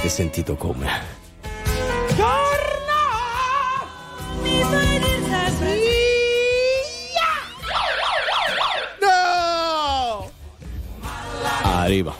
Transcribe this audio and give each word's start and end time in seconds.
avete 0.00 0.08
sentito 0.08 0.56
come. 0.56 0.88
Torna! 2.16 3.02
Mi 4.42 4.62
fai 4.62 4.98
No! 9.00 10.30
Arriva. 11.62 12.14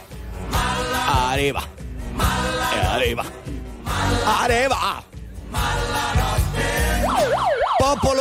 Arriva. 1.07 1.63
E 2.73 2.85
arriva. 2.85 3.25
Arriva. 4.25 5.00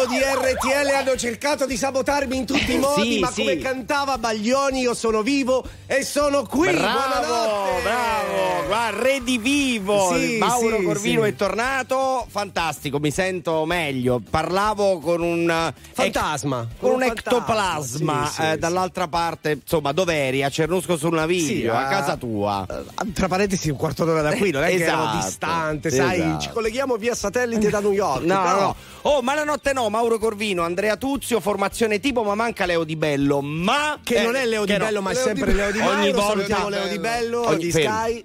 Popolo 0.00 0.06
di 0.06 0.18
RTL 0.18 0.88
hanno 0.94 1.16
cercato 1.16 1.66
di 1.66 1.76
sabotarmi 1.76 2.34
in 2.36 2.46
tutti 2.46 2.72
i 2.72 2.78
modi, 2.78 3.12
Sì, 3.14 3.18
ma 3.18 3.30
sì. 3.30 3.42
come 3.42 3.58
cantava 3.58 4.16
Baglioni, 4.16 4.80
io 4.80 4.94
sono 4.94 5.20
vivo 5.22 5.62
e 5.86 6.04
sono 6.04 6.44
qui. 6.44 6.72
Bravo, 6.72 6.98
Buonanotte. 6.98 7.82
bravo, 7.82 8.66
guarda, 8.66 9.02
redivivo. 9.02 10.14
Sì, 10.14 10.38
Mauro 10.38 10.78
sì, 10.78 10.84
Corvino 10.84 11.24
è 11.24 11.34
tornato, 11.34 12.24
fantastico, 12.30 12.98
mi 12.98 13.10
sento 13.10 13.66
meglio. 13.66 14.22
Parlavo 14.28 15.00
con 15.00 15.20
un 15.22 15.50
eh, 15.50 15.74
Fantasma. 15.92 16.62
ec- 16.70 16.78
con 16.80 16.92
un 16.92 17.00
fantasma, 17.00 17.20
ectoplasma 17.20 18.52
eh, 18.52 18.56
dall'altra 18.58 19.06
parte, 19.08 19.50
insomma, 19.62 19.92
dov'eri? 19.92 20.42
A 20.42 20.48
Cernusco 20.48 20.96
sul 20.96 21.12
Naviglio, 21.14 21.72
Sì, 21.72 21.76
a 21.76 21.88
casa 21.88 22.16
tua. 22.16 22.66
eh, 22.70 23.12
Tra 23.12 23.28
parentesi, 23.28 23.68
un 23.68 23.76
quarto 23.76 24.04
d'ora 24.06 24.22
da 24.22 24.32
qui, 24.34 24.50
non 24.50 24.62
è 24.62 24.68
che 24.68 24.82
ero 24.84 25.02
Esatto, 25.02 25.16
distante, 25.26 25.90
sai? 25.90 26.20
esatto. 26.20 26.40
Ci 26.40 26.50
colleghiamo 26.50 26.96
via 26.96 27.14
satellite 27.14 27.68
da 27.68 27.80
New 27.80 27.92
York. 27.92 28.22
No, 28.24 28.42
però- 28.42 28.60
no. 28.60 28.76
Oh, 29.02 29.22
ma 29.22 29.34
la 29.34 29.44
notte 29.44 29.72
no, 29.72 29.88
Mauro 29.90 30.18
Corvino, 30.18 30.62
Andrea 30.62 30.96
Tuzio, 30.96 31.40
formazione 31.40 32.00
tipo, 32.00 32.22
ma 32.22 32.34
manca 32.34 32.64
Leo 32.64 32.84
Di 32.84 32.96
Bello. 32.96 33.40
Ma 33.42 33.98
Che 34.02 34.14
eh, 34.16 34.22
non 34.22 34.36
è 34.36 34.46
Leo 34.46 34.64
Di 34.64 34.72
che 34.72 34.78
no. 34.78 34.84
Bello, 34.84 35.02
ma 35.02 35.10
è 35.10 35.14
sempre 35.14 35.52
Leo 35.52 35.70
Di 35.70 35.78
Ogni 35.80 36.12
Mauro. 36.12 36.34
volta 36.34 36.68
Leo 36.68 36.86
Di 36.88 36.98
Bello 36.98 37.46
Ogni- 37.46 37.58
di. 37.64 37.70
Sky. 37.70 38.24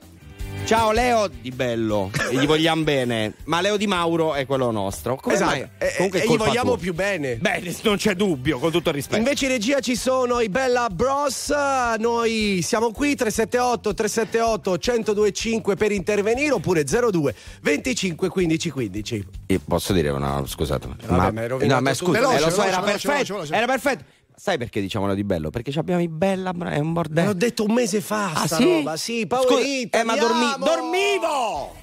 Ciao 0.66 0.92
Leo 0.92 1.28
Di 1.28 1.52
Bello, 1.52 2.10
e 2.32 2.38
gli 2.38 2.48
vogliamo 2.48 2.82
bene, 2.82 3.34
ma 3.44 3.62
Leo 3.62 3.78
Di 3.78 3.86
Mauro 3.86 4.34
è 4.34 4.48
quello 4.48 4.72
nostro. 4.72 5.16
Come 5.16 5.36
Esatto. 5.36 5.52
mai? 5.52 5.70
E, 5.78 5.94
Comunque 5.98 6.20
è 6.20 6.22
e 6.24 6.26
gli 6.26 6.30
colpa 6.30 6.46
vogliamo 6.46 6.70
tua. 6.72 6.80
più 6.80 6.94
bene. 6.96 7.36
Bene, 7.36 7.76
non 7.84 7.98
c'è 7.98 8.16
dubbio, 8.16 8.58
con 8.58 8.72
tutto 8.72 8.90
il 8.90 8.96
rispetto. 8.96 9.18
Invece 9.18 9.46
in 9.46 9.52
regia 9.52 9.80
ci 9.80 9.96
sono 9.96 10.40
i 10.40 10.50
Bella 10.50 10.90
Bros, 10.90 11.54
noi 12.00 12.62
siamo 12.64 12.92
qui 12.92 13.14
378 13.16 13.94
378 13.94 14.70
1025 14.72 15.76
per 15.76 15.92
intervenire 15.92 16.54
oppure 16.54 16.84
02 16.84 17.36
25 17.62 18.28
15 18.28 18.70
15. 18.72 19.28
Io 19.46 19.62
posso 19.68 19.94
dire 19.94 20.10
una 20.10 20.42
scusate. 20.48 20.88
Vabbè, 21.06 21.32
ma 21.32 21.46
rovinato 21.48 21.76
no, 21.76 21.82
ma 21.82 21.94
scusa, 21.94 22.36
eh, 22.38 22.40
lo 22.40 22.50
so, 22.50 22.64
era 22.64 22.82
perfetto. 22.82 23.44
Era 23.54 23.66
perfetto. 23.68 24.04
Sai 24.38 24.58
perché 24.58 24.82
diciamo 24.82 25.06
Leo 25.06 25.16
Di 25.16 25.24
Bello? 25.24 25.50
Perché 25.50 25.72
ci 25.72 25.80
abbiamo 25.80 26.02
i 26.02 26.08
Bella, 26.10 26.52
è 26.52 26.80
un 26.80 26.88
Me 26.88 26.94
bordello. 26.94 27.28
l'ho 27.28 27.34
detto 27.34 27.64
un 27.64 27.74
mese 27.74 28.02
fa 28.02 28.32
Ah, 28.34 28.46
sta 28.46 28.58
sì? 28.58 28.64
roba, 28.64 28.98
sì, 28.98 29.26
Paolita, 29.28 29.98
Scusa, 29.98 30.02
eh, 30.02 30.04
ma 30.04 30.16
dormi- 30.18 30.56
dormivo! 30.60 31.74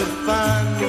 Bushels 0.00 0.18
of 0.24 0.79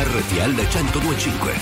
RTL 0.00 0.54
1025. 0.54 1.52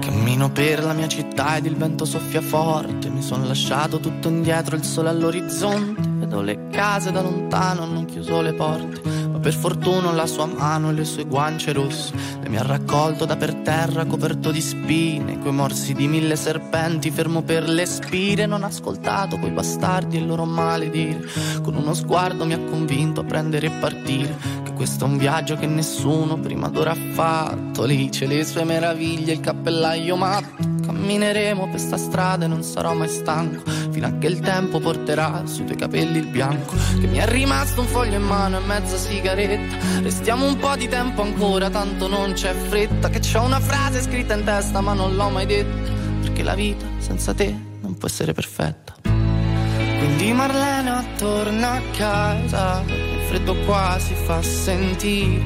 Cammino 0.00 0.50
per 0.50 0.82
la 0.82 0.92
mia 0.94 1.06
città 1.06 1.54
ed 1.54 1.66
il 1.66 1.76
vento 1.76 2.04
soffia 2.04 2.40
forte. 2.40 3.08
Mi 3.10 3.22
sono 3.22 3.46
lasciato 3.46 4.00
tutto 4.00 4.26
indietro, 4.26 4.74
il 4.74 4.82
sole 4.82 5.10
all'orizzonte. 5.10 6.08
Vedo 6.18 6.40
le 6.40 6.66
case 6.70 7.12
da 7.12 7.22
lontano, 7.22 7.84
hanno 7.84 8.04
chiuso 8.04 8.40
le 8.40 8.52
porte. 8.52 9.00
Ma 9.30 9.38
per 9.38 9.54
fortuna 9.54 10.10
la 10.10 10.26
sua 10.26 10.46
mano 10.46 10.90
e 10.90 10.94
le 10.94 11.04
sue 11.04 11.24
guance 11.24 11.72
rosse. 11.72 12.37
E 12.48 12.50
mi 12.50 12.56
ha 12.56 12.62
raccolto 12.62 13.26
da 13.26 13.36
per 13.36 13.56
terra, 13.56 14.06
coperto 14.06 14.50
di 14.50 14.62
spine. 14.62 15.38
Coi 15.38 15.52
morsi 15.52 15.92
di 15.92 16.08
mille 16.08 16.34
serpenti, 16.34 17.10
fermo 17.10 17.42
per 17.42 17.68
le 17.68 17.84
spire. 17.84 18.46
Non 18.46 18.62
ho 18.62 18.66
ascoltato 18.66 19.36
quei 19.36 19.50
bastardi 19.50 20.16
e 20.16 20.20
il 20.20 20.26
loro 20.26 20.46
maledire. 20.46 21.20
Con 21.62 21.74
uno 21.74 21.92
sguardo 21.92 22.46
mi 22.46 22.54
ha 22.54 22.58
convinto 22.58 23.20
a 23.20 23.24
prendere 23.24 23.66
e 23.66 23.70
partire. 23.70 24.34
Che 24.64 24.72
questo 24.72 25.04
è 25.04 25.08
un 25.08 25.18
viaggio 25.18 25.56
che 25.56 25.66
nessuno 25.66 26.38
prima 26.38 26.68
d'ora 26.68 26.92
ha 26.92 26.96
fatto. 27.12 27.84
Lì 27.84 28.08
c'è 28.08 28.26
le 28.26 28.42
sue 28.46 28.64
meraviglie, 28.64 29.34
il 29.34 29.40
cappellaio 29.40 30.16
matto. 30.16 30.76
Cammineremo 30.86 31.68
per 31.68 31.80
sta 31.80 31.98
strada 31.98 32.46
e 32.46 32.48
non 32.48 32.62
sarò 32.62 32.94
mai 32.94 33.08
stanco. 33.08 33.62
Fino 33.98 34.10
a 34.10 34.18
che 34.20 34.28
il 34.28 34.38
tempo 34.38 34.78
porterà 34.78 35.42
sui 35.46 35.64
tuoi 35.64 35.76
capelli 35.76 36.18
il 36.18 36.28
bianco. 36.28 36.76
Che 37.00 37.08
mi 37.08 37.18
è 37.18 37.26
rimasto 37.26 37.80
un 37.80 37.88
foglio 37.88 38.14
in 38.14 38.22
mano 38.22 38.58
e 38.58 38.64
mezza 38.64 38.96
sigaretta. 38.96 39.76
Restiamo 40.02 40.46
un 40.46 40.56
po' 40.56 40.76
di 40.76 40.86
tempo 40.86 41.22
ancora, 41.22 41.68
tanto 41.68 42.06
non 42.06 42.32
c'è 42.32 42.54
fretta. 42.54 43.08
Che 43.08 43.18
c'ho 43.18 43.42
una 43.42 43.58
frase 43.58 44.00
scritta 44.00 44.34
in 44.34 44.44
testa, 44.44 44.80
ma 44.80 44.92
non 44.92 45.16
l'ho 45.16 45.30
mai 45.30 45.46
detta. 45.46 45.90
Perché 46.20 46.44
la 46.44 46.54
vita 46.54 46.86
senza 46.98 47.34
te 47.34 47.52
non 47.80 47.98
può 47.98 48.06
essere 48.06 48.32
perfetta. 48.32 48.94
Quindi 49.02 50.32
Marlena 50.32 51.04
torna 51.16 51.72
a 51.72 51.80
casa, 51.96 52.84
il 52.86 53.20
freddo 53.26 53.56
qua 53.64 53.96
si 53.98 54.14
fa 54.14 54.40
sentire. 54.42 55.42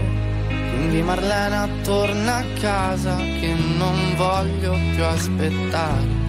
Quindi 0.74 1.00
Marlena 1.00 1.66
torna 1.82 2.36
a 2.36 2.44
casa 2.60 3.16
che 3.16 3.54
non 3.78 4.14
voglio 4.14 4.76
più 4.94 5.04
aspettare. 5.04 6.21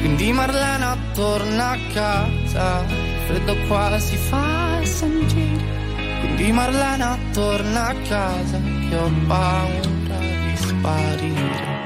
Quindi 0.00 0.32
Marlena 0.32 0.96
torna 1.12 1.70
a 1.70 1.78
casa, 1.92 2.84
freddo 3.26 3.56
qua 3.66 3.98
si 3.98 4.16
fa 4.16 4.80
sentire. 4.84 5.76
Quindi 6.20 6.52
Marlena 6.52 7.18
torna 7.32 7.88
a 7.88 7.94
casa 8.06 8.60
che 8.88 8.96
ho 8.96 9.10
paura 9.26 10.18
di 10.18 10.56
sparire. 10.56 11.76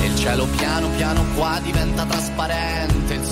E 0.00 0.06
il 0.06 0.16
cielo 0.16 0.46
piano 0.56 0.88
piano 0.96 1.24
qua 1.34 1.60
diventa 1.62 2.04
trasparente, 2.06 3.15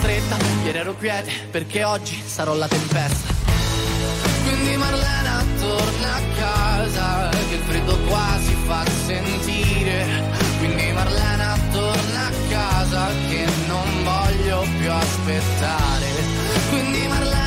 stretta, 0.00 0.36
ieri 0.64 0.78
ero 0.78 0.94
quiete 0.94 1.30
perché 1.50 1.84
oggi 1.84 2.22
sarò 2.24 2.54
la 2.54 2.66
tempesta. 2.66 3.34
Quindi 4.44 4.76
Marlena 4.76 5.44
torna 5.60 6.14
a 6.14 6.20
casa, 6.36 7.28
che 7.48 7.54
il 7.54 7.60
freddo 7.66 7.98
qua 8.08 8.38
si 8.42 8.56
fa 8.66 8.82
sentire. 9.06 10.06
Quindi 10.58 10.92
Marlena 10.92 11.58
torna 11.70 12.26
a 12.26 12.32
casa, 12.48 13.08
che 13.28 13.44
non 13.66 14.04
voglio 14.04 14.66
più 14.78 14.90
aspettare. 14.90 16.08
Quindi 16.70 17.06
Marlena 17.06 17.39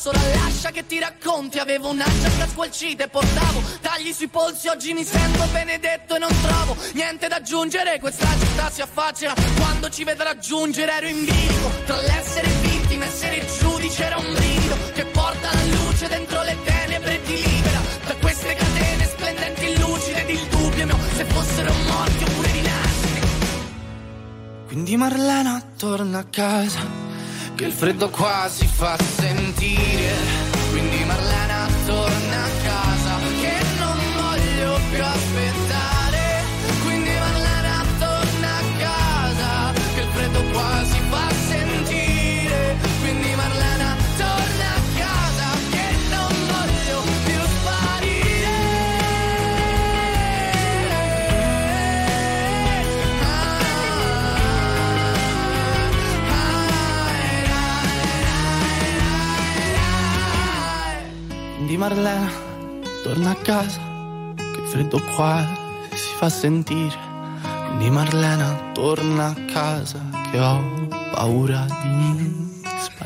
solo 0.00 0.18
lascia 0.32 0.70
che 0.70 0.86
ti 0.86 0.98
racconti. 0.98 1.58
Avevo 1.58 1.90
un'ascia 1.90 2.30
che 2.30 2.48
squalcite, 2.48 3.08
portavo 3.08 3.62
tagli 3.82 4.12
sui 4.14 4.28
polsi. 4.28 4.68
Oggi 4.68 4.94
mi 4.94 5.04
sento 5.04 5.44
benedetto 5.52 6.16
e 6.16 6.18
non 6.18 6.34
trovo 6.40 6.74
niente 6.94 7.28
da 7.28 7.36
aggiungere. 7.36 8.00
Questa 8.00 8.26
città 8.38 8.70
si 8.70 8.80
affaccia 8.80 9.34
quando 9.56 9.90
ci 9.90 10.04
vedrà 10.04 10.38
giungere. 10.38 10.92
Ero 10.92 11.06
in 11.06 11.24
bilico 11.26 11.70
tra 11.84 12.00
l'essere 12.00 12.48
vittima 12.62 13.04
e 13.04 13.08
essere 13.08 13.46
giudice. 13.58 14.04
Era 14.04 14.16
un 14.16 14.32
brivido 14.32 14.76
che 14.94 15.04
porta 15.04 15.52
la 15.52 15.64
luce 15.64 16.08
dentro 16.08 16.42
le 16.44 16.56
tenebre 16.64 17.14
e 17.14 17.22
ti 17.22 17.34
libera 17.34 17.80
da 18.06 18.14
queste 18.14 18.54
catene 18.54 19.04
splendenti, 19.04 19.78
lucide 19.78 20.22
ed 20.22 20.30
il 20.30 20.46
dubbio 20.46 20.86
mio. 20.86 20.98
Se 21.14 21.24
fossero 21.26 21.72
morti 21.86 22.24
oppure 22.24 22.52
rinasciti. 22.52 23.28
Quindi 24.66 24.96
Marlena 24.96 25.62
torna 25.76 26.20
a 26.20 26.24
casa, 26.24 26.78
che 27.60 27.66
il 27.66 27.72
freddo 27.72 28.08
qua 28.08 28.48
si 28.50 28.66
fa 28.66 28.96
sentire. 28.96 30.14
Quindi 30.70 31.04
Marlena 31.04 31.68
torna 31.84 32.44
a 32.44 32.50
casa, 32.62 33.18
che 33.38 33.54
non 33.78 33.98
voglio 34.16 34.80
più 34.88 35.29
Quindi 61.70 61.86
Marlena 61.86 62.28
torna 63.04 63.30
a 63.30 63.34
casa, 63.36 63.80
che 64.34 64.60
freddo 64.70 65.00
qua 65.14 65.46
si 65.92 66.14
fa 66.16 66.28
sentire. 66.28 66.98
Quindi 67.68 67.90
Marlena 67.90 68.72
torna 68.72 69.26
a 69.26 69.44
casa, 69.44 70.00
che 70.32 70.40
ho 70.40 70.88
paura 71.12 71.66
di 71.66 71.90
sparire. 71.90 72.49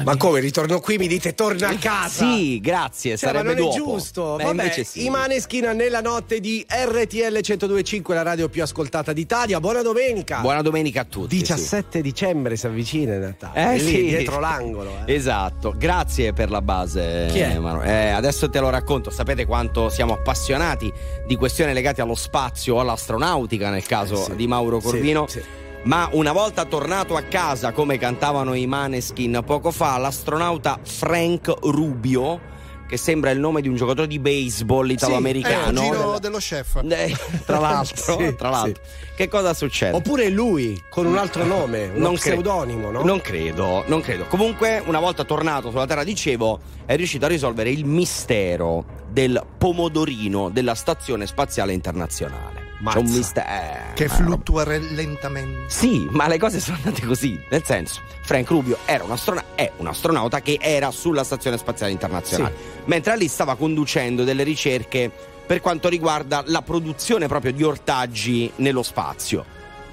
Ma 0.03 0.17
come 0.17 0.41
ritorno 0.41 0.81
qui 0.81 0.99
mi 0.99 1.07
dite 1.07 1.35
torna 1.35 1.69
a 1.69 1.77
casa? 1.77 2.25
Sì, 2.35 2.59
grazie, 2.61 3.17
Cioè, 3.17 3.33
ma 3.33 3.39
sarebbe 3.39 3.55
non 3.61 3.71
è 3.73 3.77
dopo. 3.77 3.93
giusto. 3.93 4.35
Beh, 4.37 4.45
Vabbè, 4.45 4.83
sì. 4.85 5.05
i 5.05 5.09
Maneskin 5.11 5.71
nella 5.75 6.01
notte 6.01 6.41
di 6.41 6.65
RTL 6.69 7.33
1025, 7.33 8.15
la 8.15 8.23
radio 8.23 8.49
più 8.49 8.63
ascoltata 8.63 9.13
d'Italia. 9.13 9.61
Buona 9.61 9.83
domenica. 9.83 10.41
Buona 10.41 10.63
domenica 10.63 11.03
a 11.03 11.05
tutti. 11.05 11.37
sì. 11.37 11.43
17 11.43 12.01
dicembre 12.03 12.57
si 12.57 12.67
avvicina 12.67 13.15
il 13.15 13.21
Natale. 13.21 13.61
Eh 13.61 13.75
È 13.75 13.79
lì, 13.79 13.89
sì. 13.95 14.03
dietro 14.07 14.41
l'angolo. 14.41 14.91
eh. 15.05 15.15
Esatto, 15.15 15.75
grazie 15.77 16.33
per 16.33 16.51
la 16.51 16.61
base. 16.61 17.29
Chi 17.31 17.39
è? 17.39 17.57
Eh, 17.85 18.09
adesso 18.11 18.51
te 18.51 18.59
lo 18.61 18.71
racconto. 18.71 19.11
Sapete 19.11 19.45
quanto 19.47 19.89
siamo 19.91 20.13
appassionati 20.15 20.93
di 21.27 21.37
questioni 21.37 21.73
legate 21.73 22.01
allo 22.03 22.15
spazio 22.17 22.75
o 22.77 22.81
all'astronautica 22.81 23.71
nel 23.71 23.85
caso 23.87 24.15
Eh, 24.21 24.25
sì. 24.25 24.37
di 24.37 24.47
Mauro 24.47 24.81
Sì, 24.81 24.87
Corvino. 24.87 25.27
sì. 25.29 25.41
Ma 25.85 26.09
una 26.13 26.33
volta 26.33 26.65
tornato 26.65 27.15
a 27.17 27.23
casa, 27.23 27.73
come 27.73 27.99
cantavano 27.99 28.55
i 28.55 28.67
Maneskin 28.67 29.43
poco 29.45 29.71
fa, 29.71 29.99
l'astronauta 29.99 30.79
Frank 30.83 31.53
Rubio, 31.61 32.53
che 32.89 32.97
sembra 32.97 33.31
il 33.31 33.39
nome 33.39 33.61
di 33.61 33.69
un 33.69 33.77
giocatore 33.77 34.07
di 34.07 34.19
baseball 34.19 34.85
È 34.85 34.91
il 34.91 34.93
italo-americano. 34.93 35.81
giro 35.83 35.99
della- 35.99 36.19
dello 36.21 36.39
chef. 36.39 36.81
Eh, 36.89 37.15
tra 37.45 37.59
l'altro, 37.59 38.17
Sì, 38.19 38.35
tra 38.35 38.49
l'altro. 38.49 38.83
Che 39.15 39.29
cosa 39.29 39.53
succede? 39.53 39.95
Oppure 39.97 40.31
lui 40.31 40.83
con 40.89 41.05
un 41.05 41.19
altro 41.19 41.45
nome, 41.45 41.91
uno 41.95 41.99
Non 41.99 42.15
cre- 42.17 42.31
pseudonimo, 42.33 42.91
no? 42.91 43.03
Non 43.03 43.21
credo, 43.21 43.85
non 43.87 44.01
credo. 44.01 44.25
Comunque, 44.25 44.83
una 44.87 45.01
volta 45.01 45.25
tornato 45.25 45.69
sulla 45.71 45.87
Terra, 45.87 46.03
dicevo, 46.03 46.61
è 46.87 46.97
riuscito 46.97 47.27
a 47.27 47.29
risolvere 47.29 47.69
il 47.71 47.85
mistero 47.85 49.03
del 49.11 49.45
pomodorino 49.59 50.49
della 50.49 50.75
Stazione 50.75 51.27
Spaziale 51.27 51.75
Internazionale. 51.75 52.64
C'è 52.83 52.99
un 52.99 53.05
Mazza. 53.05 53.17
mistero. 53.17 53.93
Che 53.95 54.09
fluttua 54.09 54.65
lentamente. 54.65 55.69
Sì, 55.69 56.07
ma 56.11 56.29
le 56.29 56.39
cose 56.39 56.61
sono 56.61 56.77
andate 56.83 57.07
così. 57.07 57.41
Nel 57.49 57.63
senso, 57.65 58.01
Frank 58.23 58.49
Rubio 58.51 58.79
era 58.85 59.05
un 59.05 59.11
astrona- 59.13 59.45
è 59.55 59.71
un 59.77 59.87
astronauta 59.87 60.41
che 60.41 60.59
era 60.61 60.91
sulla 60.91 61.25
Stazione 61.25 61.57
Spaziale 61.57 61.93
Internazionale. 61.93 62.55
Mentre 62.87 63.17
lì 63.17 63.29
stava 63.29 63.55
conducendo 63.57 64.25
delle 64.25 64.43
ricerche 64.43 65.11
per 65.47 65.61
quanto 65.61 65.89
riguarda 65.89 66.43
la 66.47 66.63
produzione 66.63 67.27
proprio 67.29 67.53
di 67.53 67.63
ortaggi 67.63 68.51
nello 68.57 68.83
spazio. 68.83 69.45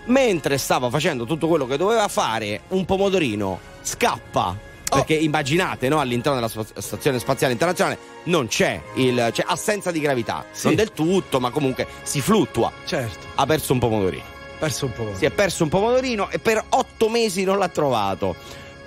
Mentre 0.06 0.58
stava 0.58 0.90
facendo 0.90 1.26
tutto 1.26 1.48
quello 1.48 1.68
che 1.68 1.78
doveva 1.78 2.08
fare, 2.08 2.62
un 2.70 2.86
pomodorino 2.86 3.60
scappa. 3.82 4.70
Perché 4.98 5.14
immaginate, 5.14 5.88
no, 5.90 6.00
all'interno 6.00 6.40
della 6.40 6.66
Stazione 6.76 7.18
Spaziale 7.20 7.54
Internazionale 7.54 7.98
non 8.26 8.48
c'è 8.48 8.82
il. 8.96 9.30
c'è 9.32 9.44
assenza 9.46 9.90
di 9.92 10.00
gravità. 10.00 10.46
Sì. 10.52 10.68
Non 10.68 10.76
del 10.76 10.92
tutto, 10.92 11.40
ma 11.40 11.50
comunque 11.50 11.88
si 12.04 12.20
fluttua. 12.22 12.72
Certo, 12.86 13.28
Ha 13.36 13.46
perso 13.46 13.74
un 13.74 13.80
pomodorino 13.80 14.40
perso 14.60 14.86
un 14.86 14.94
po'. 14.94 15.10
si 15.16 15.26
è 15.26 15.32
perso 15.32 15.64
un 15.64 15.70
pomodorino 15.70 16.30
e 16.30 16.38
per 16.38 16.64
otto 16.70 17.10
mesi 17.10 17.44
non 17.44 17.58
l'ha 17.58 17.70
trovato. 17.70 18.36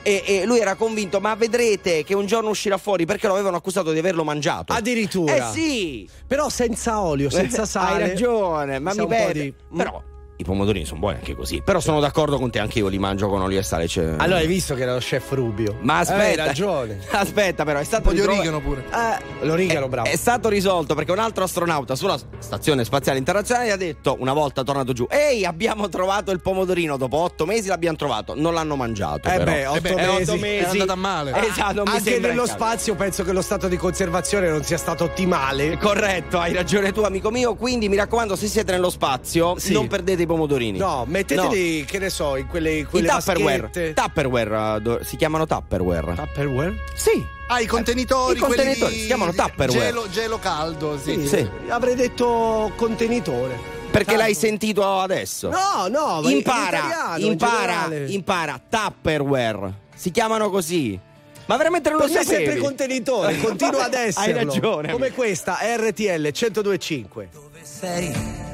E, 0.07 0.23
e 0.27 0.45
lui 0.45 0.61
era 0.61 0.75
convinto, 0.75 1.19
ma 1.19 1.35
vedrete 1.35 2.05
che 2.05 2.15
un 2.15 2.27
giorno 2.27 2.51
uscirà 2.51 2.77
fuori 2.77 3.07
perché 3.07 3.27
lo 3.27 3.33
avevano 3.33 3.57
accusato 3.57 3.91
di 3.91 3.99
averlo 3.99 4.23
mangiato. 4.23 4.73
Addirittura. 4.75 5.35
Eh 5.51 5.53
sì! 5.53 6.09
Però 6.27 6.49
senza 6.51 7.01
olio, 7.01 7.31
senza 7.31 7.65
sale. 7.67 8.03
Hai 8.03 8.09
ragione, 8.11 8.79
ma 8.79 8.93
mi 8.95 9.07
perde. 9.07 9.33
di- 9.43 9.55
Però 9.77 10.01
i 10.37 10.45
pomodorini 10.45 10.85
sono 10.85 11.01
buoni 11.01 11.17
anche 11.17 11.35
così. 11.35 11.63
Però 11.65 11.79
sono 11.81 12.01
d'accordo 12.01 12.39
con 12.39 12.51
te, 12.51 12.59
anche 12.59 12.79
io 12.81 12.89
li 12.89 12.99
mangio 12.99 13.29
con 13.29 13.41
olio 13.41 13.59
e 13.59 13.63
sale. 13.63 13.87
cioè- 13.87 14.15
Allora 14.19 14.39
hai 14.41 14.47
visto 14.47 14.75
che 14.75 14.83
era 14.83 14.93
lo 14.93 14.99
chef 14.99 15.31
Rubio. 15.33 15.77
Ma 15.81 15.99
aspetta, 15.99 16.23
Hai 16.23 16.37
ragione. 16.37 16.99
Aspetta, 17.11 17.65
però 17.65 17.79
è 17.79 17.85
stato 17.85 18.09
Un 18.09 18.15
po' 18.17 18.21
di 18.21 18.27
origano 18.29 18.61
pure. 18.61 18.85
Eh, 18.93 19.47
L'origano, 19.47 19.87
è- 19.87 19.89
bravo. 19.89 20.09
È 20.09 20.17
stato 20.17 20.49
risolto 20.49 20.95
perché 20.95 21.13
un 21.13 21.19
altro 21.21 21.45
astronauta 21.45 21.95
sulla 21.95 22.19
Stazione 22.39 22.85
Spaziale 22.85 23.19
Internazionale 23.19 23.71
ha 23.71 23.77
detto, 23.77 24.17
una 24.19 24.33
volta 24.33 24.63
tornato 24.65 24.93
giù, 24.93 25.07
ehi, 25.09 25.45
abbiamo 25.45 25.89
trovato 25.89 26.31
il 26.33 26.41
pomodorino. 26.41 26.97
Dopo 26.97 27.17
otto 27.19 27.47
mesi 27.47 27.69
l'abbiamo 27.69 27.97
trovato. 27.97 28.35
Non 28.37 28.55
l'hanno 28.55 28.77
mangiato. 28.77 29.29
Eh 29.29 29.39
però. 29.39 29.45
beh, 29.45 29.67
otto 29.67 29.81
beh, 29.81 29.89
Eh, 29.91 29.95
mesi. 29.95 30.31
otto 30.31 30.41
mesi. 30.41 30.65
È 30.65 30.69
andata 30.69 30.93
a 30.93 30.97
male. 30.97 31.47
Esatto, 31.47 31.75
non 31.75 31.85
mi 31.89 31.97
Anche 31.97 32.19
nello 32.19 32.47
spazio 32.47 32.95
penso 32.95 33.23
che 33.25 33.33
lo 33.33 33.43
stato 33.43 33.69
di 33.69 33.77
conservazione 33.77 34.49
non 34.51 34.65
sia 34.65 34.79
stato 34.79 35.05
ottimale. 35.05 35.77
Corretto, 35.79 36.39
hai 36.39 36.53
ragione 36.53 36.93
tu, 36.93 37.03
amico 37.03 37.31
mio. 37.31 37.55
Quindi 37.55 37.89
mi 37.89 37.97
raccomando, 37.97 38.35
se 38.37 38.47
siete 38.49 38.73
nello 38.73 38.91
spazio, 38.91 39.57
Sì. 39.59 39.73
non 39.73 39.87
perdete 39.87 40.24
i 40.25 40.27
pomodorini. 40.27 40.79
No, 40.79 41.05
metteteli, 41.07 41.85
che 41.85 41.99
ne 41.99 42.11
so, 42.11 42.37
in 42.37 42.47
quelle, 42.47 42.73
I 42.73 42.85
quelle 42.85 43.09
Tupperware. 43.09 43.61
vaschette. 43.61 43.95
Tupperware, 43.95 44.83
eh, 45.01 45.05
si 45.05 45.17
chiamano 45.17 45.47
Tupperware. 45.47 46.15
Tupperware? 46.15 46.75
Sì. 46.95 47.25
Ah, 47.49 47.61
i 47.61 47.67
contenitori, 47.67 48.37
I 48.39 48.41
contenitori, 48.41 48.95
si 48.95 49.07
chiamano 49.07 49.33
Tupperware. 49.33 49.81
Gelo, 49.87 50.09
gelo 50.11 50.39
caldo, 50.39 50.99
sì. 50.99 51.27
Sì. 51.27 51.49
Avrei 51.69 51.95
detto 51.95 52.73
contenitore. 52.77 53.73
Perché 53.91 54.17
l'hai 54.17 54.35
sentito 54.35 54.99
adesso. 54.99 55.51
No, 55.51 55.87
no, 55.89 56.21
in 56.29 56.39
impara, 56.39 56.79
italiano, 56.79 57.17
in 57.19 57.31
impara, 57.33 57.89
impara. 58.07 58.61
Tupperware. 58.69 59.73
Si 59.95 60.11
chiamano 60.11 60.51
così. 60.51 60.99
Ma 61.47 61.57
veramente 61.57 61.91
non 61.91 61.99
lo 61.99 62.07
Perché 62.07 62.25
sapevi? 62.25 62.45
sempre 62.45 62.61
contenitore, 62.61 63.39
continua 63.41 63.85
ad 63.85 63.95
esserlo. 63.95 64.39
Hai 64.39 64.45
ragione. 64.45 64.91
Come 64.91 65.13
questa, 65.13 65.59
RTL 65.61 66.31
1025. 66.33 67.29
Dove 67.33 67.61
sei? 67.63 68.54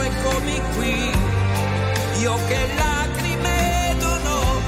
eccomi 0.00 0.60
qui, 0.74 1.10
io 2.20 2.34
che 2.46 2.68
lacrime 2.76 3.96
dono, 3.98 4.60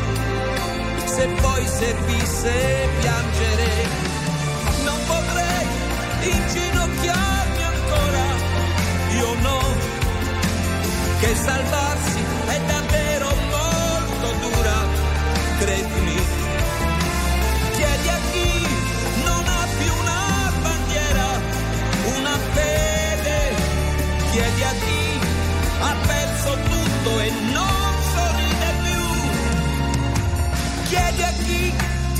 se 1.04 1.26
poi 1.40 1.66
servisse 1.66 2.88
piangere, 3.00 3.70
non 4.84 4.98
potrei 5.06 5.66
inginocchiarmi 6.32 7.62
ancora, 7.62 8.26
io 9.16 9.34
no, 9.40 9.60
che 11.20 11.34
salvarsi 11.34 12.20
è 12.46 12.60
davvero 12.66 13.28
molto 13.50 14.48
dura, 14.48 14.78
credimi. 15.58 15.89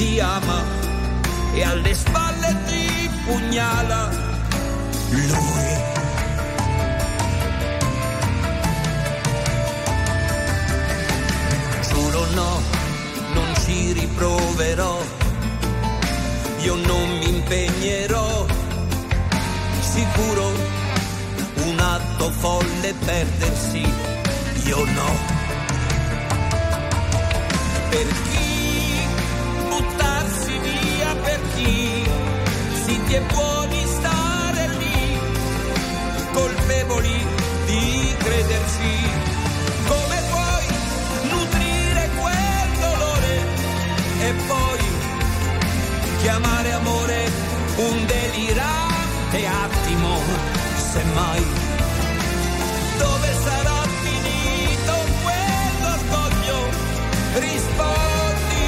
Ti 0.00 0.18
ama 0.18 0.64
e 1.52 1.62
alle 1.62 1.94
spalle 1.94 2.56
ti 2.64 3.10
pugnala. 3.26 4.08
Lui. 5.10 5.68
Giuro 11.86 12.24
no, 12.32 12.62
non 13.34 13.54
ci 13.62 13.92
riproverò, 13.92 14.96
io 16.60 16.74
non 16.76 17.18
mi 17.18 17.28
impegnerò, 17.36 18.46
sicuro 19.80 20.46
un 21.66 21.78
atto 21.78 22.30
folle 22.30 22.94
perdersi, 23.04 23.84
io 24.64 24.82
no. 24.84 25.38
Per 27.90 28.29
zitti 33.10 33.14
e 33.14 33.20
buoni 33.32 33.86
stare 33.86 34.68
lì, 34.78 35.18
colpevoli 36.32 37.26
di 37.66 38.14
credersi. 38.18 39.10
Come 39.86 40.22
puoi 40.30 40.66
nutrire 41.28 42.10
quel 42.20 42.70
dolore 42.78 43.34
e 44.20 44.32
poi 44.46 44.78
chiamare 46.20 46.72
amore 46.72 47.30
un 47.76 48.06
delirante 48.06 49.46
attimo, 49.46 50.18
semmai. 50.92 51.44
Dove 52.98 53.28
sarà 53.44 53.82
finito 54.02 54.92
quell'orgoglio? 55.22 56.58
Rispondi, 57.34 58.66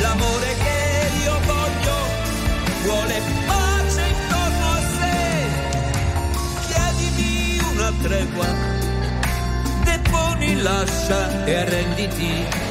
l'amore 0.00 0.54
che 0.64 1.22
io 1.22 1.38
voglio 1.46 1.98
vuole 2.82 3.20
pace 3.20 3.39
tregua, 8.02 8.46
deponi, 9.84 10.60
lascia 10.62 11.44
e 11.46 11.54
arrenditi. 11.56 12.69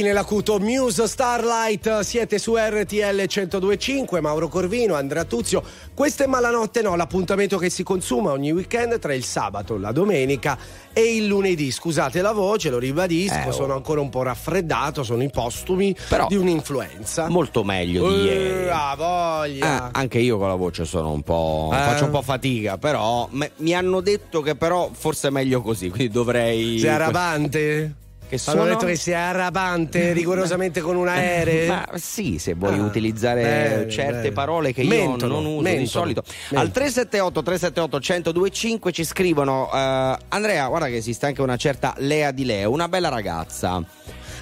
Fine 0.00 0.14
l'acuto 0.14 0.58
Muse 0.58 1.06
Starlight, 1.06 2.00
siete 2.00 2.38
su 2.38 2.54
RTL 2.56 3.26
1025, 3.26 4.22
Mauro 4.22 4.48
Corvino, 4.48 4.94
Andrea 4.94 5.24
Tuzio. 5.24 5.62
Questo 5.92 6.22
è 6.22 6.26
Malanotte 6.26 6.80
No, 6.80 6.96
l'appuntamento 6.96 7.58
che 7.58 7.68
si 7.68 7.82
consuma 7.82 8.30
ogni 8.30 8.50
weekend 8.50 8.98
tra 8.98 9.12
il 9.12 9.24
sabato, 9.24 9.76
la 9.76 9.92
domenica 9.92 10.56
e 10.94 11.16
il 11.16 11.26
lunedì. 11.26 11.70
Scusate 11.70 12.22
la 12.22 12.32
voce, 12.32 12.70
lo 12.70 12.78
ribadisco, 12.78 13.34
Eh, 13.34 13.48
oh. 13.48 13.52
sono 13.52 13.74
ancora 13.74 14.00
un 14.00 14.08
po' 14.08 14.22
raffreddato, 14.22 15.02
sono 15.02 15.22
i 15.22 15.28
postumi 15.28 15.94
Però- 16.08 16.28
di 16.28 16.36
un'influenza. 16.36 17.28
Molto 17.28 17.62
meglio 17.62 18.08
di 18.08 18.14
Eh, 18.30 18.32
ieri. 18.32 18.68
ah, 18.70 18.94
voglia. 18.96 19.88
Eh, 19.88 19.90
anche 19.92 20.18
io 20.18 20.38
con 20.38 20.48
la 20.48 20.54
voce 20.54 20.86
sono 20.86 21.12
un 21.12 21.20
po'. 21.22 21.68
Eh. 21.74 21.76
faccio 21.76 22.04
un 22.06 22.10
po' 22.10 22.22
fatica, 22.22 22.78
però 22.78 23.28
mi 23.30 23.74
hanno 23.74 24.00
detto 24.00 24.40
che 24.40 24.54
però 24.54 24.88
forse 24.94 25.28
è 25.28 25.30
meglio 25.30 25.60
così, 25.60 25.90
quindi 25.90 26.08
dovrei. 26.10 26.78
Sei 26.78 26.88
arrabante? 26.88 27.94
Che 28.30 28.38
Hanno 28.46 28.60
sono? 28.60 28.64
detto 28.72 28.86
che 28.86 28.94
sei 28.94 29.14
arrabante 29.14 30.12
rigorosamente 30.14 30.80
con 30.80 30.94
un 30.94 31.08
aereo. 31.08 31.66
Ma 31.72 31.88
sì, 31.96 32.38
se 32.38 32.54
vuoi 32.54 32.78
Ah, 32.78 32.82
utilizzare 32.82 33.42
bene, 33.42 33.90
certe 33.90 34.12
bene. 34.20 34.30
parole 34.32 34.72
che 34.72 34.84
Mentono, 34.84 35.34
io 35.34 35.40
non 35.40 35.50
uso 35.52 35.60
mentono, 35.62 35.78
di 35.82 35.86
solito. 35.86 36.22
mentono. 36.26 36.60
Al 36.60 36.70
378 36.70 37.42
378 37.42 37.98
1025 37.98 38.92
ci 38.92 39.04
scrivono 39.04 39.68
eh, 39.74 40.16
Andrea, 40.28 40.68
guarda 40.68 40.86
che 40.86 40.96
esiste 40.96 41.26
anche 41.26 41.42
una 41.42 41.56
certa 41.56 41.92
Lea 41.98 42.30
di 42.30 42.44
Leo, 42.44 42.70
una 42.70 42.86
bella 42.88 43.08
ragazza. 43.08 43.82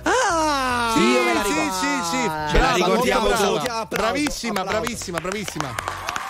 Ah! 0.02 0.92
Sì, 0.94 1.00
Io 1.00 1.22
me 1.24 1.32
la 1.32 1.42
sì, 1.42 1.48
ricordo. 1.48 1.72
sì, 1.72 1.86
sì. 2.10 2.22
Ce 2.22 2.28
la 2.28 2.48
Brava, 2.58 2.74
ricordiamo 2.74 3.28
molto 3.28 3.52
tutti. 3.54 3.64
brava. 3.66 3.84
Bravissima, 3.86 4.64
bravissima, 4.64 5.18
bravissima. 5.20 5.74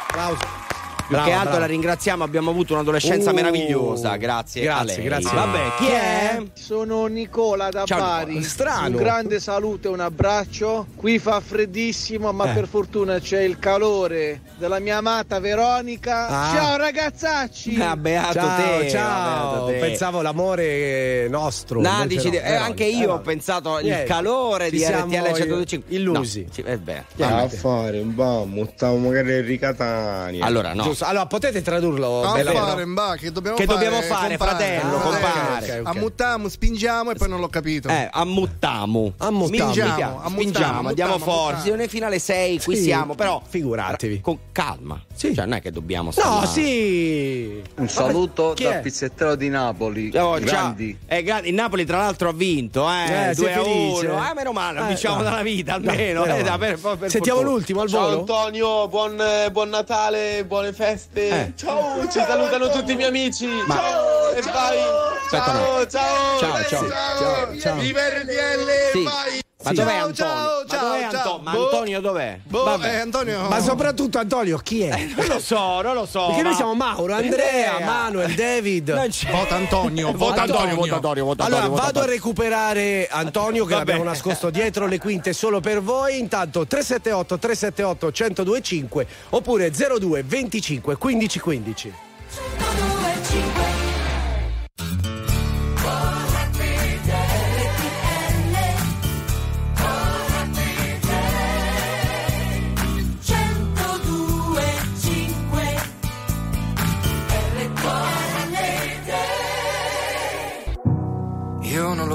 Applauso. 0.09 0.68
Più 1.09 1.17
Brava, 1.17 1.25
che 1.25 1.33
altro 1.33 1.49
brava. 1.53 1.59
la 1.61 1.67
ringraziamo, 1.73 2.23
abbiamo 2.23 2.51
avuto 2.51 2.75
un'adolescenza 2.75 3.31
Uh, 3.31 3.35
meravigliosa, 3.35 4.17
grazie, 4.17 4.69
a 4.69 4.75
grazie, 4.83 4.97
lei. 4.99 5.05
grazie. 5.07 5.31
Vabbè, 5.35 5.61
chi 5.79 5.87
è? 5.87 6.43
Sono 6.53 7.07
Nicola 7.07 7.71
da 7.71 7.85
Ciao, 7.87 7.99
Bari. 7.99 8.27
Nicola. 8.33 8.47
Strano. 8.47 8.87
Un 8.89 9.03
grande 9.03 9.41
saluto 9.41 9.89
e 9.89 9.93
un 9.93 10.01
abbraccio. 10.01 10.87
Qui 10.95 11.19
fa 11.19 11.41
freddissimo, 11.41 12.31
ma 12.33 12.51
Eh. 12.51 12.55
per 12.55 12.69
fortuna 12.69 13.19
c'è 13.21 13.41
il 13.41 13.59
calore 13.59 14.43
della 14.59 14.81
mia 14.81 14.99
amata 14.99 15.41
Veronica. 15.41 16.29
Ah. 16.29 16.53
Ciao 16.55 16.77
ragazzacci! 16.77 17.81
Ah, 17.81 17.97
beato 17.97 18.33
Ciao, 18.35 18.79
te, 18.79 18.89
ciao. 18.91 19.51
beato 19.55 19.67
te. 19.67 19.79
Pensavo 19.79 20.21
l'amore 20.21 21.27
nostro. 21.31 21.81
No, 21.81 22.05
dici, 22.07 22.29
no. 22.29 22.37
eh, 22.37 22.55
anche 22.55 22.85
io 22.85 23.09
Eh, 23.09 23.13
ho 23.13 23.21
pensato 23.21 23.79
il 23.79 24.05
calore 24.07 24.67
ci 24.69 24.77
di 24.77 24.85
RTL 24.85 25.35
125 25.35 25.95
illusi. 25.97 26.43
No, 26.47 26.53
sì, 26.53 26.61
eh 26.67 26.77
beh, 26.77 27.05
a 27.21 27.49
fare 27.49 27.99
un 28.01 28.15
bammo, 28.15 28.69
stavo 28.77 28.99
magari 28.99 29.37
in 29.39 29.45
Ricatania. 29.47 30.45
Allora 30.45 30.75
no. 30.75 30.97
Giusto. 30.99 31.05
Allora, 31.05 31.27
potete 31.27 31.63
tradurlo? 31.63 32.23
A 32.25 32.33
bella- 32.33 32.53
fare, 32.53 32.85
mba, 32.85 33.15
che 33.17 33.31
dobbiamo 33.31 33.57
Che 33.57 33.65
fare? 33.67 33.79
dobbiamo 33.85 34.03
fare, 34.03 34.37
compare? 34.37 34.51
fratello, 34.65 34.97
Ah, 34.97 35.01
compare. 35.01 35.73
ok, 35.73 35.81
ok. 35.81 35.97
Ammuttiamo, 35.97 36.49
spingiamo 36.49 37.11
e 37.13 37.15
poi 37.15 37.29
non 37.29 37.41
l'ho 37.41 37.49
capito. 37.49 37.89
Eh, 37.89 38.09
ammuttamu. 38.11 39.13
Ammuttamu. 39.19 39.73
Spingiamo, 39.73 40.21
ammuttamu, 40.23 40.89
andiamo 40.89 41.19
forti. 41.19 41.71
Nel 41.71 41.89
finale 41.89 42.19
6 42.19 42.61
qui 42.63 42.77
Sì, 42.77 42.83
siamo, 42.83 43.15
però 43.15 43.41
figuratevi. 43.47 44.21
con 44.21 44.39
calma. 44.51 45.01
Sì. 45.15 45.35
Cioè, 45.35 45.45
non 45.45 45.55
è 45.55 45.61
che 45.61 45.71
dobbiamo 45.71 46.11
stare 46.11 46.29
No, 46.29 46.47
sì. 46.47 47.63
Un 47.77 47.89
saluto 47.89 48.53
Chi 48.55 48.65
dal 48.65 48.75
è? 48.75 48.81
pizzettero 48.81 49.35
di 49.37 49.49
Napoli. 49.49 50.09
Oh, 50.17 50.39
ciao. 50.39 50.41
Grandi. 50.41 50.99
Eh, 51.07 51.23
gra- 51.23 51.41
il 51.43 51.55
Napoli 51.55 51.85
tra 51.85 51.99
l'altro 51.99 52.29
ha 52.31 52.33
vinto, 52.33 52.89
eh, 52.91 53.31
Eh, 53.31 53.35
2 53.35 53.45
sei 53.47 53.55
a 53.55 53.63
felice? 53.63 54.07
1. 54.07 54.19
Ah, 54.19 54.33
meno 54.35 54.53
male, 54.53 54.81
Eh, 54.81 54.87
vinciamo 54.89 55.17
no. 55.19 55.23
dalla 55.23 55.43
vita 55.43 55.77
No, 55.79 55.91
almeno. 55.91 56.25
meno 56.25 56.55
eh, 56.55 56.59
per- 56.59 56.79
per 56.99 57.11
Sentiamo 57.11 57.39
fortuna. 57.41 57.57
l'ultimo 57.57 57.81
al 57.83 57.89
Ciao 57.89 58.01
volo. 58.01 58.19
Antonio, 58.21 58.89
buon, 58.89 59.21
eh, 59.21 59.51
buon 59.53 59.69
Natale, 59.69 60.45
buone 60.45 60.73
feste. 60.73 60.87
Eh. 61.13 61.53
Ciao, 61.57 62.09
ci 62.09 62.19
salutano 62.27 62.71
tutti 62.71 62.93
i 62.93 62.97
miei 62.97 63.09
amici. 63.09 63.47
Ciao, 63.67 64.31
e 64.33 64.43
vai. 64.43 64.79
Aspetta, 65.25 65.45
ciao, 65.45 65.87
ciao, 65.87 66.39
Ciao, 66.39 66.65
ciao. 66.65 66.89
Ciao, 66.89 67.59
ciao. 67.59 67.77
Viva 67.79 68.01
RTL, 68.09 68.71
Sì. 68.93 69.03
vai. 69.03 69.41
Ma 69.69 69.73
dov'è 69.75 69.95
Antonio? 69.95 70.15
Ciao, 70.15 70.67
ciao, 70.67 70.81
ma 70.81 70.89
dov'è 70.89 71.03
Anto- 71.05 71.41
ma 71.43 71.53
boh, 71.53 71.65
Antonio 71.65 72.01
dov'è? 72.01 72.39
Boh, 72.45 72.65
Vabbè. 72.65 72.87
eh, 72.95 72.97
Antonio. 73.01 73.49
Ma 73.49 73.61
soprattutto 73.61 74.19
Antonio 74.19 74.59
chi 74.59 74.83
è? 74.83 74.87
Eh, 74.99 75.13
non 75.17 75.27
lo 75.27 75.39
so, 75.41 75.81
non 75.81 75.95
lo 75.95 76.07
so. 76.07 76.27
Perché 76.27 76.43
ma- 76.43 76.49
noi 76.49 76.57
siamo 76.57 76.75
Mauro, 76.75 77.15
Andrea, 77.15 77.71
Andrea. 77.73 77.87
Manuel, 77.87 78.35
David. 78.35 78.93
Vota 78.93 79.55
eh, 79.55 79.59
Antonio, 79.59 80.13
vota 80.13 80.43
Antonio, 80.43 80.75
vota 80.75 80.95
Antonio, 80.95 81.25
vota 81.25 81.45
Antonio. 81.45 81.65
Allora 81.67 81.83
vado 81.83 82.01
a 82.01 82.07
recuperare 82.07 83.07
Antonio 83.11 83.65
che 83.65 83.75
l'abbiamo 83.75 84.03
nascosto 84.05 84.51
dietro 84.51 84.87
le 84.87 84.99
quinte 84.99 85.33
solo 85.33 85.61
per 85.61 85.83
voi. 85.83 86.19
Intanto 86.19 86.67
378 86.67 87.39
378 87.39 88.07
1025 88.07 89.07
oppure 89.31 89.71
02 89.71 90.23
25 90.25 90.97
15 90.97 91.41
15. 91.41 91.93
102,5 92.31 93.78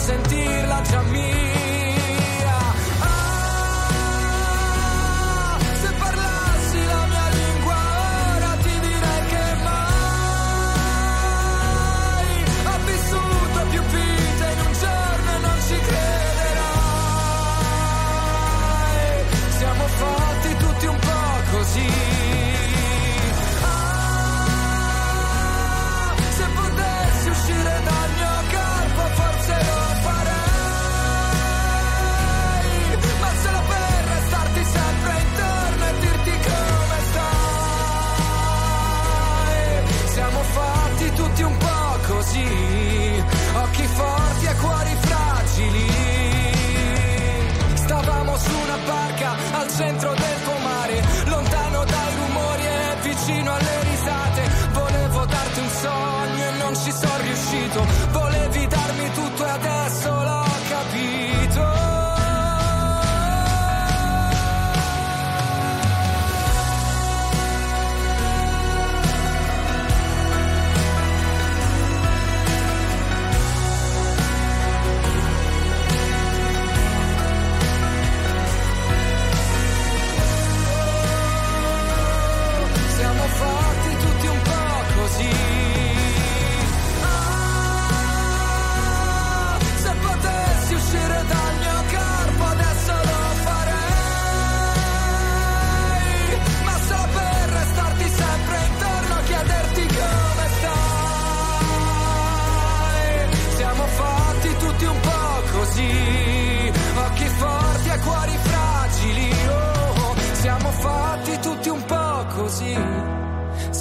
sentirla 0.00 0.80
già 0.82 1.02
mia. 1.02 1.39
Su 48.50 48.58
una 48.58 48.76
barca 48.84 49.36
al 49.52 49.68
centro 49.68 50.14
del 50.14 50.42
tuo 50.44 50.58
mare, 50.58 51.02
lontano 51.26 51.84
dai 51.84 52.14
rumori 52.16 52.64
e 52.66 52.96
vicino 53.02 53.54
alle 53.54 53.69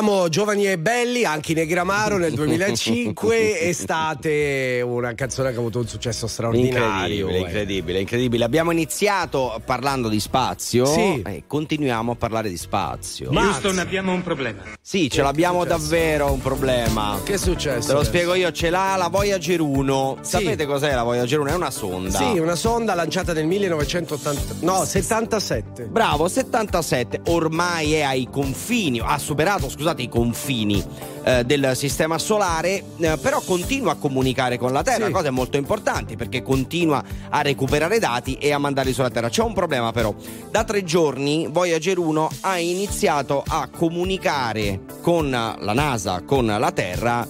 Eravamo 0.00 0.30
giovani 0.30 0.66
e 0.66 0.78
belli, 0.78 1.26
anche 1.26 1.52
i 1.52 1.54
Negramaro 1.54 2.16
nel 2.16 2.32
2005, 2.32 3.60
estate, 3.68 4.80
una 4.82 5.12
canzone 5.12 5.50
che 5.50 5.56
ha 5.56 5.58
avuto 5.58 5.80
un 5.80 5.86
successo 5.86 6.26
straordinario. 6.26 7.26
Incredibile, 7.28 7.36
eh. 7.36 7.40
incredibile, 7.40 8.00
incredibile. 8.00 8.44
Abbiamo 8.44 8.70
iniziato 8.70 9.60
parlando 9.62 10.08
di 10.08 10.18
spazio 10.18 10.86
Sì. 10.86 11.20
e 11.20 11.42
continuiamo 11.46 12.12
a 12.12 12.14
parlare 12.14 12.48
di 12.48 12.56
spazio. 12.56 13.28
Houston, 13.30 13.78
abbiamo 13.78 14.12
un 14.12 14.22
problema. 14.22 14.62
Sì, 14.90 15.08
ce 15.08 15.22
l'abbiamo 15.22 15.64
davvero 15.64 16.32
un 16.32 16.40
problema. 16.40 17.20
Che 17.22 17.34
è 17.34 17.36
successo? 17.36 17.86
Te 17.86 17.92
lo 17.92 17.98
adesso? 17.98 18.10
spiego 18.12 18.34
io, 18.34 18.50
ce 18.50 18.70
l'ha 18.70 18.96
la 18.96 19.06
Voyager 19.06 19.60
1. 19.60 20.16
Sì. 20.20 20.30
Sapete 20.30 20.66
cos'è 20.66 20.92
la 20.96 21.04
Voyager 21.04 21.38
1? 21.38 21.50
È 21.50 21.54
una 21.54 21.70
sonda. 21.70 22.18
Sì, 22.18 22.40
una 22.40 22.56
sonda 22.56 22.94
lanciata 22.94 23.32
nel 23.32 23.46
1980, 23.46 24.54
no, 24.62 24.84
77. 24.84 25.84
Bravo, 25.84 26.26
77, 26.26 27.20
ormai 27.26 27.92
è 27.92 28.00
ai 28.00 28.26
confini, 28.28 28.98
ha 28.98 29.16
superato, 29.18 29.68
scusate, 29.68 30.02
i 30.02 30.08
confini 30.08 30.84
eh, 31.22 31.44
del 31.44 31.72
sistema 31.74 32.18
solare, 32.18 32.82
eh, 32.98 33.18
però 33.20 33.40
continua 33.40 33.92
a 33.92 33.94
comunicare 33.96 34.58
con 34.58 34.72
la 34.72 34.82
Terra, 34.82 35.06
Sì. 35.06 35.12
cose 35.12 35.30
molto 35.30 35.56
importanti 35.56 36.16
perché 36.16 36.42
continua 36.42 37.02
a 37.28 37.42
recuperare 37.42 37.98
dati 37.98 38.34
e 38.34 38.52
a 38.52 38.58
mandarli 38.58 38.92
sulla 38.92 39.10
Terra. 39.10 39.28
C'è 39.28 39.42
un 39.42 39.52
problema 39.54 39.92
però, 39.92 40.14
da 40.50 40.64
tre 40.64 40.84
giorni 40.84 41.48
Voyager 41.50 41.98
1 41.98 42.30
ha 42.40 42.58
iniziato 42.58 43.42
a 43.46 43.68
comunicare 43.68 44.80
con 45.00 45.30
la 45.30 45.72
NASA, 45.72 46.22
con 46.24 46.46
la 46.46 46.70
Terra 46.72 47.26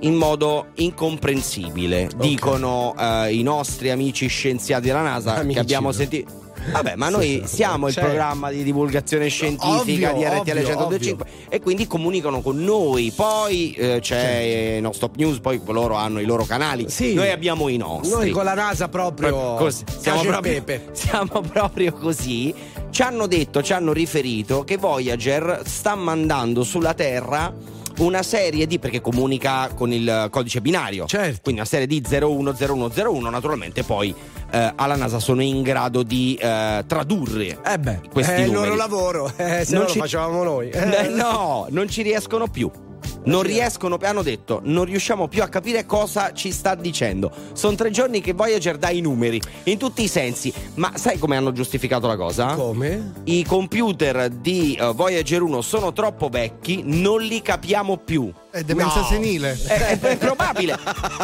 in 0.00 0.14
modo 0.14 0.66
incomprensibile, 0.74 2.10
dicono 2.16 2.94
eh, 2.98 3.34
i 3.34 3.42
nostri 3.42 3.90
amici 3.90 4.26
scienziati 4.26 4.86
della 4.86 5.02
NASA 5.02 5.36
Amici, 5.36 5.54
che 5.54 5.60
abbiamo 5.60 5.92
sentito. 5.92 6.41
Vabbè, 6.70 6.94
ma 6.96 7.08
noi 7.08 7.42
siamo 7.46 7.88
il 7.88 7.94
Cioè, 7.94 8.04
programma 8.04 8.50
di 8.50 8.62
divulgazione 8.62 9.28
scientifica 9.28 10.10
ovvio, 10.10 10.12
di 10.12 10.24
RTL 10.24 10.50
ovvio, 10.50 10.52
1025 10.52 11.26
e 11.48 11.60
quindi 11.60 11.86
comunicano 11.86 12.40
con 12.40 12.62
noi. 12.62 13.12
Poi 13.14 13.72
eh, 13.72 13.98
c'è 14.00 14.78
No 14.80 14.92
Stop 14.92 15.16
News, 15.16 15.40
poi 15.40 15.60
loro 15.66 15.94
hanno 15.94 16.20
i 16.20 16.24
loro 16.24 16.44
canali. 16.44 16.88
Sì. 16.88 17.14
Noi 17.14 17.30
abbiamo 17.30 17.68
i 17.68 17.76
nostri. 17.76 18.10
Noi 18.14 18.30
con 18.30 18.44
la 18.44 18.54
NASA 18.54 18.88
proprio 18.88 19.54
Così, 19.54 19.84
siamo, 19.98 20.22
proprio, 20.22 20.62
siamo 20.92 21.40
proprio 21.40 21.92
così. 21.92 22.54
Ci 22.90 23.02
hanno 23.02 23.26
detto, 23.26 23.62
ci 23.62 23.72
hanno 23.72 23.92
riferito 23.92 24.64
che 24.64 24.76
Voyager 24.76 25.62
sta 25.64 25.94
mandando 25.94 26.62
sulla 26.62 26.94
Terra 26.94 27.52
una 27.98 28.22
serie 28.22 28.66
di 28.66 28.78
perché 28.78 29.00
comunica 29.00 29.70
con 29.74 29.92
il 29.92 30.28
codice 30.30 30.60
binario. 30.60 31.06
Certo. 31.06 31.40
Quindi 31.42 31.60
una 31.60 31.68
serie 31.68 31.86
di 31.86 32.02
010101, 32.02 33.30
naturalmente 33.30 33.82
poi 33.82 34.14
eh, 34.52 34.72
alla 34.76 34.96
NASA 34.96 35.18
sono 35.18 35.42
in 35.42 35.62
grado 35.62 36.02
di 36.02 36.38
eh, 36.40 36.84
tradurre 36.86 37.58
Eh 37.64 37.78
beh, 37.78 38.00
questi 38.12 38.32
è 38.32 38.38
il 38.40 38.50
numeri. 38.52 38.64
loro 38.68 38.76
lavoro, 38.76 39.32
eh, 39.36 39.64
se 39.64 39.72
Non 39.74 39.82
no 39.84 39.88
ci- 39.88 39.96
lo 39.96 40.02
facevamo 40.04 40.42
noi. 40.44 40.70
No, 41.14 41.66
non 41.70 41.88
ci 41.88 42.02
riescono 42.02 42.46
più. 42.46 42.70
Non 43.24 43.42
riescono, 43.42 43.98
hanno 44.02 44.22
detto, 44.22 44.60
non 44.64 44.84
riusciamo 44.84 45.28
più 45.28 45.42
a 45.42 45.48
capire 45.48 45.86
cosa 45.86 46.32
ci 46.32 46.50
sta 46.50 46.74
dicendo. 46.74 47.30
Sono 47.52 47.76
tre 47.76 47.90
giorni 47.90 48.20
che 48.20 48.32
Voyager 48.32 48.78
dà 48.78 48.90
i 48.90 49.00
numeri, 49.00 49.40
in 49.64 49.78
tutti 49.78 50.02
i 50.02 50.08
sensi. 50.08 50.52
Ma 50.74 50.92
sai 50.96 51.18
come 51.18 51.36
hanno 51.36 51.52
giustificato 51.52 52.06
la 52.08 52.16
cosa? 52.16 52.54
Come? 52.54 53.12
I 53.24 53.44
computer 53.44 54.28
di 54.28 54.76
eh, 54.80 54.92
Voyager 54.92 55.40
1 55.42 55.60
sono 55.60 55.92
troppo 55.92 56.28
vecchi, 56.28 56.82
non 56.84 57.20
li 57.22 57.40
capiamo 57.42 57.96
più. 57.98 58.32
È 58.50 58.62
demenza 58.62 59.00
No. 59.00 59.06
senile. 59.06 59.58
È, 59.66 59.72
è- 59.76 59.98
è 60.00 60.16
probabile, 60.18 60.76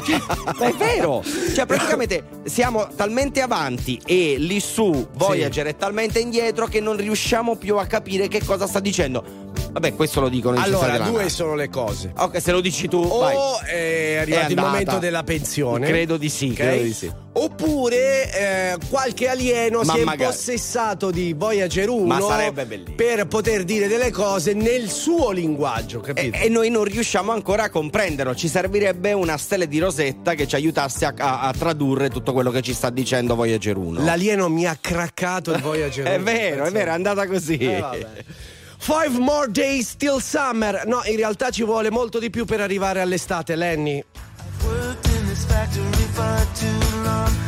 Cioè, 0.04 0.68
è 0.68 0.72
vero. 0.74 1.22
Cioè, 1.54 1.66
praticamente 1.66 2.24
siamo 2.44 2.88
talmente 2.94 3.40
avanti 3.42 4.00
e 4.06 4.36
lì 4.38 4.60
su 4.60 5.08
Voyager 5.14 5.66
è 5.66 5.76
talmente 5.76 6.20
indietro 6.20 6.66
che 6.66 6.80
non 6.80 6.96
riusciamo 6.96 7.56
più 7.56 7.76
a 7.76 7.86
capire 7.86 8.28
che 8.28 8.42
cosa 8.44 8.66
sta 8.66 8.80
dicendo. 8.80 9.46
Vabbè, 9.72 9.94
questo 9.94 10.20
lo 10.20 10.28
dicono 10.30 10.56
i 10.56 10.62
Allora, 10.62 10.98
due 10.98 11.28
sono 11.28 11.54
le 11.54 11.68
cose. 11.68 11.87
Ok, 12.16 12.40
se 12.40 12.52
lo 12.52 12.60
dici 12.60 12.88
tu, 12.88 13.06
vai. 13.06 13.34
O 13.34 13.60
è 13.60 14.16
arrivato 14.20 14.46
È 14.46 14.50
il 14.50 14.56
momento 14.56 14.98
della 14.98 15.22
pensione. 15.22 15.86
Credo 15.86 16.16
di 16.16 16.28
sì, 16.28 16.48
ok? 16.48 16.54
credo 16.54 16.82
di 16.82 16.92
sì. 16.92 17.12
Oppure 17.32 18.32
eh, 18.72 18.76
qualche 18.90 19.28
alieno 19.28 19.82
Ma 19.82 19.92
si 19.94 20.00
è 20.00 20.04
magari. 20.04 20.24
impossessato 20.24 21.10
di 21.12 21.32
Voyager 21.34 21.88
1 21.88 22.04
Ma 22.04 22.20
sarebbe 22.20 22.66
bellissimo. 22.66 22.96
per 22.96 23.26
poter 23.28 23.62
dire 23.64 23.86
delle 23.86 24.10
cose 24.10 24.54
nel 24.54 24.90
suo 24.90 25.30
linguaggio, 25.30 25.98
E, 26.02 26.12
capito? 26.12 26.36
e 26.36 26.48
noi 26.48 26.68
non 26.68 26.82
riusciamo 26.84 27.30
ancora 27.30 27.64
a 27.64 27.70
comprenderlo. 27.70 28.34
Ci 28.34 28.48
servirebbe 28.48 29.12
una 29.12 29.36
stella 29.36 29.66
di 29.66 29.78
rosetta 29.78 30.34
che 30.34 30.48
ci 30.48 30.56
aiutasse 30.56 31.04
a, 31.04 31.14
a- 31.16 31.40
a 31.42 31.52
tradurre 31.52 32.08
tutto 32.10 32.32
quello 32.32 32.50
che 32.50 32.60
ci 32.60 32.72
sta 32.74 32.90
dicendo 32.90 33.36
Voyager 33.36 33.76
1. 33.76 34.02
L'alieno 34.04 34.48
mi 34.48 34.66
ha 34.66 34.76
craccato 34.80 35.52
il 35.52 35.60
Voyager 35.60 36.06
1. 36.06 36.14
È 36.16 36.20
vero, 36.20 36.64
è 36.64 36.70
vero, 36.72 36.90
è 36.90 36.94
andata 36.94 37.26
così. 37.28 37.56
Eh, 37.56 37.78
vabbè. 37.80 38.06
Five 38.78 39.18
more 39.18 39.48
days 39.50 39.94
till 39.96 40.20
summer. 40.20 40.82
No, 40.86 41.02
in 41.04 41.16
realtà 41.16 41.50
ci 41.50 41.64
vuole 41.64 41.90
molto 41.90 42.18
di 42.18 42.30
più 42.30 42.44
per 42.44 42.60
arrivare 42.60 43.00
all'estate, 43.00 43.54
Lenny. 43.54 44.02
Worked 44.64 45.12
in 45.12 45.26
this 45.26 45.44
factory 45.44 46.06
for 46.14 46.46
too 46.54 47.02
long. 47.02 47.47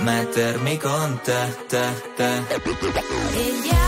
mettermi 0.00 0.78
con 0.78 1.20
te, 1.22 1.56
te, 1.68 1.84
te. 2.16 3.87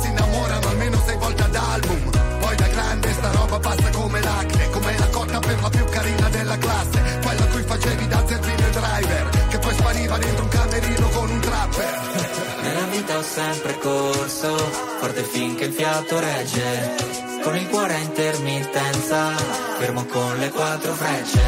ho 13.21 13.23
sempre 13.23 13.77
corso, 13.77 14.57
forte 14.99 15.23
finché 15.23 15.65
il 15.65 15.73
fiato 15.73 16.19
regge. 16.19 16.95
Con 17.43 17.55
il 17.55 17.67
cuore 17.67 17.93
a 17.93 17.97
intermittenza, 17.99 19.35
fermo 19.77 20.05
con 20.05 20.37
le 20.37 20.49
quattro 20.49 20.93
frecce. 20.93 21.39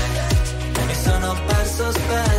E 0.76 0.86
mi 0.86 0.96
sono 0.96 1.36
perso 1.48 1.92
spesso 1.92 2.33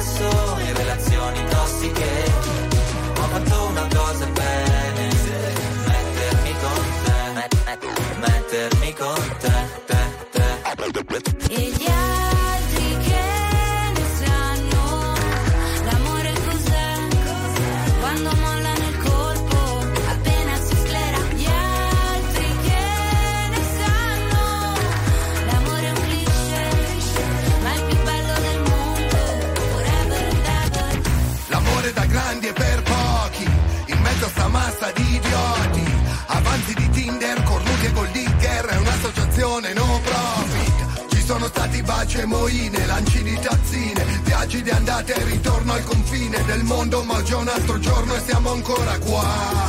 mondo 46.84 47.02
Ma 47.04 47.14
oggi 47.14 47.32
è 47.32 47.36
un 47.36 47.48
altro 47.48 47.78
giorno 47.78 48.14
e 48.14 48.20
siamo 48.20 48.52
ancora 48.52 48.98
qua 48.98 49.63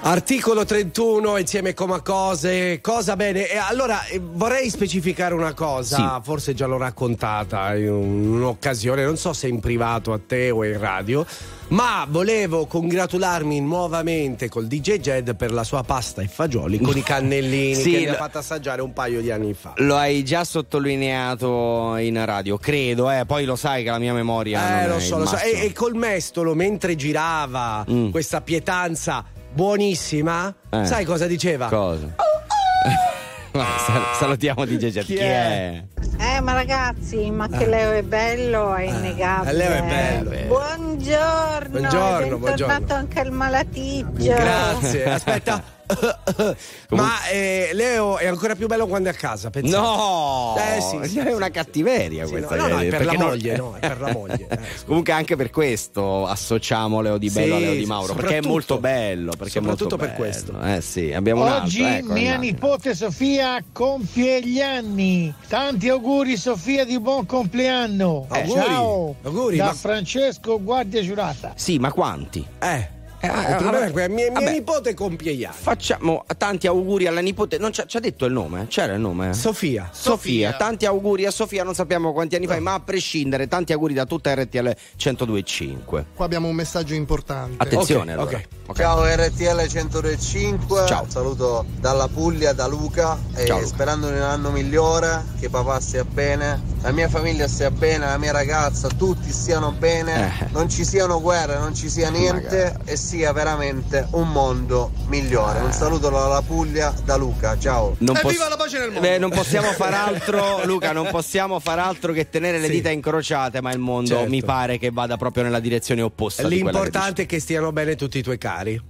Articolo 0.00 0.64
31 0.64 1.38
insieme 1.38 1.74
come 1.74 2.00
cose, 2.02 2.80
cosa 2.80 3.16
bene. 3.16 3.50
E 3.50 3.56
allora 3.56 4.04
eh, 4.06 4.20
vorrei 4.20 4.70
specificare 4.70 5.34
una 5.34 5.52
cosa, 5.52 6.20
forse 6.22 6.54
già 6.54 6.66
l'ho 6.66 6.78
raccontata 6.78 7.74
in 7.74 7.88
un'occasione, 7.88 9.04
non 9.04 9.16
so 9.16 9.32
se 9.32 9.48
in 9.48 9.60
privato 9.60 10.12
a 10.12 10.20
te 10.24 10.50
o 10.50 10.64
in 10.64 10.78
radio, 10.78 11.26
ma 11.68 12.06
volevo 12.08 12.66
congratularmi 12.66 13.60
nuovamente 13.60 14.48
col 14.48 14.66
DJ 14.66 14.98
Jed 14.98 15.34
per 15.34 15.52
la 15.52 15.64
sua 15.64 15.82
pasta 15.82 16.22
e 16.22 16.28
fagioli 16.28 16.78
con 16.78 16.96
i 16.96 17.02
cannellini 17.02 17.74
Sì, 17.82 17.90
che 17.90 17.98
mi 17.98 18.06
ha 18.06 18.14
fatto 18.14 18.38
assaggiare 18.38 18.82
un 18.82 18.92
paio 18.92 19.20
di 19.20 19.30
anni 19.30 19.52
fa. 19.54 19.72
Lo 19.76 19.96
hai 19.96 20.22
già 20.24 20.44
sottolineato 20.44 21.96
in 21.96 22.22
radio, 22.24 22.56
credo, 22.58 23.10
eh. 23.10 23.24
Poi 23.26 23.44
lo 23.44 23.56
sai 23.56 23.82
che 23.82 23.90
la 23.90 23.98
mia 23.98 24.12
memoria. 24.12 24.82
Eh, 24.82 24.86
non 24.86 24.90
lo 24.90 24.96
è 24.96 25.00
so, 25.00 25.14
il 25.16 25.20
lo 25.22 25.26
so. 25.26 25.36
E, 25.38 25.64
e 25.64 25.72
col 25.72 25.94
mestolo, 25.94 26.54
mentre 26.54 26.94
girava 26.94 27.84
Mm. 27.90 28.10
questa 28.10 28.40
pietanza 28.40 29.24
buonissima, 29.52 30.54
Eh. 30.70 30.84
sai 30.86 31.04
cosa 31.04 31.26
diceva? 31.26 31.66
Cosa? 31.68 32.14
Sal- 32.16 33.14
Salutiamo 34.18 34.64
DJ 34.64 34.88
Jet. 34.88 35.04
Chi 35.04 35.14
Chi, 35.14 35.20
è? 35.20 35.72
è? 35.72 36.36
Eh, 36.36 36.40
ma 36.40 36.52
ragazzi, 36.52 37.30
ma 37.30 37.48
che 37.48 37.66
Leo 37.66 37.92
è 37.92 38.02
bello, 38.02 38.74
è 38.74 38.82
innegabile. 38.84 39.50
eh, 39.50 39.54
Leo 39.54 39.70
è 39.72 39.82
bello. 39.82 40.46
Buongiorno. 40.46 41.68
Buongiorno, 41.78 42.38
bentornato 42.38 42.38
buongiorno. 42.38 42.94
anche 42.94 43.20
il 43.20 43.30
malaticcio. 43.32 44.04
Grazie, 44.34 45.04
aspetta. 45.12 45.62
Ma 46.90 47.26
eh, 47.30 47.70
Leo 47.72 48.18
è 48.18 48.26
ancora 48.26 48.54
più 48.54 48.66
bello 48.66 48.86
quando 48.86 49.08
è 49.08 49.12
a 49.12 49.14
casa, 49.14 49.50
pensate. 49.50 49.76
No! 49.76 50.54
Eh 50.56 50.80
sì, 50.80 51.08
sì, 51.10 51.18
è 51.26 51.32
una 51.32 51.50
cattiveria 51.50 52.24
Sì, 52.26 52.32
questa. 52.32 52.56
no, 52.56 52.66
no, 52.68 52.80
è 52.80 52.88
per 52.88 53.04
la 53.04 53.14
moglie, 53.14 53.56
no, 53.56 53.74
è 53.78 53.80
per 53.88 54.00
la 54.00 54.12
moglie. 54.12 54.46
eh. 54.48 54.58
Comunque 54.86 55.12
anche 55.12 55.36
per 55.36 55.50
questo 55.50 56.26
associamo 56.26 57.00
Leo 57.00 57.18
Di 57.18 57.30
Bello 57.30 57.56
Sì, 57.56 57.62
a 57.62 57.66
Leo 57.66 57.74
Di 57.74 57.86
Mauro, 57.86 58.14
perché 58.14 58.38
è 58.38 58.42
soprattutto- 58.42 58.48
molto 58.52 58.78
bello. 58.78 59.32
Perché 59.36 59.58
è 59.58 59.62
molto 59.62 59.88
soprattutto 59.88 59.96
per 59.96 60.08
bello. 60.08 60.18
questo. 60.20 60.60
Eh 60.60 60.80
sì, 60.80 61.12
abbiamo 61.12 61.42
un 61.44 61.50
Oggi 61.52 61.82
altro. 61.82 61.96
ecco, 61.98 62.12
mia 62.12 62.36
nipote 62.36 62.94
Sofia 62.94 63.62
compie 63.72 64.40
gli 64.42 64.60
anni. 64.60 65.32
Tanti 65.48 65.88
auguri 65.88 66.36
Sofia 66.36 66.84
di 66.84 66.98
buon 67.00 67.26
compleanno. 67.26 68.26
Eh, 68.32 68.48
Ciao. 68.48 69.14
auguri, 69.22 69.56
da 69.56 69.66
ma- 69.66 69.72
Francesco 69.74 70.60
Guardia 70.62 71.02
Giurata. 71.02 71.52
Sì, 71.56 71.78
ma 71.78 71.92
quanti? 71.92 72.44
Eh. 72.58 72.94
Eh, 73.18 73.26
il 73.28 73.56
problema 73.56 73.84
è 73.86 73.92
che 73.92 74.08
mia, 74.08 74.30
mia 74.30 74.32
vabbè. 74.32 74.52
nipote 74.52 74.94
compie 74.94 75.34
gli 75.34 75.44
anni. 75.44 75.56
Facciamo 75.58 76.24
tanti 76.36 76.66
auguri 76.66 77.06
alla 77.06 77.20
nipote. 77.20 77.58
Non 77.58 77.72
ci 77.72 77.80
ha, 77.80 78.00
detto 78.00 78.24
il 78.26 78.32
nome? 78.32 78.66
C'era 78.68 78.92
il 78.94 79.00
nome? 79.00 79.32
Sofia. 79.34 79.88
Sofia, 79.92 80.52
tanti 80.52 80.84
auguri 80.86 81.24
a 81.26 81.30
Sofia, 81.30 81.64
non 81.64 81.74
sappiamo 81.74 82.12
quanti 82.12 82.36
anni 82.36 82.46
fa, 82.46 82.58
ma 82.60 82.74
a 82.74 82.80
prescindere, 82.80 83.48
tanti 83.48 83.72
auguri 83.72 83.94
da 83.94 84.04
tutta 84.04 84.34
RTL 84.34 84.74
1025. 84.96 86.06
Qua 86.14 86.24
abbiamo 86.24 86.48
un 86.48 86.54
messaggio 86.54 86.94
importante. 86.94 87.62
Attenzione 87.62 88.12
Ok, 88.14 88.18
allora. 88.20 88.36
ok. 88.36 88.48
Ok. 88.68 88.76
Ciao 88.78 89.04
RTL 89.04 89.66
105, 89.68 90.84
Ciao. 90.86 91.02
un 91.04 91.10
saluto 91.10 91.64
dalla 91.78 92.08
Puglia, 92.08 92.52
da 92.52 92.66
Luca 92.66 93.18
e 93.34 93.44
Ciao, 93.46 93.56
Luca. 93.58 93.68
sperando 93.68 94.08
in 94.08 94.14
un 94.14 94.22
anno 94.22 94.50
migliore, 94.50 95.24
che 95.40 95.48
papà 95.48 95.80
stia 95.80 96.04
bene, 96.04 96.60
la 96.82 96.90
mia 96.92 97.08
famiglia 97.08 97.46
stia 97.48 97.70
bene, 97.70 98.06
la 98.06 98.18
mia 98.18 98.32
ragazza, 98.32 98.88
tutti 98.88 99.30
stiano 99.32 99.72
bene, 99.72 100.32
Eh. 100.40 100.46
non 100.52 100.68
ci 100.68 100.84
siano 100.84 101.20
guerre, 101.20 101.58
non 101.58 101.74
ci 101.74 101.88
sia 101.88 102.10
niente 102.10 102.76
e 102.84 102.96
sia 103.06 103.32
veramente 103.32 104.08
un 104.12 104.28
mondo 104.32 104.90
migliore. 105.06 105.60
Un 105.60 105.70
saluto 105.72 106.08
dalla 106.10 106.42
Puglia, 106.42 106.92
da 107.04 107.14
Luca, 107.14 107.56
ciao. 107.56 107.94
Non, 107.98 108.16
Evviva 108.16 108.46
Eh, 108.46 108.48
la 108.48 108.56
pace 108.56 108.78
nel 108.78 108.86
mondo! 108.90 109.00
Beh, 109.08 109.18
non 109.18 109.30
possiamo 109.30 109.68
far 109.70 109.94
altro, 109.94 110.64
Luca, 110.66 110.90
non 110.90 111.06
possiamo 111.12 111.60
far 111.60 111.78
altro 111.78 112.12
che 112.12 112.28
tenere 112.28 112.58
le 112.58 112.66
Sì. 112.66 112.72
dita 112.72 112.90
incrociate, 112.90 113.60
ma 113.60 113.70
il 113.70 113.78
mondo 113.78 114.08
Certo. 114.16 114.28
mi 114.28 114.42
pare 114.42 114.78
che 114.78 114.90
vada 114.90 115.16
proprio 115.16 115.44
nella 115.44 115.60
direzione 115.60 116.02
opposta. 116.02 116.42
di 116.42 116.48
quella 116.60 116.64
che 116.64 116.72
L'importante 116.86 117.22
è 117.22 117.26
che 117.26 117.38
stiano 117.38 117.70
bene 117.70 117.94
tutti 117.94 118.18
i 118.18 118.22
tuoi 118.22 118.38
cari. 118.38 118.82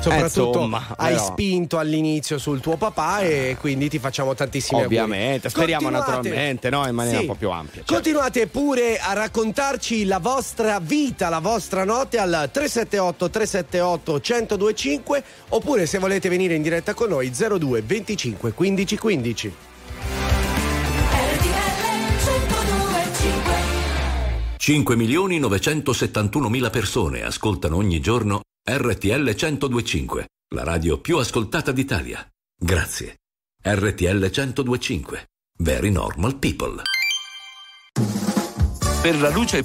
Soprattutto 0.00 0.46
insomma, 0.48 0.94
hai 0.96 1.12
però. 1.14 1.24
spinto 1.26 1.78
all'inizio 1.78 2.36
sul 2.38 2.60
tuo 2.60 2.76
papà 2.76 3.20
e 3.20 3.56
quindi 3.60 3.88
ti 3.88 3.98
facciamo 4.00 4.34
tantissimi 4.34 4.80
auguri. 4.82 4.98
Ovviamente, 4.98 5.48
speriamo 5.48 5.82
Continuate- 5.90 6.10
naturalmente, 6.28 6.70
no? 6.70 6.86
In 6.88 6.94
maniera 6.94 7.18
Sì. 7.18 7.24
un 7.24 7.30
po' 7.30 7.36
più 7.38 7.50
ampia. 7.50 7.74
certo. 7.76 7.94
Continuate 7.94 8.46
pure 8.48 8.98
a 8.98 9.12
raccontarci 9.12 10.04
la 10.04 10.18
vostra 10.18 10.80
vita, 10.80 11.28
la 11.28 11.38
vostra 11.38 11.84
notte 11.84 12.18
al 12.18 12.48
378 12.52 13.30
378 13.30 14.12
1025 14.20 15.22
oppure 15.50 15.86
se 15.86 15.98
volete 15.98 16.28
venire 16.28 16.54
in 16.54 16.62
diretta 16.62 16.94
con 16.94 17.10
noi 17.10 17.30
02 17.30 17.82
25 17.82 18.52
15 18.52 18.96
15. 18.98 19.54
RTL 21.12 21.48
1025 22.24 23.54
5 24.56 24.96
milioni 24.96 25.38
971 25.38 26.48
mila 26.48 26.70
persone 26.70 27.22
ascoltano 27.22 27.76
ogni 27.76 28.00
giorno 28.00 28.40
RTL 28.64 29.34
1025, 29.34 30.28
la 30.54 30.62
radio 30.62 31.00
più 31.00 31.16
ascoltata 31.18 31.72
d'Italia. 31.72 32.24
Grazie. 32.56 33.22
RTL 33.60 34.30
1025. 34.30 35.30
Very 35.58 35.90
normal 35.90 36.38
people. 36.38 36.82
Per 39.02 39.20
la 39.20 39.30
luce 39.30 39.64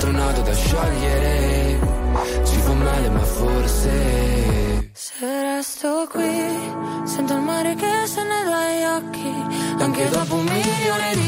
altro 0.00 0.10
nodo 0.12 0.40
da 0.40 0.54
sciogliere. 0.54 1.78
Ci 2.44 2.56
fa 2.56 2.72
male 2.72 3.08
ma 3.10 3.20
forse 3.20 4.90
Se 4.94 5.42
resto 5.42 6.08
qui, 6.10 7.04
sento 7.04 7.34
il 7.34 7.40
mare 7.40 7.74
che 7.74 8.06
scende 8.06 8.44
dai 8.44 8.84
occhi, 8.96 9.34
anche 9.78 10.08
dopo 10.08 10.34
un 10.36 10.44
milione 10.44 11.14
di 11.14 11.19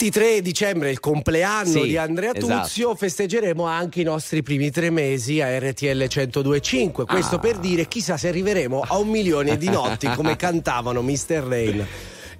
23 0.00 0.40
dicembre 0.40 0.88
il 0.90 0.98
compleanno 0.98 1.66
Sì, 1.66 1.82
di 1.82 1.96
Andrea 1.98 2.32
esatto. 2.34 2.62
Tuzio, 2.62 2.94
festeggeremo 2.94 3.64
anche 3.64 4.00
i 4.00 4.04
nostri 4.04 4.42
primi 4.42 4.70
tre 4.70 4.88
mesi 4.88 5.42
a 5.42 5.58
RTL 5.58 6.06
1025. 6.08 7.04
Questo 7.04 7.36
Ah. 7.36 7.38
per 7.38 7.58
dire, 7.58 7.86
chissà 7.86 8.16
se 8.16 8.28
arriveremo 8.28 8.82
a 8.88 8.96
un 8.96 9.08
milione 9.08 9.58
di 9.58 9.68
notti 9.68 10.08
come 10.14 10.36
cantavano 10.40 11.02
Mr. 11.02 11.44
Rain 11.46 11.86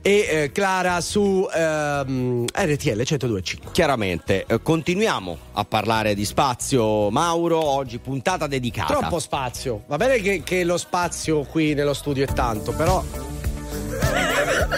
e 0.00 0.26
eh, 0.30 0.52
Clara 0.52 1.02
su 1.02 1.46
ehm, 1.54 2.46
RTL 2.50 2.96
1025. 2.96 3.72
Chiaramente, 3.72 4.46
eh, 4.48 4.62
continuiamo 4.62 5.36
a 5.52 5.64
parlare 5.66 6.14
di 6.14 6.24
spazio, 6.24 7.10
Mauro, 7.10 7.62
oggi 7.62 7.98
puntata 7.98 8.46
dedicata. 8.46 8.94
Troppo 8.96 9.18
spazio. 9.18 9.82
Va 9.86 9.98
bene 9.98 10.18
che, 10.20 10.40
che 10.42 10.64
lo 10.64 10.78
spazio 10.78 11.42
qui 11.42 11.74
nello 11.74 11.92
studio 11.92 12.24
è 12.24 12.32
tanto, 12.32 12.72
però. 12.72 13.04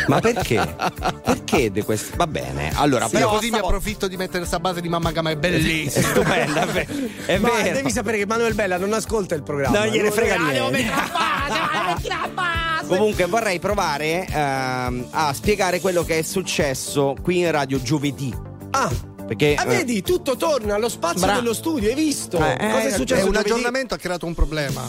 Ma 0.06 0.20
perché? 0.20 0.74
perché 1.22 1.70
di 1.70 1.82
questo? 1.82 2.16
Va 2.16 2.26
bene. 2.26 2.70
Allora, 2.74 3.06
Sì, 3.06 3.12
però 3.16 3.28
così 3.30 3.42
mi 3.44 3.48
stavolta- 3.52 3.76
approfitto 3.76 4.08
di 4.08 4.16
mettere 4.16 4.44
sta 4.46 4.58
base 4.60 4.80
di 4.80 4.88
mamma 4.88 5.10
Gama, 5.12 5.30
è 5.30 5.36
bellissima. 5.36 6.06
È 6.06 6.08
stupenda, 6.10 6.62
è 6.72 6.86
è 7.26 7.38
Ma 7.38 7.50
vero. 7.50 7.74
devi 7.74 7.90
sapere 7.90 8.18
che 8.18 8.26
Manuel 8.26 8.54
Bella 8.54 8.78
non 8.78 8.92
ascolta 8.92 9.34
il 9.34 9.42
programma. 9.42 9.78
Non 9.78 9.88
gliene 9.88 10.10
frega 10.10 10.34
Ah, 10.34 10.52
devo 10.52 10.68
niente. 10.70 10.78
mettere 10.90 10.96
la 10.96 11.94
base, 11.94 12.08
la 12.08 12.28
base. 12.32 12.86
Comunque 12.86 13.24
vorrei 13.26 13.58
provare 13.58 14.26
ehm, 14.28 15.06
a 15.10 15.32
spiegare 15.32 15.80
quello 15.80 16.02
che 16.04 16.18
è 16.18 16.22
successo 16.22 17.14
qui 17.22 17.38
in 17.40 17.50
radio 17.50 17.80
giovedì. 17.80 18.34
Ah, 18.70 18.90
Perché 19.36 19.54
Ah, 19.54 19.62
eh, 19.64 19.76
vedi, 19.78 20.02
tutto 20.02 20.36
torna 20.36 20.74
allo 20.74 20.90
spazio 20.90 21.24
Bra- 21.24 21.36
dello 21.36 21.54
studio, 21.54 21.88
hai 21.88 21.94
visto? 21.94 22.36
Eh, 22.36 22.50
eh, 22.52 22.56
Cosa 22.70 22.80
è 22.82 22.86
È 22.86 22.90
successo? 22.90 23.26
un 23.28 23.36
aggiornamento 23.36 23.94
ha 23.94 23.96
creato 23.96 24.26
un 24.26 24.34
problema. 24.34 24.82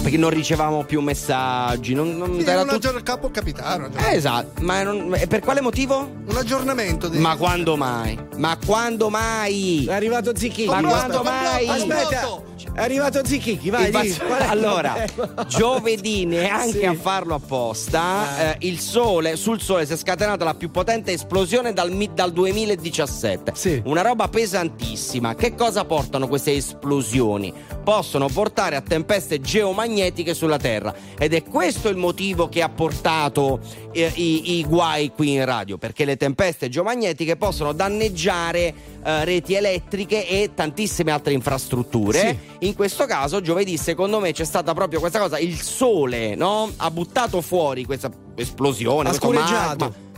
perché 0.00 0.16
non 0.16 0.30
ricevavamo 0.30 0.84
più 0.84 1.00
messaggi. 1.02 1.92
Non, 1.92 2.16
non- 2.16 2.38
Sì, 2.40 2.46
era 2.48 2.62
un 2.62 2.70
aggiornamento 2.70 3.18
può 3.18 3.30
capitare. 3.30 3.84
un 3.84 3.90
Eh, 3.98 4.14
esatto, 4.14 4.62
ma 4.62 4.82
non- 4.82 5.14
e 5.14 5.26
per 5.26 5.40
quale 5.40 5.60
motivo? 5.60 5.98
Un 6.26 6.36
aggiornamento. 6.36 7.08
di- 7.08 7.18
Ma 7.18 7.36
quando 7.36 7.76
mai? 7.76 8.18
Ma 8.36 8.56
quando 8.64 9.10
mai? 9.10 9.84
È 9.86 9.92
arrivato 9.92 10.34
Zichichi. 10.34 10.66
Ma 10.66 10.80
quando 10.80 11.22
mai? 11.22 11.68
Aspetta. 11.68 12.48
È 12.72 12.80
arrivato 12.80 13.24
Zichichi, 13.24 13.70
vai. 13.70 13.90
Pazzo- 13.90 14.22
allora, 14.48 15.04
giovedì 15.46 16.24
neanche 16.26 16.78
Sì. 16.80 16.84
a 16.84 16.94
farlo 16.94 17.34
apposta, 17.34 18.54
eh, 18.54 18.66
il 18.66 18.78
sole, 18.78 19.36
sul 19.36 19.60
sole 19.60 19.86
si 19.86 19.92
è 19.92 19.96
scatenata 19.96 20.44
la 20.44 20.54
più 20.54 20.70
potente 20.70 21.12
esplosione 21.12 21.72
dal, 21.72 21.90
dal 22.14 22.32
2017. 22.32 23.52
Sì. 23.54 23.82
Una 23.84 24.02
roba 24.02 24.28
pesantissima. 24.28 25.34
Che 25.34 25.54
cosa 25.54 25.84
portano 25.84 26.28
queste 26.28 26.54
esplosioni? 26.54 27.52
Possono 27.82 28.28
portare 28.28 28.76
a 28.76 28.80
tempeste 28.80 29.40
geomagnetiche 29.40 30.34
sulla 30.34 30.58
Terra. 30.58 30.94
Ed 31.18 31.34
è 31.34 31.42
questo 31.42 31.88
il 31.88 31.96
motivo 31.96 32.48
che 32.48 32.62
ha 32.62 32.68
portato 32.68 33.60
eh, 33.92 34.10
i, 34.14 34.58
i 34.58 34.64
guai 34.64 35.10
qui 35.14 35.32
in 35.34 35.44
radio. 35.44 35.78
Perché 35.78 36.04
le 36.04 36.16
tempeste 36.16 36.68
geomagnetiche 36.68 37.36
possono 37.36 37.72
danneggiare 37.72 38.74
eh, 39.02 39.24
reti 39.24 39.54
elettriche 39.54 40.26
e 40.28 40.50
tantissime 40.54 41.10
altre 41.10 41.32
infrastrutture. 41.32 42.49
In 42.62 42.74
questo 42.74 43.06
caso, 43.06 43.40
giovedì, 43.40 43.76
secondo 43.78 44.20
me, 44.20 44.32
c'è 44.32 44.44
stata 44.44 44.74
proprio 44.74 45.00
questa 45.00 45.18
cosa. 45.18 45.38
Il 45.38 45.58
sole 45.60 46.34
no? 46.34 46.70
ha 46.76 46.90
buttato 46.90 47.40
fuori 47.40 47.84
questa 47.84 48.10
esplosione. 48.34 49.08
Ha 49.08 49.12
scureggiato. 49.14 49.84
magma. 49.84 50.08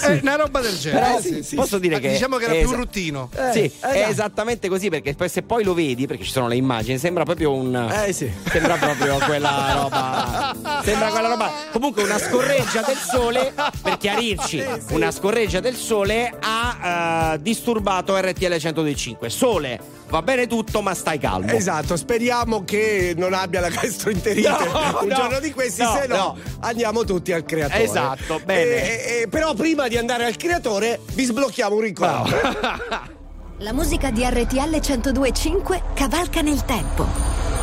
È 0.00 0.18
una 0.22 0.36
roba 0.36 0.60
del 0.60 0.76
genere. 0.78 1.18
Eh, 1.18 1.20
sì, 1.22 1.42
sì, 1.42 1.56
posso 1.56 1.76
sì. 1.76 1.80
dire 1.82 2.00
che 2.00 2.10
Diciamo 2.12 2.36
che 2.36 2.44
era 2.44 2.54
è 2.54 2.58
più 2.60 2.68
esa- 2.68 2.76
ruttino. 2.76 3.30
Eh, 3.34 3.52
sì, 3.52 3.58
eh, 3.60 3.72
è 3.80 4.00
dai. 4.02 4.10
esattamente 4.10 4.68
così 4.68 4.88
perché 4.88 5.14
poi 5.14 5.28
se 5.28 5.42
poi 5.42 5.62
lo 5.62 5.74
vedi, 5.74 6.06
perché 6.06 6.24
ci 6.24 6.30
sono 6.30 6.48
le 6.48 6.56
immagini, 6.56 6.98
sembra 6.98 7.24
proprio 7.24 7.52
un. 7.52 7.74
Eh 8.06 8.12
sì. 8.12 8.30
Sembra 8.48 8.76
proprio 8.76 9.18
quella 9.18 9.72
roba. 9.74 10.56
Sembra 10.82 11.10
quella 11.10 11.28
roba. 11.28 11.50
Comunque 11.72 12.02
una 12.02 12.18
scorreggia 12.18 12.82
del 12.82 12.96
sole, 12.96 13.52
per 13.82 13.96
chiarirci, 13.98 14.64
una 14.90 15.10
scorreggia 15.10 15.60
del 15.60 15.74
sole 15.76 16.34
ha 16.40 17.32
eh, 17.34 17.42
disturbato 17.42 18.16
RTL 18.16 18.56
125. 18.56 19.30
Sole, 19.30 19.80
va 20.08 20.22
bene 20.22 20.46
tutto, 20.46 20.82
ma 20.82 20.94
stai 20.94 21.18
calmo. 21.18 21.50
Esatto, 21.50 21.96
speriamo 21.96 22.64
che 22.64 23.14
non 23.16 23.32
abbia 23.34 23.60
la 23.60 23.68
gastroenterite 23.68 24.48
No, 24.48 25.00
un 25.02 25.08
no, 25.08 25.14
giorno 25.14 25.40
di 25.40 25.52
questi, 25.52 25.82
no, 25.82 25.98
se 26.00 26.06
no, 26.06 26.16
no. 26.16 26.36
andiamo 26.60 27.04
tutti 27.04 27.32
al 27.32 27.44
creatore. 27.44 27.82
Esatto, 27.82 28.40
bene. 28.44 28.62
E- 28.62 29.20
e- 29.22 29.28
però 29.28 29.54
prima 29.54 29.88
di 29.88 29.96
andare 29.96 30.24
al 30.24 30.36
creatore 30.36 31.00
vi 31.12 31.24
sblocchiamo 31.24 31.74
un 31.74 31.80
ricordo. 31.80 32.34
La 33.60 33.72
musica 33.72 34.10
di 34.10 34.22
RTL 34.22 34.80
1025 34.80 35.82
cavalca 35.94 36.42
nel 36.42 36.62
tempo. 36.66 37.06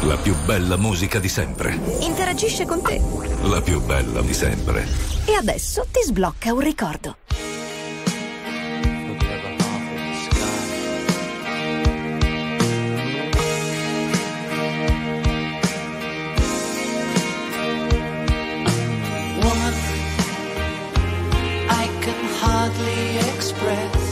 La 0.02 0.18
più 0.18 0.36
bella 0.44 0.76
musica 0.76 1.20
di 1.20 1.30
sempre. 1.30 1.80
Interagisce 2.00 2.66
con 2.66 2.82
te. 2.82 3.00
La 3.44 3.62
più 3.62 3.80
bella 3.82 4.22
di 4.22 4.34
sempre. 4.34 4.86
E 5.26 5.36
adesso 5.36 5.86
ti 5.92 6.02
sblocca 6.04 6.52
un 6.52 6.60
ricordo. 6.60 7.18
breath. 23.64 24.03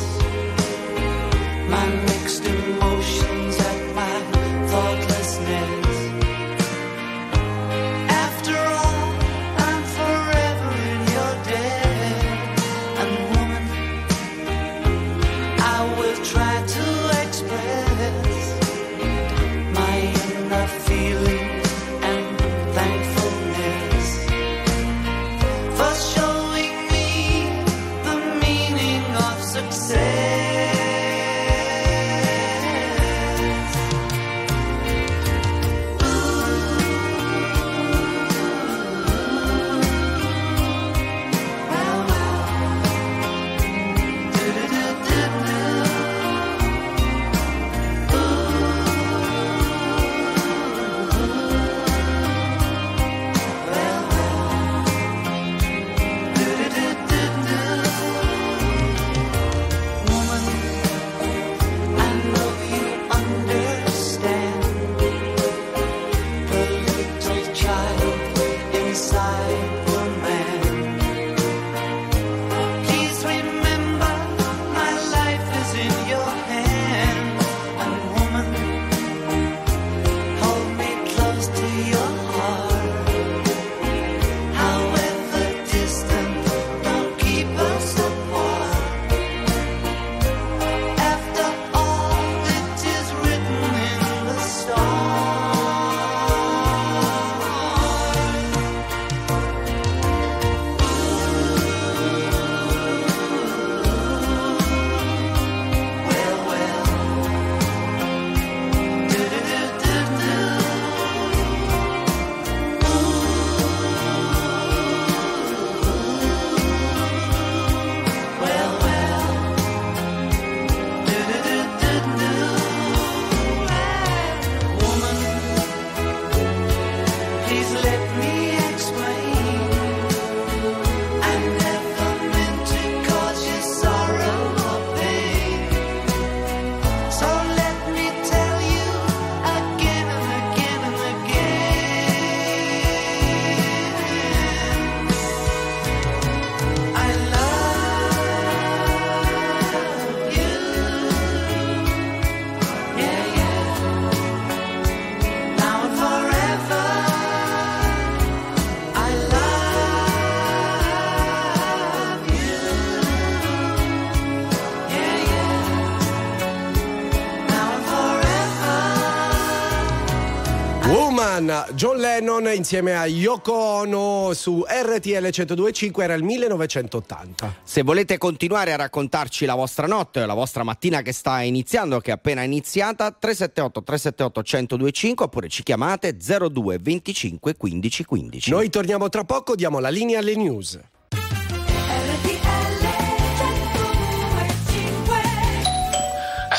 John 171.82 171.98
Lennon 171.98 172.48
insieme 172.54 172.96
a 172.96 173.08
Yoko 173.08 173.56
Ono 173.56 174.34
su 174.34 174.64
RTL 174.68 175.30
1025 175.32 176.04
era 176.04 176.14
il 176.14 176.22
1980. 176.22 177.56
Se 177.64 177.82
volete 177.82 178.20
continuare 178.20 178.72
a 178.72 178.76
raccontarci 178.76 179.46
la 179.46 179.56
vostra 179.56 179.88
notte, 179.88 180.24
la 180.28 180.36
vostra 180.36 180.62
mattina 180.62 181.02
che 181.02 181.12
sta 181.12 181.42
iniziando, 181.42 182.00
che 182.00 182.12
è 182.12 182.14
appena 182.14 182.44
iniziata, 182.44 183.10
378 183.10 183.82
378 183.82 184.42
1025 184.42 185.26
oppure 185.26 185.48
ci 185.48 185.64
chiamate 185.64 186.16
02 186.16 186.78
25 186.80 187.58
15 187.58 188.06
15. 188.06 188.52
Noi 188.52 188.70
torniamo 188.70 189.10
tra 189.10 189.24
poco, 189.24 189.56
diamo 189.56 189.80
la 189.80 189.90
linea 189.90 190.20
alle 190.20 190.36
news. 190.36 190.80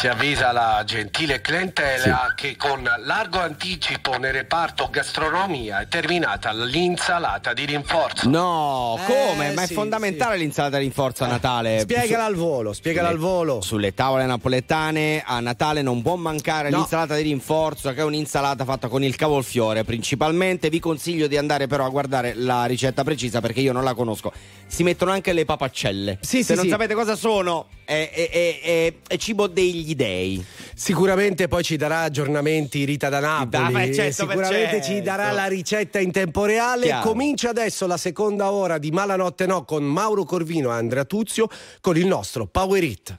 Si 0.02 0.08
avvisa 0.08 0.50
la 0.50 0.82
gentile 0.84 1.40
clientela 1.40 2.32
che 2.34 2.56
con 2.56 2.82
largo 3.04 3.38
anticipo 3.38 4.18
nel 4.18 4.32
reparto 4.32 4.88
gastronomia 4.90 5.78
è 5.80 5.86
terminata 5.86 6.52
l'insalata 6.52 7.52
di 7.52 7.66
rinforzo. 7.66 8.28
No, 8.28 8.98
come? 9.06 9.50
Eh, 9.50 9.54
Ma 9.54 9.62
è 9.62 9.66
sì, 9.68 9.74
fondamentale 9.74 10.38
l'insalata 10.38 10.78
di 10.78 10.82
rinforzo 10.82 11.22
a 11.22 11.28
Natale. 11.28 11.78
Spiegala 11.82 12.24
al 12.24 12.34
volo, 12.34 12.72
spiegala 12.72 13.10
Sulle- 13.10 13.20
al 13.20 13.24
volo. 13.24 13.60
Sulle 13.60 13.94
tavole 13.94 14.26
napoletane 14.26 15.22
a 15.24 15.38
Natale 15.38 15.82
non 15.82 16.02
può 16.02 16.16
mancare 16.16 16.68
No. 16.68 16.78
l'insalata 16.78 17.14
di 17.14 17.22
rinforzo, 17.22 17.92
che 17.94 18.00
è 18.00 18.04
un'insalata 18.04 18.64
fatta 18.64 18.88
con 18.88 19.04
il 19.04 19.14
cavolfiore 19.14 19.84
principalmente. 19.84 20.68
Vi 20.68 20.80
consiglio 20.80 21.28
di 21.28 21.36
andare 21.36 21.68
però 21.68 21.84
a 21.84 21.90
guardare 21.90 22.34
la 22.34 22.64
ricetta 22.64 23.04
precisa 23.04 23.40
perché 23.40 23.60
io 23.60 23.72
non 23.72 23.84
la 23.84 23.94
conosco. 23.94 24.32
Si 24.72 24.82
mettono 24.84 25.10
anche 25.10 25.34
le 25.34 25.44
papaccelle. 25.44 26.18
Sì, 26.22 26.38
Se 26.38 26.44
sì, 26.44 26.54
non 26.54 26.64
sì. 26.64 26.70
sapete 26.70 26.94
cosa 26.94 27.14
sono, 27.14 27.66
è, 27.84 28.08
è- 28.10 28.30
è- 28.30 28.60
è- 28.62 28.94
è 29.06 29.16
cibo 29.18 29.46
degli 29.46 29.94
dei. 29.94 30.42
Sicuramente 30.74 31.46
poi 31.46 31.62
ci 31.62 31.76
darà 31.76 32.00
aggiornamenti 32.00 32.82
Rita 32.84 33.10
da 33.10 33.20
Napoli. 33.20 33.64
Ah, 33.64 33.68
beh, 33.70 33.92
certo, 33.94 34.26
Sicuramente 34.26 34.82
ci 34.82 35.02
darà 35.02 35.30
la 35.30 35.44
ricetta 35.46 35.98
in 35.98 36.10
tempo 36.10 36.46
reale. 36.46 36.86
Chiaro. 36.86 37.06
Comincia 37.06 37.50
adesso 37.50 37.86
la 37.86 37.98
seconda 37.98 38.50
ora 38.50 38.78
di 38.78 38.90
Malanotte 38.90 39.44
No 39.44 39.66
con 39.66 39.84
Mauro 39.84 40.24
Corvino 40.24 40.70
e 40.70 40.72
Andrea 40.78 41.04
Tuzio 41.04 41.48
con 41.82 41.98
il 41.98 42.06
nostro 42.06 42.46
Power 42.46 42.82
It. 42.82 43.18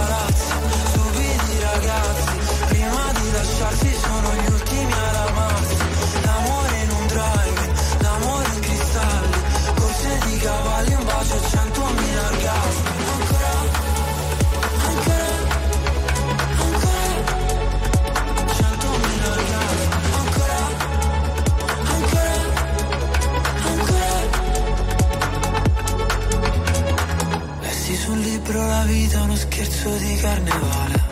i 0.00 0.47
libro 28.48 28.66
la 28.66 28.82
vita 28.84 29.18
è 29.18 29.20
uno 29.20 29.36
scherzo 29.36 29.90
di 29.96 30.16
carnevale. 30.16 31.02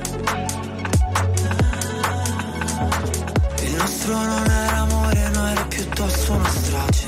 Il 3.60 3.74
nostro 3.74 4.14
non 4.14 4.50
era 4.50 4.76
amore, 4.78 5.28
no 5.34 5.46
era 5.46 5.64
piuttosto 5.64 6.32
una 6.32 6.48
strage. 6.48 7.06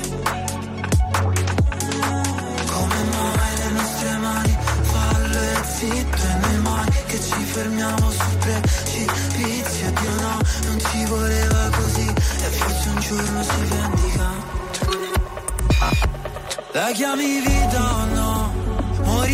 Come 2.67 3.03
mai 3.15 3.57
le 3.57 3.69
nostre 3.71 4.17
mani 4.17 4.57
fallo 4.81 5.39
e 5.39 5.63
zitto 5.63 6.21
e 6.21 6.37
noi 6.41 6.57
mai 6.61 6.89
che 7.07 7.19
ci 7.19 7.43
fermiamo 7.43 8.11
sul 8.11 8.37
precipizio 8.37 9.91
Dio 9.99 10.13
no, 10.21 10.37
non 10.65 10.79
ci 10.79 11.05
voleva 11.05 11.69
così. 11.71 12.07
E 12.07 12.49
forse 12.57 12.89
un 12.89 12.99
giorno 12.99 13.43
si 13.43 13.61
vendica. 13.67 14.57
La 16.71 16.91
chiami 16.93 17.39
vita 17.41 17.95
o 17.95 18.05
no? 18.05 18.08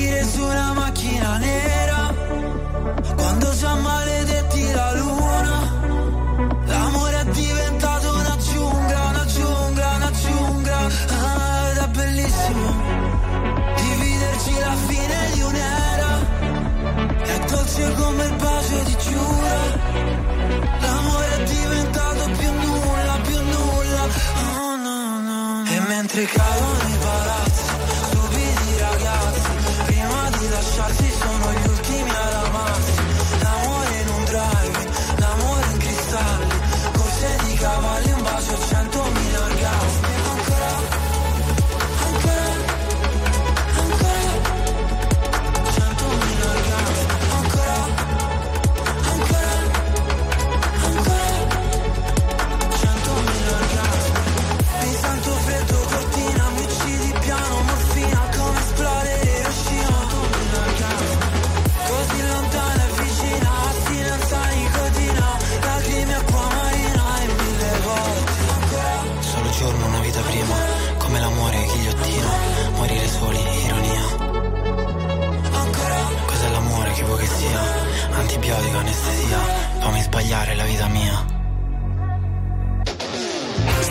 Morire 0.05 0.23
su 0.23 0.43
una 0.43 0.73
macchina 0.73 1.37
nera. 1.37 2.13
Quando 3.15 3.55
già 3.55 3.73
maledetti 3.73 4.71
la 4.71 4.93
luna 4.93 5.53
L'amore 6.65 7.19
è 7.21 7.25
diventato 7.31 8.13
una 8.13 8.37
giungla, 8.37 8.99
una 9.09 9.25
giungla, 9.25 9.95
una 9.95 10.11
giungla. 10.11 10.77
Ah, 11.09 11.69
Ed 11.71 11.77
è 11.77 11.87
bellissimo 11.87 12.73
Dividerci 13.77 14.59
la 14.59 14.75
fine 14.87 15.29
di 15.33 15.41
un'era 15.41 16.11
È 17.23 17.39
dolce 17.49 17.93
come 17.95 18.25
il 18.25 18.35
bacio 18.35 18.83
di 18.83 18.97
Giura. 19.09 19.59
L'amore 20.81 21.35
è 21.35 21.43
diventato 21.45 22.29
più 22.37 22.51
nulla, 22.51 23.17
più 23.23 23.41
nulla. 23.41 24.03
Oh, 24.59 24.75
no, 24.75 25.19
no, 25.19 25.63
no. 25.63 25.69
E 25.71 25.79
mentre 25.87 26.25
cadono 26.25 26.89
i 26.89 26.97
palazzi 27.01 27.64
lasciarsi 30.77 31.09
sono 31.09 31.53
gli 31.53 31.74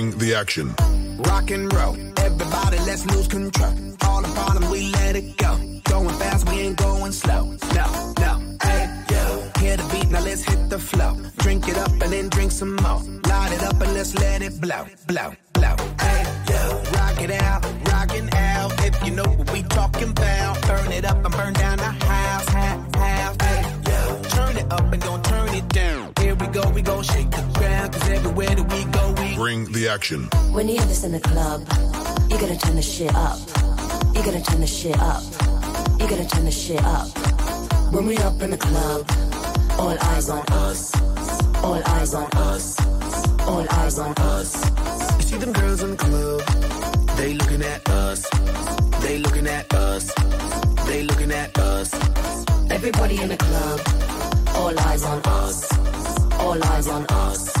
Bring 0.00 0.18
the 0.18 0.34
action. 0.34 0.74
Rock 1.18 1.50
and 1.50 1.70
roll. 1.74 1.94
Everybody, 2.16 2.78
let's 2.88 3.04
lose 3.04 3.28
control. 3.28 3.74
All 4.06 4.22
the 4.22 4.32
bottom, 4.34 4.70
we 4.70 4.90
let 4.92 5.14
it 5.14 5.36
go. 5.36 5.58
Going 5.84 6.16
fast, 6.16 6.48
we 6.48 6.60
ain't 6.60 6.78
going 6.78 7.12
slow. 7.12 7.44
No, 7.74 8.14
no. 8.18 8.32
Hey, 8.62 8.88
yo. 9.10 9.50
Hear 9.60 9.76
the 9.76 9.86
beat, 9.92 10.10
now 10.10 10.22
let's 10.22 10.42
hit 10.42 10.70
the 10.70 10.78
flow. 10.78 11.18
Drink 11.40 11.68
it 11.68 11.76
up 11.76 11.90
and 11.90 12.12
then 12.14 12.30
drink 12.30 12.50
some 12.50 12.76
more. 12.76 13.02
Light 13.28 13.52
it 13.52 13.62
up 13.62 13.78
and 13.82 13.92
let's 13.92 14.14
let 14.14 14.40
it 14.40 14.58
blow, 14.58 14.86
blow, 15.06 15.34
Bring 29.40 29.72
the 29.72 29.88
action. 29.88 30.24
When 30.52 30.68
you 30.68 30.74
hear 30.76 30.84
this 30.84 31.02
in 31.02 31.12
the 31.12 31.20
club, 31.20 31.66
you're 32.28 32.38
gonna 32.38 32.58
turn 32.58 32.76
the 32.76 32.82
shit 32.82 33.14
up. 33.14 33.38
You're 34.14 34.22
gonna 34.22 34.42
turn 34.42 34.60
the 34.60 34.66
shit 34.66 34.98
up. 35.00 35.22
You're 35.98 36.10
gonna 36.10 36.28
turn 36.28 36.44
the 36.44 36.50
shit 36.50 36.84
up. 36.84 37.08
When 37.90 38.04
we 38.04 38.18
up 38.18 38.42
in 38.42 38.50
the 38.50 38.58
club, 38.58 39.00
all 39.78 39.96
eyes 40.12 40.28
on 40.28 40.44
us. 40.66 40.92
All 41.64 41.82
eyes 41.96 42.12
on 42.12 42.28
us. 42.48 42.76
All 43.48 43.66
eyes 43.80 43.98
on 43.98 44.12
us. 44.18 44.50
You 45.16 45.22
see 45.22 45.38
them 45.38 45.54
girls 45.54 45.82
in 45.84 45.92
the 45.92 45.96
club, 45.96 46.40
they 47.16 47.32
looking 47.32 47.62
at 47.62 47.88
us. 47.88 48.28
They 49.00 49.16
looking 49.20 49.46
at 49.46 49.72
us. 49.72 50.12
They 50.84 51.02
looking 51.04 51.32
at 51.32 51.58
us. 51.58 51.88
Everybody 52.70 53.22
in 53.22 53.28
the 53.30 53.38
club, 53.38 53.80
all 54.56 54.78
eyes 54.80 55.02
on 55.02 55.22
us. 55.24 55.56
All 56.40 56.62
eyes 56.62 56.88
on 56.88 57.06
us. 57.06 57.60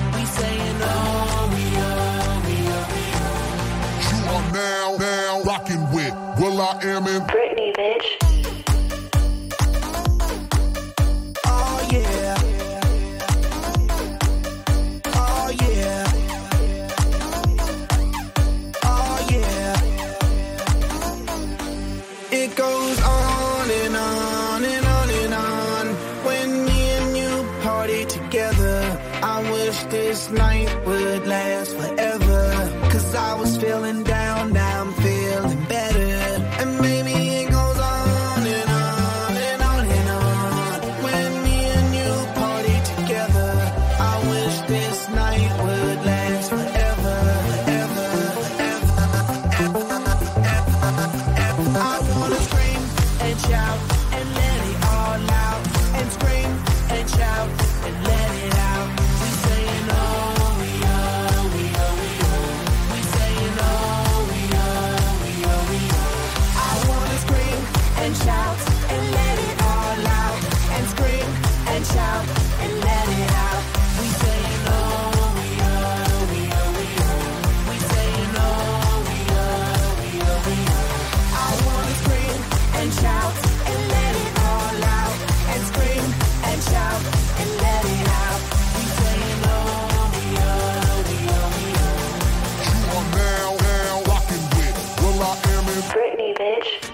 Now, 4.51 4.95
now 4.99 5.41
rocking 5.43 5.81
with 5.91 6.13
Will 6.39 6.61
I 6.61 6.79
Am 6.83 7.07
in 7.07 7.21
Britney, 7.23 7.73
bitch. 7.75 8.30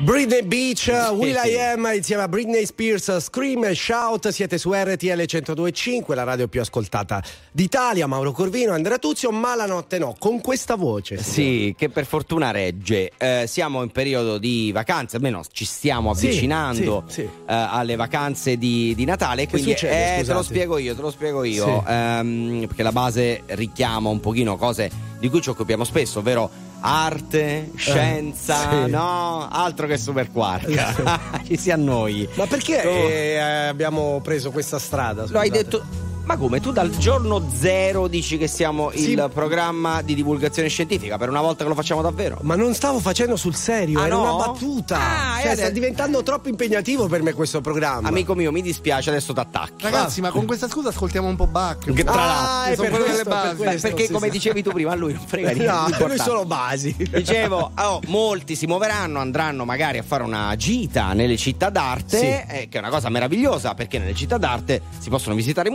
Britney 0.07 0.41
Beach, 0.41 0.87
Will 1.11 1.35
I 1.35 1.59
Am 1.59 1.85
insieme 1.93 2.21
a 2.21 2.29
Britney 2.29 2.65
Spears, 2.65 3.17
Scream 3.19 3.65
e 3.65 3.75
Shout, 3.75 4.29
siete 4.29 4.57
su 4.57 4.71
RTL 4.71 5.19
102.5, 5.19 6.15
la 6.15 6.23
radio 6.23 6.47
più 6.47 6.61
ascoltata 6.61 7.21
d'Italia, 7.51 8.07
Mauro 8.07 8.31
Corvino, 8.31 8.71
Andrea 8.71 8.99
Tuzio, 8.99 9.31
ma 9.31 9.53
la 9.53 9.65
notte 9.65 9.97
no, 9.97 10.15
con 10.17 10.39
questa 10.39 10.75
voce. 10.75 11.21
Sì, 11.21 11.75
che 11.77 11.89
per 11.89 12.05
fortuna 12.05 12.51
regge. 12.51 13.11
Eh, 13.17 13.43
siamo 13.49 13.83
in 13.83 13.89
periodo 13.89 14.37
di 14.37 14.71
vacanze, 14.71 15.17
almeno 15.17 15.43
ci 15.51 15.65
stiamo 15.65 16.13
Sì, 16.13 16.27
avvicinando 16.27 17.03
sì, 17.07 17.13
sì. 17.13 17.21
eh, 17.23 17.29
alle 17.45 17.97
vacanze 17.97 18.57
di, 18.57 18.93
di 18.95 19.03
Natale. 19.03 19.43
Che 19.43 19.49
Quindi 19.49 19.71
succede, 19.71 20.19
eh, 20.19 20.23
te 20.23 20.31
lo 20.31 20.41
spiego 20.41 20.77
io, 20.77 20.95
te 20.95 21.01
lo 21.01 21.11
spiego 21.11 21.43
io. 21.43 21.65
Sì. 21.65 21.91
ehm, 21.91 22.63
perché 22.67 22.81
la 22.81 22.93
base 22.93 23.41
richiama 23.47 24.07
un 24.07 24.21
pochino 24.21 24.55
cose 24.55 24.89
di 25.19 25.27
cui 25.27 25.41
ci 25.41 25.49
occupiamo 25.49 25.83
spesso, 25.83 26.19
ovvero 26.19 26.49
arte, 26.79 27.71
scienza, 27.75 28.81
Eh, 28.81 28.85
sì. 28.85 28.91
no, 28.91 29.47
altro 29.49 29.87
che 29.87 29.97
super 29.97 30.31
quark. 30.31 31.43
ci 31.45 31.57
si 31.57 31.71
annoi. 31.71 32.27
Ma 32.35 32.45
perché 32.47 32.81
Oh. 32.85 33.09
eh, 33.09 33.37
abbiamo 33.67 34.19
preso 34.23 34.51
questa 34.51 34.79
strada? 34.79 35.25
Lo 35.27 35.39
hai 35.39 35.47
scusate? 35.49 35.63
detto. 35.69 35.85
Ma 36.27 36.35
come? 36.35 36.59
Tu 36.59 36.73
dal 36.73 36.89
giorno 36.89 37.41
zero 37.57 38.07
dici 38.07 38.37
che 38.37 38.47
siamo 38.47 38.91
Sì. 38.93 39.11
il 39.11 39.29
programma 39.33 40.01
di 40.01 40.13
divulgazione 40.13 40.67
scientifica 40.67 41.17
per 41.17 41.29
una 41.29 41.39
volta 41.39 41.63
che 41.63 41.69
lo 41.69 41.75
facciamo 41.75 42.01
davvero? 42.01 42.39
Ma 42.41 42.55
non 42.57 42.73
stavo 42.73 42.99
facendo 42.99 43.37
sul 43.37 43.55
serio, 43.55 43.97
Ah, 44.01 44.07
era 44.07 44.15
no? 44.15 44.35
una 44.35 44.45
battuta. 44.47 44.97
Ah, 44.99 45.39
cioè, 45.41 45.55
sta 45.55 45.69
diventando 45.69 46.23
troppo 46.23 46.49
impegnativo 46.49 47.07
per 47.07 47.21
me 47.21 47.31
questo 47.31 47.61
programma. 47.61 48.09
Amico 48.09 48.35
mio, 48.35 48.51
mi 48.51 48.61
dispiace, 48.61 49.09
adesso 49.09 49.31
t'attacchi. 49.31 49.83
Ragazzi, 49.83 50.19
ma 50.19 50.29
con 50.31 50.45
questa 50.45 50.67
scusa 50.67 50.89
ascoltiamo 50.89 51.29
un 51.29 51.37
po' 51.37 51.47
Bach. 51.47 51.93
Che 51.93 52.03
tra 52.03 52.11
Ah, 52.11 52.25
l'altro 52.25 52.71
è 52.71 52.75
sono 52.75 52.89
per 52.89 52.97
questo, 52.97 53.11
delle 53.11 53.23
per 53.23 53.33
basi. 53.33 53.55
questo, 53.55 53.87
perché 53.87 54.05
sì, 54.07 54.11
come 54.11 54.25
sì. 54.25 54.31
dicevi 54.33 54.63
tu 54.63 54.71
prima, 54.71 54.91
a 54.91 54.95
lui 54.95 55.13
non 55.13 55.23
frega 55.25 55.51
niente. 55.51 55.71
No, 55.71 55.85
per 55.97 56.07
lui 56.07 56.17
solo 56.17 56.43
basi. 56.43 56.93
Dicevo, 57.09 57.71
oh, 57.73 58.01
molti 58.07 58.55
si 58.57 58.65
muoveranno, 58.67 59.19
andranno 59.19 59.63
magari 59.63 59.97
a 59.97 60.03
fare 60.03 60.23
una 60.23 60.53
gita 60.57 61.13
nelle 61.13 61.37
città 61.37 61.69
d'arte, 61.69 62.17
Sì. 62.17 62.25
eh, 62.25 62.67
che 62.69 62.77
è 62.77 62.79
una 62.79 62.89
cosa 62.89 63.07
meravigliosa 63.07 63.73
perché 63.75 63.97
nelle 63.97 64.13
città 64.13 64.37
d'arte 64.37 64.81
si 64.99 65.09
possono 65.09 65.33
visitare 65.35 65.69
i 65.69 65.71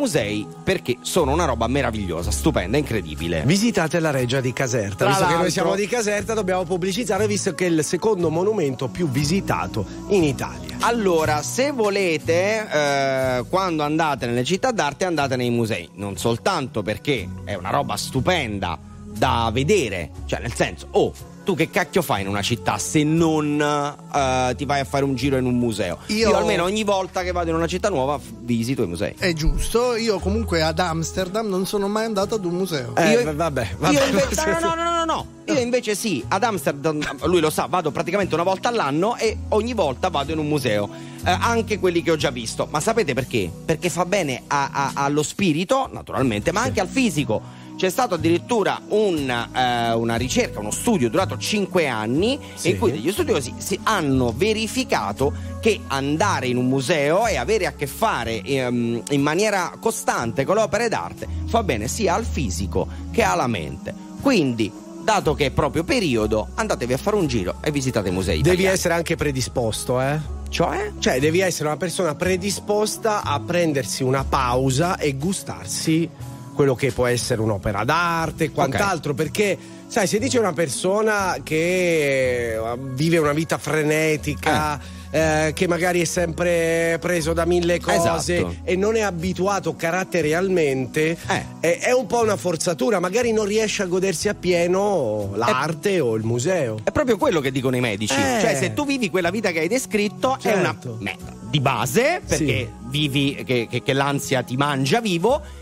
perché 0.62 0.98
sono 1.00 1.32
una 1.32 1.44
roba 1.44 1.66
meravigliosa, 1.66 2.30
stupenda, 2.30 2.76
incredibile. 2.76 3.42
Visitate 3.44 4.00
la 4.00 4.10
reggia 4.10 4.40
di 4.40 4.52
Caserta. 4.52 4.96
Tra 4.96 5.06
visto 5.08 5.20
che 5.22 5.28
l'altro- 5.28 5.42
noi 5.42 5.50
siamo 5.50 5.74
di 5.74 5.86
Caserta, 5.86 6.34
dobbiamo 6.34 6.64
pubblicizzare 6.64 7.26
visto 7.26 7.54
che 7.54 7.66
è 7.66 7.68
il 7.68 7.84
secondo 7.84 8.30
monumento 8.30 8.88
più 8.88 9.08
visitato 9.08 9.84
in 10.08 10.24
Italia. 10.24 10.76
Allora, 10.80 11.42
se 11.42 11.70
volete, 11.70 12.68
eh, 12.68 13.44
quando 13.48 13.82
andate 13.82 14.26
nelle 14.26 14.44
città 14.44 14.72
d'arte, 14.72 15.04
andate 15.04 15.36
nei 15.36 15.50
musei. 15.50 15.88
Non 15.94 16.16
soltanto 16.16 16.82
perché 16.82 17.28
è 17.44 17.54
una 17.54 17.70
roba 17.70 17.96
stupenda 17.96 18.78
da 19.04 19.50
vedere, 19.52 20.10
cioè 20.26 20.40
nel 20.40 20.54
senso, 20.54 20.88
oh, 20.92 21.12
tu 21.44 21.54
che 21.56 21.70
cacchio 21.70 22.02
fai 22.02 22.22
in 22.22 22.28
una 22.28 22.42
città 22.42 22.78
se 22.78 23.02
non 23.04 23.60
eh, 23.60 24.54
ti 24.56 24.64
vai 24.64 24.80
a 24.80 24.84
fare 24.84 25.04
un 25.04 25.14
giro 25.14 25.36
in 25.36 25.44
un 25.46 25.56
museo? 25.58 25.98
Io- 26.06 26.28
Io, 26.30 26.36
almeno 26.36 26.64
ogni 26.64 26.84
volta 26.84 27.22
che 27.22 27.32
vado 27.32 27.50
in 27.50 27.56
una 27.56 27.66
città 27.66 27.88
nuova 27.88 28.18
visito 28.40 28.82
i 28.82 28.86
musei. 28.86 29.14
È 29.18 29.32
giusto, 29.32 29.96
io 29.96 30.18
comunque 30.18 30.62
ad 30.62 30.78
Amsterdam 30.78 31.48
non 31.48 31.66
sono 31.66 31.88
mai 31.88 32.04
andato 32.04 32.34
ad 32.36 32.44
un 32.44 32.54
museo. 32.54 32.94
Eh, 32.96 33.10
Io- 33.10 33.24
vabbè, 33.34 33.74
vabbè. 33.78 33.92
Io 33.92 34.04
invece, 34.04 34.44
no, 34.50 34.58
no, 34.60 34.74
no, 34.74 34.82
no, 34.84 34.90
no, 34.90 35.04
no. 35.04 35.26
Io 35.46 35.58
invece 35.58 35.94
sì, 35.96 36.24
ad 36.28 36.44
Amsterdam, 36.44 37.00
lui 37.24 37.40
lo 37.40 37.50
sa, 37.50 37.66
vado 37.66 37.90
praticamente 37.90 38.34
una 38.34 38.44
volta 38.44 38.68
all'anno 38.68 39.16
e 39.16 39.36
ogni 39.48 39.74
volta 39.74 40.08
vado 40.08 40.32
in 40.32 40.38
un 40.38 40.46
museo, 40.48 41.10
Eh, 41.24 41.30
anche 41.30 41.78
quelli 41.78 42.02
che 42.02 42.10
ho 42.10 42.16
già 42.16 42.30
visto. 42.30 42.66
Ma 42.70 42.80
sapete 42.80 43.14
perché? 43.14 43.48
Perché 43.64 43.88
fa 43.90 44.04
bene 44.04 44.42
a- 44.48 44.70
a- 44.72 44.90
allo 44.94 45.22
spirito, 45.22 45.88
naturalmente, 45.92 46.50
ma 46.50 46.62
anche 46.62 46.80
al 46.80 46.88
fisico. 46.88 47.60
C'è 47.82 47.90
stato 47.90 48.14
addirittura 48.14 48.80
un, 48.90 49.28
eh, 49.28 49.92
una 49.92 50.14
ricerca, 50.14 50.60
uno 50.60 50.70
studio 50.70 51.10
durato 51.10 51.36
5 51.36 51.88
anni, 51.88 52.38
Sì. 52.54 52.70
in 52.70 52.78
cui 52.78 52.92
degli 52.92 53.10
studiosi 53.10 53.54
si 53.56 53.76
hanno 53.82 54.32
verificato 54.36 55.32
che 55.60 55.80
andare 55.88 56.46
in 56.46 56.58
un 56.58 56.68
museo 56.68 57.26
e 57.26 57.36
avere 57.36 57.66
a 57.66 57.72
che 57.72 57.88
fare 57.88 58.40
ehm, 58.40 59.02
in 59.10 59.20
maniera 59.20 59.72
costante 59.80 60.44
con 60.44 60.54
le 60.54 60.62
opere 60.62 60.88
d'arte 60.88 61.26
fa 61.46 61.64
bene 61.64 61.88
sia 61.88 62.14
al 62.14 62.24
fisico 62.24 62.86
che 63.10 63.24
alla 63.24 63.48
mente. 63.48 63.92
Quindi, 64.20 64.70
dato 65.02 65.34
che 65.34 65.46
è 65.46 65.50
proprio 65.50 65.82
periodo, 65.82 66.50
andatevi 66.54 66.92
a 66.92 66.98
fare 66.98 67.16
un 67.16 67.26
giro 67.26 67.56
e 67.64 67.72
visitate 67.72 68.10
i 68.10 68.12
musei. 68.12 68.42
Devi 68.42 68.50
italiani. 68.50 68.74
essere 68.76 68.94
anche 68.94 69.16
predisposto, 69.16 70.00
eh? 70.00 70.20
Cioè? 70.50 70.92
Cioè, 71.00 71.18
devi 71.18 71.40
essere 71.40 71.66
una 71.66 71.78
persona 71.78 72.14
predisposta 72.14 73.24
a 73.24 73.40
prendersi 73.40 74.04
una 74.04 74.22
pausa 74.22 74.98
e 74.98 75.14
gustarsi 75.14 76.08
quello 76.54 76.74
che 76.74 76.92
può 76.92 77.06
essere 77.06 77.40
un'opera 77.40 77.84
d'arte 77.84 78.44
e 78.44 78.50
quant'altro, 78.50 79.14
perché 79.14 79.56
sai, 79.86 80.06
se 80.06 80.18
dice 80.18 80.38
una 80.38 80.52
persona 80.52 81.36
che 81.42 82.54
eh, 82.54 82.60
vive 82.78 83.18
una 83.18 83.32
vita 83.32 83.58
frenetica, 83.58 84.78
eh, 85.10 85.52
che 85.54 85.66
magari 85.68 86.00
è 86.00 86.04
sempre 86.04 86.96
preso 87.00 87.32
da 87.34 87.44
mille 87.44 87.78
cose 87.80 88.36
Esatto. 88.36 88.54
e 88.64 88.76
non 88.76 88.96
è 88.96 89.00
abituato 89.00 89.74
caratterialmente, 89.76 91.16
Eh. 91.28 91.44
è, 91.60 91.78
è 91.80 91.92
un 91.92 92.06
po' 92.06 92.22
una 92.22 92.36
forzatura, 92.36 92.98
magari 93.00 93.32
non 93.32 93.44
riesce 93.44 93.82
a 93.82 93.86
godersi 93.86 94.28
appieno 94.28 95.32
l'arte 95.34 96.00
o 96.00 96.14
il 96.14 96.24
museo. 96.24 96.78
È 96.82 96.90
proprio 96.92 97.16
quello 97.18 97.40
che 97.40 97.50
dicono 97.50 97.76
i 97.76 97.80
medici. 97.80 98.14
Eh. 98.14 98.40
Cioè, 98.40 98.56
se 98.56 98.72
tu 98.72 98.86
vivi 98.86 99.10
quella 99.10 99.30
vita 99.30 99.50
che 99.50 99.60
hai 99.60 99.68
descritto, 99.68 100.38
è 100.40 100.52
una 100.52 100.62
Certo. 100.72 100.96
meta 101.00 101.40
di 101.50 101.60
base, 101.60 102.22
perché 102.26 102.72
vivi 102.88 103.42
che, 103.44 103.66
che- 103.68 103.82
che 103.82 103.92
l'ansia 103.92 104.42
ti 104.42 104.56
mangia 104.56 105.00
vivo. 105.00 105.60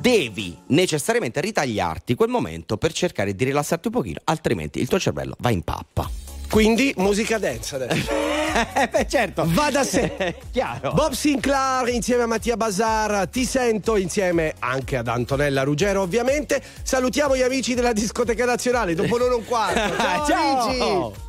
Devi 0.00 0.56
necessariamente 0.68 1.40
ritagliarti 1.40 2.14
quel 2.14 2.28
momento 2.28 2.76
per 2.76 2.92
cercare 2.92 3.34
di 3.34 3.44
rilassarti 3.44 3.88
un 3.88 3.92
pochino, 3.92 4.20
altrimenti 4.24 4.80
il 4.80 4.86
tuo 4.86 4.98
cervello 5.00 5.34
va 5.40 5.50
in 5.50 5.62
pappa. 5.62 6.08
Quindi 6.48 6.94
musica 6.96 7.38
dance 7.38 7.74
adesso. 7.74 8.10
Eh, 8.74 8.88
beh, 8.88 9.06
certo. 9.06 9.44
Va 9.46 9.70
da 9.70 9.84
sé. 9.84 10.34
Chiaro. 10.50 10.92
Bob 10.92 11.12
Sinclair 11.12 11.88
insieme 11.94 12.22
a 12.22 12.26
Mattia 12.26 12.56
Bazar, 12.56 13.28
ti 13.28 13.44
sento 13.44 13.96
insieme 13.96 14.54
anche 14.58 14.96
ad 14.96 15.06
Antonella 15.06 15.62
Ruggero 15.62 16.00
ovviamente. 16.00 16.60
Salutiamo 16.82 17.36
gli 17.36 17.42
amici 17.42 17.74
della 17.74 17.92
discoteca 17.92 18.46
nazionale 18.46 18.94
dopo 18.94 19.16
l'ora 19.16 19.34
e 19.34 19.36
un 19.36 19.44
quarto. 19.44 19.94
Ciao, 19.96 20.26
Ciao. 20.26 20.66
amici! 20.66 21.27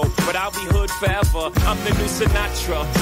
But 0.00 0.36
I'll 0.36 0.50
be 0.50 0.64
hood 0.72 0.90
forever. 0.90 1.50
I'm 1.66 1.76
the 1.84 1.90
new 1.90 2.08
Sinatra. 2.08 3.01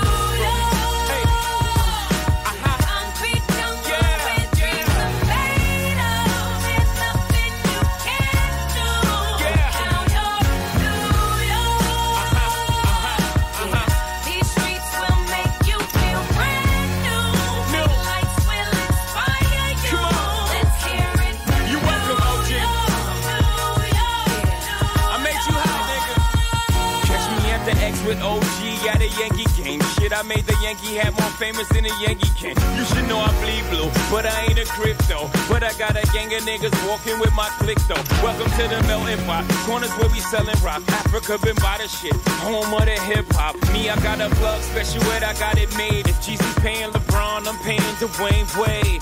I 30.21 30.23
made 30.23 30.45
the 30.45 30.55
Yankee 30.61 30.93
hat 30.93 31.17
more 31.19 31.33
famous 31.41 31.67
than 31.69 31.83
a 31.83 31.93
Yankee 31.97 32.29
can. 32.37 32.53
You 32.77 32.85
should 32.85 33.09
know 33.09 33.17
I 33.17 33.33
bleed 33.41 33.65
blue, 33.73 33.89
but 34.13 34.23
I 34.23 34.45
ain't 34.45 34.59
a 34.59 34.65
crypto. 34.65 35.25
But 35.49 35.63
I 35.63 35.73
got 35.81 35.97
a 35.97 36.05
gang 36.13 36.31
of 36.35 36.45
niggas 36.45 36.77
walking 36.87 37.17
with 37.17 37.33
my 37.33 37.49
click 37.57 37.79
though. 37.89 38.05
Welcome 38.21 38.45
to 38.53 38.69
the 38.69 38.77
melting 38.85 39.17
pot. 39.25 39.49
Corners 39.65 39.89
where 39.97 40.09
we 40.09 40.19
selling 40.19 40.53
rock. 40.61 40.83
Africa 40.89 41.39
been 41.41 41.55
by 41.55 41.79
the 41.81 41.87
shit. 41.87 42.13
Home 42.45 42.71
of 42.71 42.85
the 42.85 43.01
hip 43.01 43.25
hop. 43.33 43.55
Me, 43.73 43.89
I 43.89 43.97
got 44.05 44.21
a 44.21 44.29
plug 44.35 44.61
special 44.61 45.01
ed, 45.09 45.23
I 45.23 45.33
got 45.39 45.57
it 45.57 45.75
made. 45.75 46.05
If 46.05 46.21
GC 46.21 46.45
paying 46.61 46.91
LeBron, 46.91 47.47
I'm 47.47 47.57
paying 47.65 47.81
Dwayne 47.97 48.45
Wade. 48.61 49.01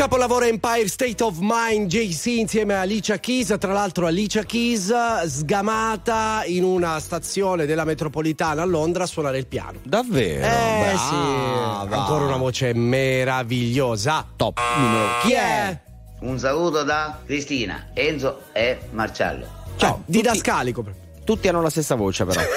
capolavoro 0.00 0.46
Empire 0.46 0.88
State 0.88 1.22
of 1.22 1.36
Mind, 1.40 1.86
JC 1.86 2.38
insieme 2.38 2.74
a 2.74 2.80
Alicia 2.80 3.18
Keys, 3.18 3.54
tra 3.58 3.74
l'altro 3.74 4.06
Alicia 4.06 4.44
Keys 4.44 4.90
sgamata 5.26 6.42
in 6.46 6.64
una 6.64 6.98
stazione 6.98 7.66
della 7.66 7.84
metropolitana 7.84 8.62
a 8.62 8.64
Londra 8.64 9.04
a 9.04 9.06
suonare 9.06 9.36
il 9.36 9.46
piano. 9.46 9.78
Davvero? 9.82 10.46
Eh 10.46 10.96
sì, 10.96 11.14
Brava. 11.14 11.98
ancora 11.98 12.24
una 12.24 12.38
voce 12.38 12.72
meravigliosa. 12.72 14.26
Top 14.36 14.58
numero. 14.78 15.08
Chi 15.20 15.32
è? 15.32 15.78
Un 16.20 16.38
saluto 16.38 16.82
da 16.82 17.18
Cristina, 17.26 17.88
Enzo 17.92 18.44
e 18.52 18.78
Marcello. 18.92 19.46
Ciao, 19.76 20.02
didascalico. 20.06 20.99
Tutti 21.30 21.46
hanno 21.46 21.62
la 21.62 21.70
stessa 21.70 21.94
voce, 21.94 22.24
però. 22.24 22.40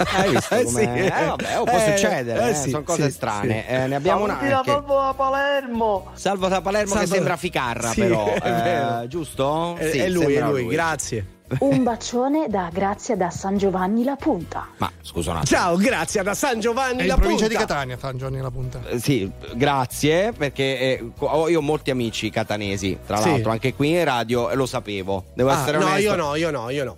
Hai 0.14 0.30
visto 0.30 0.54
Eh 0.54 0.66
sì. 0.66 0.80
Eh, 0.82 1.10
vabbè, 1.10 1.58
oh, 1.58 1.64
può 1.64 1.76
Eh, 1.76 1.96
succedere, 1.96 2.46
eh 2.46 2.50
eh, 2.50 2.54
sì, 2.54 2.70
sono 2.70 2.84
cose 2.84 3.04
sì, 3.06 3.10
strane. 3.10 3.64
sì. 3.68 3.74
Eh, 3.74 3.86
ne 3.88 3.94
abbiamo 3.96 4.22
una 4.24 4.38
anche. 4.38 4.70
a 4.70 5.14
Palermo. 5.14 6.10
Salvo 6.14 6.46
da 6.48 6.60
Palermo 6.60 6.92
che 6.92 6.98
Salvo- 7.00 7.14
sembra 7.14 7.36
Ficarra, 7.36 7.90
Sì, 7.90 8.00
però. 8.00 8.24
è 8.40 9.00
eh, 9.02 9.08
giusto? 9.08 9.74
È, 9.76 9.90
Sì, 9.90 9.98
è 9.98 10.08
lui, 10.08 10.22
è 10.22 10.26
sembra 10.38 10.48
lui, 10.48 10.66
grazie. 10.68 11.26
Un 11.58 11.82
bacione 11.82 12.46
da 12.48 12.70
Grazia 12.72 13.16
da 13.16 13.28
San 13.30 13.58
Giovanni 13.58 14.04
La 14.04 14.14
Punta. 14.14 14.68
Ma 14.76 14.88
scusa 15.02 15.32
un 15.32 15.38
attimo. 15.38 15.58
Ciao, 15.58 15.76
grazie 15.76 16.22
da 16.22 16.32
San 16.34 16.60
Giovanni 16.60 17.02
È 17.02 17.06
la 17.06 17.14
in 17.14 17.18
provincia 17.18 17.46
Punta. 17.46 17.60
di 17.60 17.66
Catania, 17.66 17.98
San 17.98 18.16
Giovanni 18.16 18.40
la 18.40 18.50
punta. 18.52 18.80
Eh, 18.88 19.00
Sì, 19.00 19.28
grazie, 19.54 20.30
perché 20.32 20.78
eh, 20.78 21.10
ho- 21.18 21.48
io 21.48 21.58
ho 21.58 21.62
molti 21.62 21.90
amici 21.90 22.30
catanesi, 22.30 22.96
tra 23.04 23.16
Sì. 23.20 23.30
l'altro, 23.30 23.50
anche 23.50 23.74
qui 23.74 23.90
in 23.90 24.04
radio, 24.04 24.48
e 24.48 24.54
lo 24.54 24.64
sapevo. 24.66 25.24
Devo 25.34 25.50
Ah, 25.50 25.60
essere 25.60 25.78
no, 25.78 25.86
onesto. 25.86 26.00
io 26.02 26.14
no, 26.14 26.34
io 26.36 26.50
no, 26.52 26.70
io 26.70 26.84
no. 26.84 26.96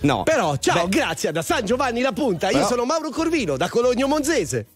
No. 0.00 0.22
Però, 0.22 0.56
ciao, 0.56 0.86
Beh, 0.86 0.96
grazie 0.96 1.32
da 1.32 1.42
San 1.42 1.64
Giovanni 1.64 2.00
la 2.00 2.12
Punta. 2.12 2.46
Io 2.48 2.54
Però- 2.54 2.66
sono 2.68 2.84
Mauro 2.84 3.10
Corvino 3.10 3.56
da 3.56 3.68
Cologno 3.68 4.06
Monzese. 4.06 4.66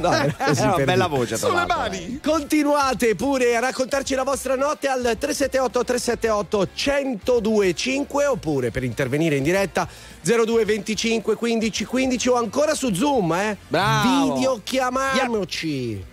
No, 0.00 0.08
una 0.08 0.78
bella 0.84 1.06
voce, 1.06 1.36
Sulle 1.36 1.66
mani! 1.66 2.18
Continuate 2.20 3.14
pure 3.14 3.54
a 3.54 3.60
raccontarci 3.60 4.14
la 4.14 4.24
vostra 4.24 4.56
notte 4.56 4.88
al 4.88 5.02
378 5.02 5.84
378 5.84 6.68
1025 6.74 8.26
oppure 8.26 8.70
per 8.70 8.82
intervenire 8.82 9.36
in 9.36 9.42
diretta 9.44 9.86
02 10.22 10.64
25 10.64 11.36
15 11.36 11.84
15 11.84 12.28
o 12.28 12.34
ancora 12.34 12.74
su 12.74 12.92
Zoom, 12.92 13.32
eh? 13.34 13.56
Bravo. 13.68 14.34
Videochiamiamoci. 14.34 16.12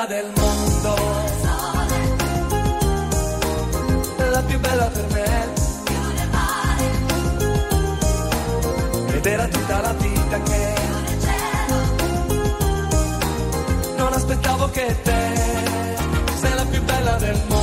bella 0.00 0.06
del 0.06 0.32
mondo. 0.34 0.94
La 4.30 4.42
più 4.42 4.58
bella 4.60 4.86
per 4.86 5.06
me. 5.12 5.52
Ed 9.14 9.26
era 9.26 9.46
tutta 9.48 9.80
la 9.80 9.92
vita 9.92 10.42
che 10.42 10.74
non 13.96 14.12
aspettavo 14.12 14.70
che 14.70 14.96
te 15.02 15.34
sei 16.40 16.54
la 16.54 16.64
più 16.64 16.82
bella 16.82 17.16
del 17.16 17.36
mondo. 17.48 17.59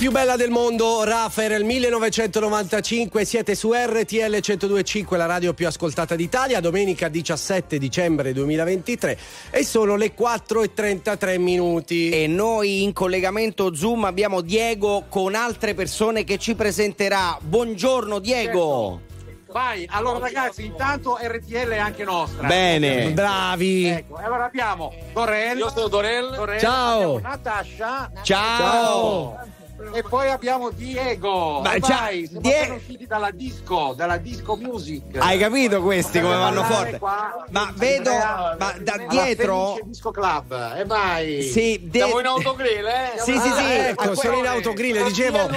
più 0.00 0.10
bella 0.10 0.36
del 0.36 0.48
mondo, 0.48 1.04
Raffer, 1.04 1.52
il 1.52 1.64
1995, 1.66 3.22
siete 3.26 3.54
su 3.54 3.70
RTL 3.74 4.30
1025, 4.30 5.18
la 5.18 5.26
radio 5.26 5.52
più 5.52 5.66
ascoltata 5.66 6.16
d'Italia, 6.16 6.58
domenica 6.60 7.08
17 7.08 7.76
dicembre 7.76 8.32
2023 8.32 9.18
e 9.50 9.62
sono 9.62 9.96
le 9.96 10.14
4 10.14 10.62
e 10.62 10.72
33 10.72 11.36
minuti. 11.36 12.08
E 12.08 12.26
noi 12.28 12.82
in 12.82 12.94
collegamento 12.94 13.74
Zoom 13.74 14.04
abbiamo 14.04 14.40
Diego 14.40 15.04
con 15.10 15.34
altre 15.34 15.74
persone 15.74 16.24
che 16.24 16.38
ci 16.38 16.54
presenterà. 16.54 17.36
Buongiorno 17.38 18.20
Diego. 18.20 19.00
Certo. 19.02 19.52
Vai, 19.52 19.86
allora 19.90 20.20
ragazzi, 20.20 20.64
intanto 20.64 21.18
RTL 21.20 21.68
è 21.68 21.78
anche 21.78 22.04
nostra. 22.04 22.46
Bene, 22.46 23.04
eh, 23.04 23.10
bravi. 23.12 23.84
Ecco, 23.84 24.14
allora 24.14 24.46
abbiamo 24.46 24.94
Dorel. 25.12 25.58
Io 25.58 25.68
sono 25.68 25.88
Dorel. 25.88 26.30
Dorel. 26.34 26.58
Ciao. 26.58 27.20
Natascia. 27.20 28.10
Ciao. 28.22 28.24
Ciao. 28.24 29.49
E 29.92 30.02
poi 30.08 30.28
abbiamo 30.28 30.70
Diego. 30.70 31.60
Ma 31.60 31.78
già, 31.78 31.96
vai, 32.00 32.26
siamo 32.26 32.40
Die- 32.40 32.58
appena 32.58 32.74
usciti 32.74 33.06
dalla 33.06 33.30
disco, 33.30 33.94
dalla 33.96 34.18
disco 34.18 34.56
music. 34.56 35.16
Hai 35.18 35.38
capito 35.38 35.80
questi 35.82 36.20
come 36.20 36.36
vanno 36.36 36.62
forte? 36.64 36.98
qua, 36.98 37.44
Ma 37.50 37.72
vedo, 37.74 38.10
Andrea, 38.10 38.56
ma 38.58 38.74
da 38.78 38.96
dietro. 39.08 39.78
Disco 39.84 40.10
Club. 40.10 40.74
E 40.76 40.84
vai. 40.84 41.42
Sì, 41.42 41.80
de- 41.84 41.98
Siamo 41.98 42.20
in 42.20 42.26
autogrill, 42.26 42.86
eh? 42.86 43.12
Sì, 43.18 43.32
sì, 43.32 43.50
sì, 43.50 43.64
ecco, 43.64 44.14
sono 44.14 44.36
in 44.36 44.46
autogrill, 44.46 45.02
dicevo. 45.04 45.48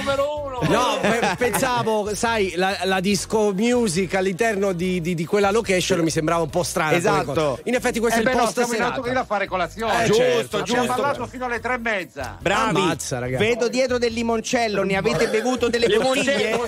No, 0.68 0.98
pe- 1.00 1.34
pensavo, 1.36 2.14
sai, 2.14 2.54
la, 2.56 2.76
la 2.84 3.00
disco 3.00 3.52
music 3.52 4.14
all'interno 4.14 4.72
di, 4.72 5.00
di- 5.00 5.14
di 5.14 5.24
quella 5.26 5.50
location 5.50 6.00
mi 6.00 6.10
sembrava 6.10 6.42
un 6.42 6.50
po' 6.50 6.62
strana. 6.62 6.96
Esatto. 6.96 7.58
In 7.64 7.74
effetti 7.74 8.00
questo 8.00 8.20
Eh 8.20 8.22
è 8.22 8.26
il 8.26 8.34
beh, 8.34 8.40
no, 8.42 8.50
siamo 8.50 8.68
in 8.68 8.74
serata. 8.74 8.90
autogrill 8.94 9.16
a 9.16 9.24
fare 9.24 9.46
colazione. 9.46 10.02
Eh, 10.02 10.06
Giusto, 10.06 10.22
certo, 10.22 10.56
Abbiamo 10.58 10.82
giusto. 10.86 11.00
parlato 11.02 11.26
fino 11.26 11.44
alle 11.44 11.60
tre 11.60 11.74
e 11.74 11.78
mezza. 11.78 12.36
Bravi, 12.40 12.76
Ammazza, 12.80 13.18
ragazzi. 13.18 13.44
vedo 13.44 13.68
dietro 13.68 13.98
del 13.98 14.12
limoncello, 14.14 14.82
ne 14.82 14.96
avete 14.96 15.28
bevuto 15.28 15.68
delle 15.68 15.98
bottiglie? 15.98 16.58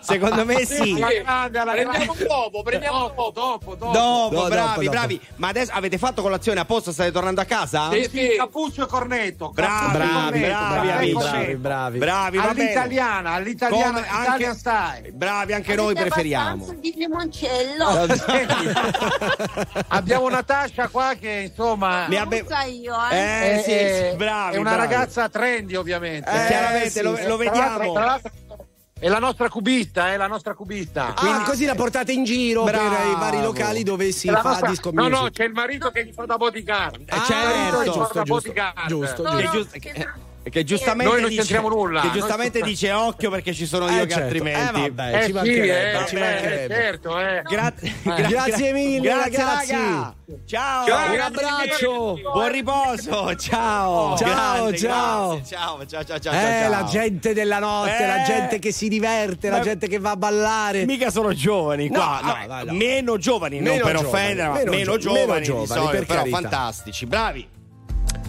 Secondo 0.00 0.44
me 0.44 0.64
sì. 0.64 0.92
Alla 1.00 1.12
grande, 1.22 1.58
alla 1.58 1.72
Prendiamo 1.72 2.04
grande. 2.12 2.24
dopo, 2.26 2.62
prendiamo 2.62 2.98
dopo, 2.98 3.30
dopo, 3.34 3.74
dopo. 3.74 3.92
Dopo, 3.92 4.42
No, 4.42 4.48
bravi, 4.48 4.84
dopo, 4.86 4.90
bravi. 4.96 5.20
Ma 5.36 5.48
adesso 5.48 5.70
avete 5.74 5.98
fatto 5.98 6.22
colazione 6.22 6.60
apposta? 6.60 6.92
State 6.92 7.10
tornando 7.12 7.40
a 7.40 7.44
casa? 7.44 7.90
Sì, 7.90 8.08
sì, 8.10 8.34
Cappuccio 8.36 8.84
e 8.84 8.86
cornetto. 8.86 9.50
Bravi, 9.54 10.40
bravi, 10.40 11.12
bravi, 11.56 11.98
bravi. 11.98 12.38
All'italiana, 12.38 13.32
all'italiana, 13.32 13.92
Come 13.92 14.06
anche- 14.08 14.22
Italian 14.28 14.56
style. 14.56 15.12
Bravi, 15.12 15.52
anche 15.52 15.74
noi 15.74 15.94
preferiamo. 15.94 16.74
di 16.80 16.94
limoncello. 16.96 17.80
Abbiamo 19.88 20.28
Natascia 20.28 20.88
qua 20.88 21.14
che 21.18 21.48
insomma 21.50 22.06
Ne 22.06 22.18
abbe- 22.18 22.40
Usa 22.40 22.62
io, 22.64 22.94
eh. 23.10 23.62
Eh, 23.64 24.08
sì, 24.10 24.16
bravi. 24.16 24.56
è 24.56 24.58
una 24.58 24.74
ragazza 24.76 25.28
trendy 25.32 25.74
ovviamente. 25.74 26.30
Eh, 26.30 26.46
chiaramente, 26.46 27.02
lo- 27.02 27.10
lo 27.10 27.16
Tra 27.16 27.26
l'altro- 27.26 27.36
vediamo. 27.38 27.92
tra 27.94 28.04
l'altro 28.04 28.30
È 29.02 29.08
la 29.08 29.18
nostra 29.18 29.48
cubista, 29.48 30.12
è 30.12 30.16
la 30.16 30.28
nostra 30.28 30.54
cubista. 30.54 31.14
Ah, 31.16 31.42
così 31.42 31.64
la 31.64 31.74
portate 31.74 32.12
in 32.12 32.22
giro 32.22 32.62
Bravo. 32.62 32.88
per 32.88 33.06
i 33.08 33.14
vari 33.18 33.42
locali 33.42 33.82
dove 33.82 34.12
si 34.12 34.28
fa 34.28 34.40
nostra- 34.42 34.68
disco 34.68 34.90
No, 34.92 35.02
music. 35.02 35.20
no, 35.20 35.30
c'è 35.30 35.44
il 35.44 35.52
marito 35.52 35.90
che 35.90 36.04
gli 36.06 36.12
fa 36.12 36.24
da 36.24 36.36
bodyguard. 36.36 37.00
Eh, 37.08 37.16
Il 37.16 37.22
certo. 37.24 37.34
marito 37.34 37.78
che 37.78 37.82
gli 37.82 37.88
fa 37.88 37.92
giusto, 37.98 38.12
da 38.14 38.22
giusto, 38.22 38.52
bodyguard. 38.52 38.86
giusto, 38.88 39.22
Che, 39.24 39.48
giust- 39.50 39.78
che- 39.80 39.92
che 39.92 40.08
giustamente 40.64 41.12
Noi 41.12 41.20
non 41.22 41.30
dice, 41.30 41.60
nulla. 41.60 42.00
Che 42.00 42.10
giustamente 42.10 42.58
scusa- 42.58 42.70
dice 42.70 42.92
occhio 42.92 43.30
perché 43.30 43.54
ci 43.54 43.64
sono 43.66 43.86
Eh, 43.88 43.92
io 43.92 44.02
che 44.04 44.08
certo. 44.10 44.24
altrimenti. 44.24 44.80
Eh, 44.80 44.90
vabbè, 44.90 45.14
Eh 45.16 45.20
ci 45.20 45.26
sì, 45.26 45.32
mancherebbe, 45.32 45.92
eh, 46.02 46.06
ci 46.06 46.14
eh, 46.16 46.18
mancherebbe. 46.20 46.74
certo, 46.74 47.18
eh. 47.20 47.42
Gra- 47.44 47.72
gra- 48.02 48.14
Grazie 48.28 48.72
mille, 48.72 49.00
grazie, 49.00 49.38
ragazzi. 49.38 49.72
raga. 49.72 50.14
Ciao. 50.46 50.86
Ciao, 50.86 51.12
Un 51.12 51.20
abbraccio. 51.20 52.20
Buon 52.32 52.50
riposo. 52.52 53.34
Ciao. 53.36 54.16
Ciao, 54.16 54.16
Grande, 54.16 54.78
ciao. 54.78 55.28
grazie. 55.36 55.56
Ciao, 55.56 55.86
ciao, 55.86 56.04
ciao, 56.04 56.18
ciao. 56.18 56.32
Eh, 56.32 56.60
ciao. 56.62 56.70
la 56.70 56.84
gente 56.90 57.34
della 57.34 57.58
notte, 57.58 57.98
Eh. 57.98 58.06
la 58.06 58.22
gente 58.22 58.58
che 58.58 58.72
si 58.72 58.88
diverte, 58.88 59.48
la 59.50 59.60
gente 59.60 59.86
che 59.88 59.98
va 59.98 60.10
a 60.10 60.16
ballare. 60.16 60.84
Mica 60.86 61.10
sono 61.10 61.32
giovani 61.34 61.88
qua, 61.88 62.20
No, 62.22 62.28
no, 62.28 62.36
no, 62.46 62.54
no, 62.56 62.64
no. 62.64 62.72
meno 62.72 63.16
giovani, 63.18 63.56
non 63.60 63.74
Meno 63.74 63.84
per 63.84 63.96
giovani, 63.96 64.14
offendere, 64.14 64.48
meno 64.52 64.70
meno, 64.70 64.96
gio- 64.96 65.12
meno 65.12 65.40
giovani, 65.40 65.44
giovani, 65.44 65.90
per 65.90 66.06
però 66.06 66.24
fantastici, 66.24 67.06
bravi. 67.06 67.48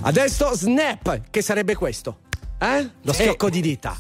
Adesso 0.06 0.54
Snap, 0.54 1.22
che 1.30 1.42
sarebbe 1.42 1.76
questo? 1.76 2.18
Eh? 2.58 2.90
Lo 3.04 3.14
schiocco 3.14 3.50
di 3.50 3.62
dita. 3.62 3.98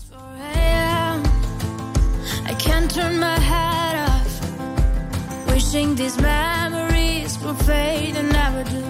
I 2.45 2.53
can't 2.57 2.93
turn 2.93 3.17
my 3.17 3.39
head 3.39 4.09
off. 4.09 5.47
Wishing 5.47 5.95
these 5.95 6.19
memories 6.19 7.37
will 7.37 7.55
fade 7.55 8.17
and 8.17 8.29
never 8.33 8.63
do. 8.63 8.83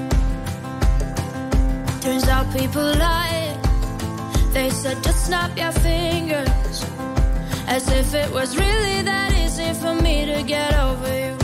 Turns 2.02 2.28
out 2.28 2.52
people 2.52 2.82
lie. 2.98 3.56
They 4.52 4.72
said 4.72 4.98
just 5.04 5.26
snap 5.26 5.56
your 5.56 5.72
fingers. 5.72 6.84
As 7.68 7.88
if 7.90 8.16
it 8.16 8.32
was 8.34 8.58
really 8.58 9.04
that 9.04 9.32
easy 9.38 9.72
for 9.80 9.94
me 9.94 10.26
to 10.26 10.42
get 10.42 10.74
over 10.74 11.16
you. 11.16 11.43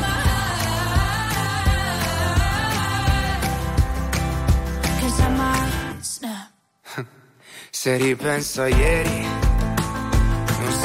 My 0.00 0.20
heart. 0.26 1.56
'Cause 5.00 5.20
I 5.20 5.28
might 5.30 6.04
snap. 6.04 6.50
Se 7.70 7.96
ripenso 7.96 8.62
a 8.62 8.68
ieri, 8.68 9.35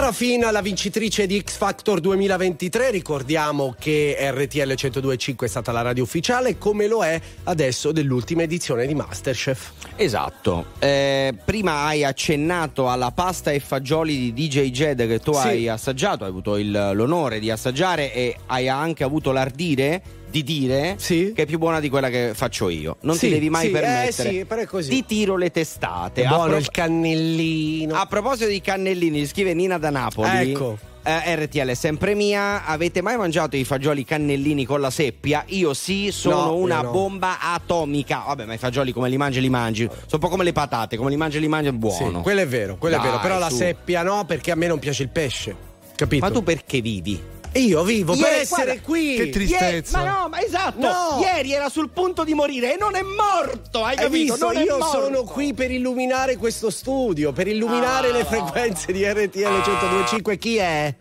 Resto. 0.00 0.08
Sara 0.10 0.12
Fina, 0.12 0.50
la 0.50 0.62
vincitrice 0.62 1.26
di 1.26 1.42
X 1.44 1.56
Factor 1.56 2.00
2023. 2.00 2.90
Ricordiamo 2.90 3.74
che 3.78 4.16
RTL 4.18 4.58
1025 4.66 5.46
è 5.46 5.50
stata 5.50 5.72
la 5.72 5.82
radio 5.82 6.02
ufficiale, 6.02 6.56
come 6.58 6.86
lo 6.86 7.04
è 7.04 7.20
adesso 7.44 7.92
dell'ultima 7.92 8.42
edizione 8.42 8.86
di 8.86 8.94
Masterchef. 8.94 9.72
Esatto. 9.96 10.66
Eh, 10.78 11.34
prima 11.44 11.84
hai 11.84 12.04
accennato 12.04 12.88
alla 12.88 13.10
pasta 13.10 13.50
e 13.50 13.60
fagioli 13.60 14.32
di 14.32 14.48
DJ 14.48 14.70
Jed 14.70 15.06
che 15.06 15.20
tu 15.20 15.34
Sì. 15.34 15.46
hai 15.46 15.68
assaggiato, 15.68 16.24
hai 16.24 16.30
avuto 16.30 16.56
il- 16.56 16.90
l'onore 16.94 17.38
di 17.38 17.50
assaggiare 17.50 18.12
e 18.14 18.36
hai 18.46 18.68
anche 18.68 19.04
avuto 19.04 19.32
l'ardire 19.32 20.02
di 20.30 20.42
dire 20.42 20.96
che 20.98 21.32
è 21.34 21.46
più 21.46 21.58
buona 21.58 21.80
di 21.80 21.88
quella 21.88 22.08
che 22.08 22.30
faccio 22.34 22.68
io. 22.68 22.96
Non 23.00 23.16
Sì, 23.16 23.26
ti 23.26 23.32
devi 23.34 23.50
mai 23.50 23.62
sì, 23.62 23.68
eh 23.68 23.72
permettere. 23.72 24.30
sì, 24.30 24.44
però 24.44 24.60
è 24.62 24.66
così. 24.66 24.88
Ti 24.90 25.04
tiro 25.04 25.36
le 25.36 25.50
testate. 25.50 26.22
È 26.22 26.26
buono 26.28 26.48
pro- 26.50 26.56
il 26.58 26.70
cannellino. 26.70 27.94
A 27.94 28.06
proposito 28.06 28.48
di 28.48 28.60
cannellini, 28.60 29.26
scrive 29.26 29.54
Nina 29.54 29.78
da 29.78 29.90
Napoli. 29.90 30.52
Ecco. 30.52 30.78
Eh, 31.02 31.34
RTL 31.34 31.68
è 31.68 31.74
sempre 31.74 32.14
mia. 32.14 32.66
Avete 32.66 33.00
mai 33.00 33.16
mangiato 33.16 33.56
i 33.56 33.64
fagioli 33.64 34.04
cannellini 34.04 34.66
con 34.66 34.80
la 34.82 34.90
seppia? 34.90 35.44
Io 35.48 35.72
sì, 35.72 36.10
sono 36.12 36.44
No, 36.46 36.54
una 36.56 36.82
no. 36.82 36.90
bomba 36.90 37.38
atomica. 37.40 38.24
Vabbè, 38.26 38.44
ma 38.44 38.52
i 38.54 38.58
fagioli 38.58 38.92
come 38.92 39.08
li 39.08 39.16
mangi, 39.16 39.40
li 39.40 39.48
mangi. 39.48 39.84
Sono 39.86 40.06
un 40.12 40.18
po' 40.18 40.28
come 40.28 40.44
le 40.44 40.52
patate, 40.52 40.96
come 40.98 41.08
li 41.10 41.16
mangi, 41.16 41.40
li 41.40 41.48
mangi, 41.48 41.68
è 41.68 41.72
buono. 41.72 42.16
Sì, 42.18 42.22
quello 42.22 42.40
è 42.40 42.46
vero, 42.46 42.76
quello 42.76 42.96
è 42.96 42.98
Dai, 42.98 43.08
vero. 43.08 43.20
Però 43.22 43.38
la 43.38 43.48
su. 43.48 43.56
seppia 43.56 44.02
no, 44.02 44.24
perché 44.26 44.50
a 44.50 44.54
me 44.56 44.66
non 44.66 44.78
piace 44.78 45.02
il 45.02 45.08
pesce. 45.08 45.56
Capito? 45.96 46.24
Ma 46.24 46.30
tu 46.30 46.42
perché 46.42 46.80
vivi? 46.82 47.18
Io 47.54 47.82
vivo 47.82 48.12
per 48.12 48.20
Ieri, 48.28 48.40
essere 48.40 48.64
guarda, 48.64 48.80
qui. 48.82 49.14
Ieri- 49.16 49.82
ma 49.90 50.04
no, 50.04 50.28
ma 50.28 50.40
esatto. 50.40 50.78
No. 50.78 51.18
Ieri 51.20 51.52
era 51.52 51.68
sul 51.68 51.90
punto 51.90 52.22
di 52.24 52.32
morire 52.34 52.74
e 52.74 52.76
non 52.78 52.94
è 52.94 53.02
morto. 53.02 53.82
Hai 53.84 53.96
Hai 53.96 54.04
capito? 54.04 54.32
visto? 54.34 54.46
Non 54.52 54.56
è 54.56 54.62
Io 54.64 54.84
sono 54.84 55.22
qui 55.24 55.52
per 55.52 55.70
illuminare 55.70 56.36
questo 56.36 56.70
studio, 56.70 57.32
per 57.32 57.48
illuminare 57.48 58.10
Ah. 58.10 58.12
le 58.12 58.24
frequenze 58.24 58.92
di 58.92 59.04
RTL 59.04 59.38
1025. 59.38 60.38
Chi 60.38 60.56
è? 60.56 60.94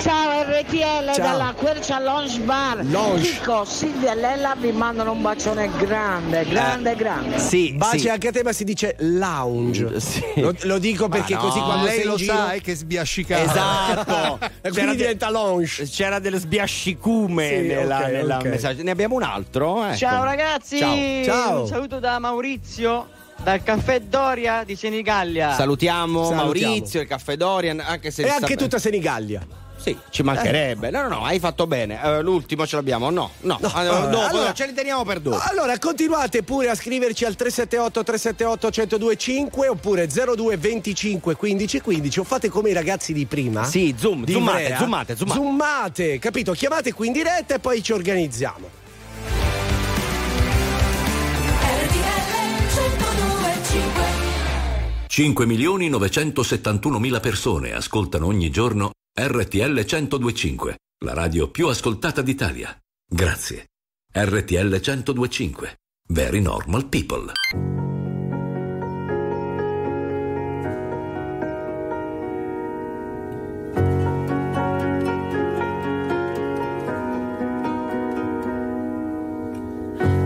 Ciao 0.00 0.42
RTL 0.42 1.12
Ciao. 1.12 1.14
dalla 1.16 1.54
Quercia 1.56 2.00
Lounge 2.00 2.40
Bar. 2.40 2.84
Lounge. 2.84 3.22
Chico, 3.30 3.64
Silvia 3.64 4.12
e 4.12 4.16
Lella 4.16 4.56
vi 4.58 4.72
mandano 4.72 5.12
un 5.12 5.22
bacione 5.22 5.70
grande, 5.78 6.44
grande, 6.46 6.96
grande. 6.96 7.38
Sì, 7.38 7.72
Baci 7.74 8.00
sì. 8.00 8.08
anche 8.08 8.28
a 8.28 8.32
te, 8.32 8.42
ma 8.42 8.52
si 8.52 8.64
dice 8.64 8.96
lounge. 8.98 9.88
Lo, 10.36 10.52
lo 10.62 10.78
dico 10.78 11.08
perché 11.08 11.34
no. 11.34 11.40
così 11.40 11.60
quando 11.60 11.86
Lei 11.86 12.02
lo 12.04 12.16
giro... 12.16 12.34
sai 12.34 12.60
che 12.60 12.74
sbiascicata. 12.74 13.42
Esatto. 13.42 14.50
E 14.60 14.70
quindi 14.72 14.96
diventa 14.96 15.30
lounge. 15.30 15.84
C'era 15.84 16.18
delle 16.18 16.38
sbiascicume 16.38 17.48
Sì, 17.48 17.66
nella, 17.68 17.98
ok, 17.98 18.06
nella 18.10 18.36
ok. 18.38 18.44
messaggio. 18.46 18.82
Ne 18.82 18.90
abbiamo 18.90 19.14
un 19.14 19.22
altro? 19.22 19.84
Ecco. 19.84 19.96
Ciao 19.96 20.24
ragazzi, 20.24 20.78
Ciao. 20.78 21.24
Ciao. 21.24 21.60
un 21.62 21.66
saluto 21.68 22.00
da 22.00 22.18
Maurizio 22.18 23.08
dal 23.42 23.62
caffè 23.62 24.00
Doria 24.00 24.64
di 24.64 24.74
Senigallia. 24.74 25.54
Salutiamo, 25.54 26.24
Salutiamo. 26.24 26.42
Maurizio, 26.42 27.00
il 27.00 27.06
caffè 27.06 27.36
Dorian, 27.36 27.78
anche 27.80 28.10
se 28.10 28.22
E 28.24 28.28
anche 28.28 28.46
sap- 28.48 28.58
tutta 28.58 28.78
Senigallia. 28.80 29.46
Sì, 29.88 29.98
ci 30.10 30.22
mancherebbe. 30.22 30.90
No, 30.90 31.02
no, 31.02 31.08
no, 31.08 31.24
hai 31.24 31.38
fatto 31.38 31.66
bene. 31.66 32.00
Eh, 32.02 32.22
l'ultimo 32.22 32.66
ce 32.66 32.76
l'abbiamo? 32.76 33.10
No, 33.10 33.30
no. 33.40 33.58
No, 33.60 33.68
vabbè, 33.72 34.10
dopo, 34.10 34.24
allora- 34.26 34.52
ce 34.52 34.66
li 34.66 34.72
teniamo 34.74 35.04
per 35.04 35.20
dopo. 35.20 35.38
Allora, 35.40 35.78
continuate 35.78 36.42
pure 36.42 36.68
a 36.70 36.74
scriverci 36.74 37.24
al 37.24 37.34
378 37.36 38.02
378 38.04 38.70
1025 38.96 39.68
oppure 39.68 40.06
02 40.06 40.56
25 40.56 41.34
15 41.36 41.80
15 41.80 42.20
o 42.20 42.24
fate 42.24 42.48
come 42.48 42.70
i 42.70 42.72
ragazzi 42.72 43.12
di 43.12 43.26
prima. 43.26 43.64
Sì, 43.64 43.94
zoom, 43.98 44.24
di 44.24 44.32
zoomate, 44.32 44.60
Ivrea. 44.62 44.78
zoomate, 44.78 45.16
zoomate. 45.16 45.38
Zoomate, 45.40 46.18
capito? 46.18 46.52
Chiamate 46.52 46.92
qui 46.92 47.06
in 47.08 47.12
diretta 47.12 47.54
e 47.54 47.58
poi 47.58 47.82
ci 47.82 47.92
organizziamo. 47.92 48.68
RTL 51.60 52.22
1025 52.74 54.02
5 55.06 55.46
milioni 55.46 55.88
971 55.88 56.98
mila 56.98 57.20
persone 57.20 57.72
ascoltano 57.72 58.26
ogni 58.26 58.50
giorno 58.50 58.90
RTL 59.20 59.84
1025, 59.84 60.78
la 61.04 61.12
radio 61.12 61.50
più 61.50 61.66
ascoltata 61.66 62.22
d'Italia. 62.22 62.72
Grazie. 63.04 63.70
RTL 64.12 64.80
1025. 64.80 65.80
Very 66.10 66.40
normal 66.40 66.86
people. 66.86 67.32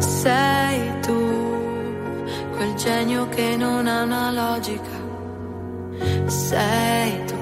Sei 0.00 1.00
tu 1.00 1.18
quel 2.50 2.74
genio 2.74 3.26
che 3.30 3.56
non 3.56 3.86
ha 3.86 4.02
una 4.02 4.32
logica. 4.32 5.00
Sei 6.28 7.24
tu 7.24 7.41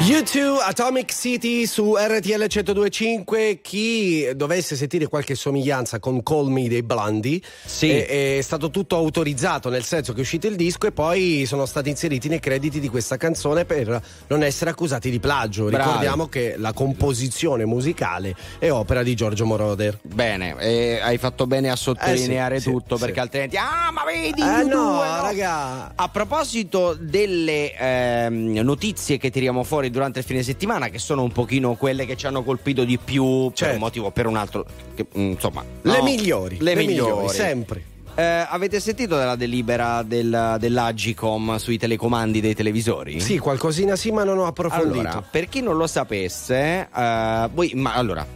U2 0.00 0.56
Atomic 0.66 1.12
City 1.12 1.66
su 1.66 1.94
RTL 1.94 2.46
1025 2.48 3.58
chi 3.60 4.26
dovesse 4.34 4.74
sentire 4.74 5.06
qualche 5.08 5.34
somiglianza 5.34 5.98
con 5.98 6.22
Call 6.22 6.48
Me 6.48 6.68
dei 6.68 6.82
Blondie 6.82 7.38
Sì. 7.66 7.90
è, 7.90 8.38
è 8.38 8.40
stato 8.40 8.70
tutto 8.70 8.96
autorizzato 8.96 9.68
nel 9.68 9.84
senso 9.84 10.12
che 10.12 10.18
è 10.18 10.22
uscito 10.22 10.46
il 10.46 10.56
disco 10.56 10.86
e 10.86 10.92
poi 10.92 11.44
sono 11.44 11.66
stati 11.66 11.90
inseriti 11.90 12.28
nei 12.28 12.40
crediti 12.40 12.80
di 12.80 12.88
questa 12.88 13.18
canzone 13.18 13.66
per 13.66 14.00
non 14.28 14.42
essere 14.42 14.70
accusati 14.70 15.10
di 15.10 15.20
plagio 15.20 15.64
Bravi. 15.66 15.84
ricordiamo 15.84 16.28
che 16.28 16.54
la 16.56 16.72
composizione 16.72 17.66
musicale 17.66 18.34
è 18.58 18.70
opera 18.70 19.02
di 19.02 19.14
Giorgio 19.14 19.44
Moroder 19.44 19.98
Bene, 20.02 20.56
eh, 20.60 20.98
hai 21.02 21.18
fatto 21.18 21.46
bene 21.46 21.68
a 21.68 21.76
sottolineare 21.76 22.56
Eh 22.56 22.60
sì, 22.60 22.70
tutto 22.70 22.96
sì. 22.96 23.04
perché 23.04 23.20
altrimenti. 23.20 23.56
Ah, 23.58 23.90
ma 23.92 24.04
vedi! 24.04 24.40
Eh 24.40 24.44
U2, 24.64 24.66
no, 24.66 25.02
raga. 25.02 25.92
A 25.94 26.08
proposito 26.08 26.96
delle 26.98 27.74
ehm, 27.76 28.60
notizie 28.60 29.18
che 29.18 29.30
tiriamo 29.30 29.62
fuori 29.62 29.88
durante 29.90 30.20
il 30.20 30.24
fine 30.24 30.42
settimana, 30.42 30.88
che 30.88 30.98
sono 30.98 31.22
un 31.22 31.32
pochino 31.32 31.74
quelle 31.74 32.06
che 32.06 32.16
ci 32.16 32.26
hanno 32.26 32.42
colpito 32.42 32.84
di 32.84 32.98
più 32.98 33.46
per 33.48 33.54
Certo. 33.56 33.74
un 33.74 33.80
motivo 33.80 34.06
o 34.06 34.10
per 34.10 34.26
un 34.26 34.36
altro, 34.36 34.64
che, 34.94 35.06
mm, 35.16 35.30
insomma, 35.32 35.64
le 35.82 35.96
no, 35.98 36.02
migliori 36.04 36.56
le, 36.60 36.74
migliori. 36.74 37.28
sempre 37.28 37.84
Eh, 38.16 38.22
avete 38.48 38.80
sentito 38.80 39.16
della 39.16 39.36
delibera 39.36 40.02
del, 40.02 40.56
dell'Agicom 40.58 41.56
sui 41.56 41.78
telecomandi 41.78 42.40
dei 42.40 42.54
televisori? 42.54 43.20
sì 43.20 43.38
qualcosina 43.38 43.94
sì 43.96 44.10
ma 44.10 44.24
non 44.24 44.38
ho 44.38 44.46
approfondito 44.46 44.98
Allora, 45.00 45.22
per 45.30 45.48
chi 45.48 45.60
non 45.62 45.76
lo 45.76 45.86
sapesse, 45.86 46.88
eh, 46.94 47.48
voi, 47.52 47.72
ma 47.76 47.94
allora, 47.94 48.26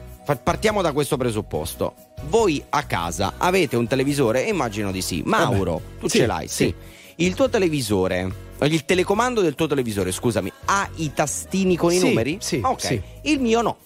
partiamo 0.42 0.80
da 0.80 0.92
questo 0.92 1.16
presupposto. 1.16 1.94
Voi 2.28 2.62
a 2.70 2.84
casa 2.84 3.34
avete 3.36 3.76
un 3.76 3.86
televisore? 3.86 4.42
Immagino 4.42 4.90
di 4.90 5.02
sì. 5.02 5.22
Mauro, 5.26 5.80
tu 6.00 6.08
sì, 6.08 6.18
ce 6.18 6.26
l'hai? 6.26 6.48
sì. 6.48 6.72
Il 7.16 7.34
tuo 7.34 7.48
televisore, 7.50 8.32
il 8.66 8.84
telecomando 8.84 9.40
del 9.40 9.54
tuo 9.54 9.66
televisore, 9.66 10.12
scusami, 10.12 10.52
ha 10.66 10.88
i 10.96 11.12
tastini 11.12 11.76
con 11.76 11.92
i 11.92 11.98
Sì, 11.98 12.06
numeri? 12.08 12.38
sì, 12.40 12.60
Ok. 12.62 12.80
sì. 12.80 13.00
Il 13.22 13.40
mio 13.40 13.60
no. 13.62 13.76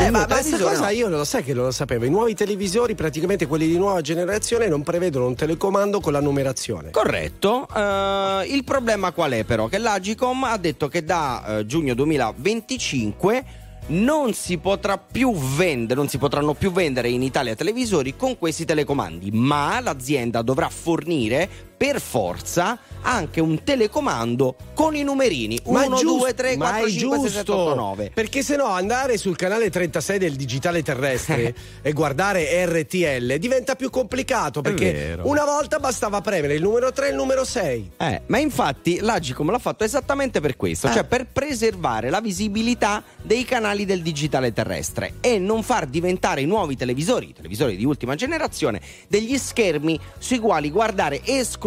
Eh, 0.00 0.10
ma 0.10 0.26
questa 0.26 0.56
cosa 0.58 0.84
no. 0.84 0.90
io 0.90 1.08
lo 1.08 1.24
sai 1.24 1.42
che 1.42 1.52
non 1.52 1.64
lo 1.64 1.70
sapevo. 1.72 2.04
I 2.04 2.10
nuovi 2.10 2.32
televisori, 2.34 2.94
praticamente 2.94 3.46
quelli 3.48 3.66
di 3.66 3.76
nuova 3.76 4.00
generazione, 4.00 4.68
non 4.68 4.84
prevedono 4.84 5.26
un 5.26 5.34
telecomando 5.34 5.98
con 5.98 6.12
la 6.12 6.20
numerazione. 6.20 6.90
Corretto, 6.90 7.66
Eh, 7.74 8.44
il 8.48 8.62
problema 8.62 9.10
qual 9.10 9.32
è 9.32 9.42
però? 9.44 9.66
Che 9.66 9.78
l'Agicom 9.78 10.44
ha 10.44 10.56
detto 10.56 10.86
che 10.86 11.02
da 11.04 11.58
eh, 11.58 11.66
giugno 11.66 11.94
2025 11.94 13.44
non 13.88 14.34
si 14.34 14.58
potrà 14.58 14.98
più 14.98 15.32
vendere, 15.34 15.94
non 15.94 16.08
si 16.08 16.18
potranno 16.18 16.54
più 16.54 16.70
vendere 16.70 17.08
in 17.08 17.22
Italia 17.22 17.54
televisori 17.56 18.14
con 18.16 18.36
questi 18.38 18.64
telecomandi, 18.66 19.30
ma 19.32 19.80
l'azienda 19.80 20.42
dovrà 20.42 20.68
fornire 20.68 21.48
per 21.78 22.00
forza 22.00 22.76
anche 23.00 23.40
un 23.40 23.62
telecomando 23.62 24.56
con 24.74 24.96
i 24.96 25.04
numerini 25.04 25.58
Ma 25.66 25.84
è 25.84 25.86
1, 25.86 25.96
giusto- 25.96 26.18
2, 26.18 26.34
3, 26.34 26.56
ma 26.56 26.70
4, 26.70 26.86
è 26.86 26.90
5, 26.90 27.18
6, 27.20 27.28
7, 27.28 27.40
8, 27.40 27.62
giusto, 27.62 27.74
9. 27.76 28.10
Perché 28.12 28.42
se 28.42 28.56
no 28.56 28.64
andare 28.66 29.16
sul 29.16 29.36
canale 29.36 29.70
36 29.70 30.18
del 30.18 30.34
digitale 30.34 30.82
terrestre 30.82 31.54
e 31.80 31.92
guardare 31.92 32.66
RTL 32.66 33.36
diventa 33.36 33.76
più 33.76 33.88
complicato 33.90 34.60
perché 34.60 35.16
una 35.22 35.44
volta 35.44 35.78
bastava 35.78 36.20
premere 36.20 36.54
il 36.54 36.62
numero 36.62 36.90
3 36.92 37.06
e 37.06 37.10
il 37.10 37.16
numero 37.16 37.44
6. 37.44 37.90
Eh, 37.96 38.22
ma 38.26 38.38
infatti 38.38 38.98
l'Agicom 39.00 39.50
l'ha 39.52 39.58
fatto 39.60 39.84
esattamente 39.84 40.40
per 40.40 40.56
questo, 40.56 40.88
Eh. 40.88 40.92
cioè 40.92 41.04
per 41.04 41.26
preservare 41.32 42.10
la 42.10 42.20
visibilità 42.20 43.02
dei 43.22 43.44
canali 43.44 43.84
del 43.84 44.02
digitale 44.02 44.52
terrestre 44.52 45.14
e 45.20 45.38
non 45.38 45.62
far 45.62 45.86
diventare 45.86 46.40
i 46.40 46.46
nuovi 46.46 46.76
televisori, 46.76 47.28
i 47.28 47.32
televisori 47.32 47.76
di 47.76 47.84
ultima 47.84 48.16
generazione, 48.16 48.80
degli 49.06 49.38
schermi 49.38 49.98
sui 50.18 50.40
quali 50.40 50.70
guardare 50.70 51.20
esclusivamente 51.24 51.66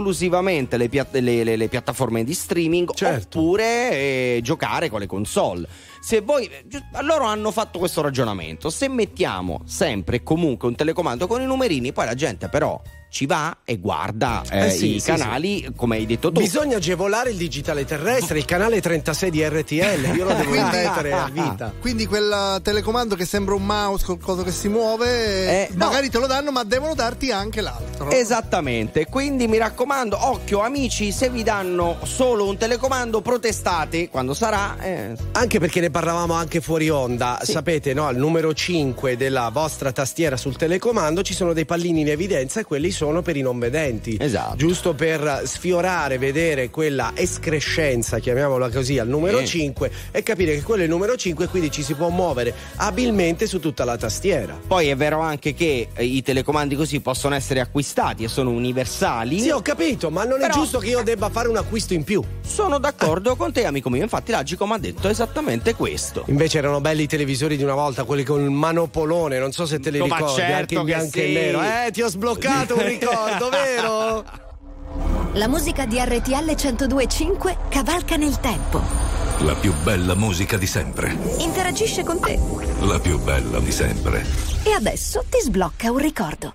le, 0.77 0.89
piatt- 0.89 1.13
le- 1.15 1.43
le- 1.43 1.55
le 1.55 1.67
piattaforme 1.67 2.23
di 2.23 2.33
streaming 2.33 2.93
Certo. 2.93 3.39
oppure 3.39 3.91
eh, 3.91 4.39
giocare 4.43 4.89
con 4.89 4.99
le 4.99 5.07
console. 5.07 5.67
Se 6.01 6.21
voi, 6.21 6.49
gi- 6.65 6.81
loro 7.01 7.25
hanno 7.25 7.51
fatto 7.51 7.77
questo 7.79 8.01
ragionamento, 8.01 8.69
se 8.69 8.87
mettiamo 8.89 9.61
sempre 9.65 10.17
e 10.17 10.23
comunque 10.23 10.67
un 10.67 10.75
telecomando 10.75 11.27
con 11.27 11.41
i 11.41 11.45
numerini, 11.45 11.91
poi 11.93 12.05
la 12.05 12.15
gente 12.15 12.49
però 12.49 12.79
ci 13.11 13.25
va 13.25 13.57
e 13.65 13.77
guarda 13.77 14.41
eh, 14.49 14.67
Eh 14.67 14.69
sì, 14.71 14.95
i 14.95 14.99
sì, 15.01 15.07
canali 15.11 15.73
come 15.75 15.97
hai 15.97 16.05
detto 16.05 16.31
tu. 16.31 16.39
Bisogna 16.39 16.77
agevolare 16.77 17.31
il 17.31 17.35
digitale 17.35 17.83
terrestre, 17.83 18.37
il 18.37 18.45
canale 18.45 18.79
36 18.79 19.29
di 19.29 19.43
RTL, 19.45 20.15
io 20.15 20.23
lo 20.23 20.33
devo 20.33 20.51
mettere 20.51 21.11
a 21.11 21.29
vita. 21.29 21.73
Quindi 21.81 22.05
quel 22.05 22.61
telecomando 22.63 23.15
che 23.15 23.25
sembra 23.25 23.53
un 23.53 23.65
mouse, 23.65 24.05
qualcosa 24.05 24.43
che 24.43 24.51
si 24.51 24.69
muove, 24.69 25.07
Eh, 25.09 25.67
no. 25.71 25.85
magari 25.87 26.09
te 26.09 26.19
lo 26.19 26.25
danno, 26.27 26.51
ma 26.51 26.63
devono 26.63 26.95
darti 26.95 27.31
anche 27.31 27.59
l'altro. 27.59 28.09
Esattamente, 28.11 29.07
quindi 29.07 29.47
mi 29.47 29.57
raccomando, 29.57 30.17
occhio 30.29 30.61
amici, 30.61 31.11
se 31.11 31.29
vi 31.29 31.43
danno 31.43 31.97
solo 32.03 32.47
un 32.47 32.55
telecomando 32.55 33.19
protestate 33.19 34.07
quando 34.07 34.33
sarà. 34.33 34.77
eh, 34.79 35.15
Anche 35.33 35.59
perché 35.59 35.81
ne 35.81 35.89
parlavamo 35.89 36.33
anche 36.33 36.61
fuori 36.61 36.89
onda, 36.89 37.39
sapete, 37.43 37.93
no? 37.93 38.07
Al 38.07 38.15
numero 38.15 38.53
5 38.53 39.17
della 39.17 39.49
vostra 39.49 39.91
tastiera 39.91 40.37
sul 40.37 40.55
telecomando 40.55 41.23
ci 41.23 41.33
sono 41.33 41.51
dei 41.51 41.65
pallini 41.65 41.99
in 42.01 42.07
evidenza 42.09 42.61
e 42.61 42.63
quelli 42.63 42.89
sono 42.91 42.99
per 43.23 43.35
i 43.35 43.41
non 43.41 43.57
vedenti. 43.57 44.15
Esatto. 44.19 44.55
Giusto 44.55 44.93
per 44.93 45.41
sfiorare, 45.45 46.17
vedere 46.19 46.69
quella 46.69 47.11
escrescenza, 47.15 48.19
chiamiamola 48.19 48.69
così, 48.69 48.99
al 48.99 49.07
numero 49.07 49.39
Sì. 49.39 49.47
5 49.47 49.91
e 50.11 50.23
capire 50.23 50.53
che 50.55 50.61
quello 50.61 50.81
è 50.81 50.85
il 50.85 50.91
numero 50.91 51.15
5 51.15 51.45
e 51.45 51.47
quindi 51.47 51.71
ci 51.71 51.81
si 51.83 51.93
può 51.95 52.09
muovere 52.09 52.53
abilmente 52.77 53.47
su 53.47 53.59
tutta 53.59 53.83
la 53.83 53.97
tastiera. 53.97 54.59
Poi 54.67 54.87
è 54.89 54.95
vero 54.95 55.19
anche 55.19 55.53
che 55.53 55.87
eh, 55.93 56.03
i 56.05 56.21
telecomandi 56.21 56.75
così 56.75 56.99
possono 56.99 57.33
essere 57.35 57.59
acquistati 57.59 58.23
e 58.23 58.27
sono 58.27 58.51
universali. 58.51 59.39
Sì, 59.39 59.49
ho 59.49 59.61
capito, 59.61 60.09
ma 60.11 60.23
non 60.23 60.37
è 60.37 60.47
Però- 60.47 60.53
giusto 60.53 60.77
che 60.79 60.89
io 60.89 61.01
debba 61.01 61.29
fare 61.29 61.47
un 61.47 61.57
acquisto 61.57 61.93
in 61.93 62.03
più. 62.03 62.23
Sono 62.45 62.77
d'accordo 62.79 63.35
con 63.35 63.51
te, 63.51 63.65
amico 63.65 63.89
mio. 63.89 64.03
Infatti, 64.03 64.31
l'Agicom 64.31 64.71
ha 64.73 64.77
detto 64.77 65.09
esattamente 65.09 65.73
questo. 65.75 66.23
Invece 66.27 66.59
erano 66.59 66.79
belli 66.81 67.03
i 67.03 67.07
televisori 67.07 67.57
di 67.57 67.63
una 67.63 67.73
volta, 67.73 68.03
quelli 68.03 68.23
con 68.23 68.41
il 68.43 68.49
manopolone, 68.49 69.39
non 69.39 69.51
so 69.51 69.65
se 69.65 69.79
te 69.79 69.89
li 69.89 69.97
No, 69.97 70.05
ricordi, 70.05 70.33
certo 70.35 70.59
anche 70.59 70.73
in 70.75 70.83
bianco 70.83 71.17
e 71.17 71.25
sì. 71.25 71.33
nero. 71.33 71.61
Eh, 71.61 71.91
ti 71.91 72.01
ho 72.01 72.07
sbloccato 72.09 72.75
un 72.79 72.81
ricordo, 72.91 73.49
vero? 73.49 74.25
La 75.33 75.47
musica 75.47 75.85
di 75.85 75.97
RTL 75.97 76.53
1025 76.55 77.57
cavalca 77.69 78.17
nel 78.17 78.39
tempo. 78.39 78.81
La 79.39 79.55
più 79.55 79.73
bella 79.81 80.13
musica 80.13 80.57
di 80.57 80.67
sempre. 80.67 81.17
Interagisce 81.39 82.03
con 82.03 82.19
te. 82.19 82.37
La 82.81 82.99
più 82.99 83.17
bella 83.19 83.59
di 83.59 83.71
sempre. 83.71 84.25
E 84.63 84.73
adesso 84.73 85.23
ti 85.29 85.39
sblocca 85.41 85.89
un 85.89 85.97
ricordo. 85.97 86.53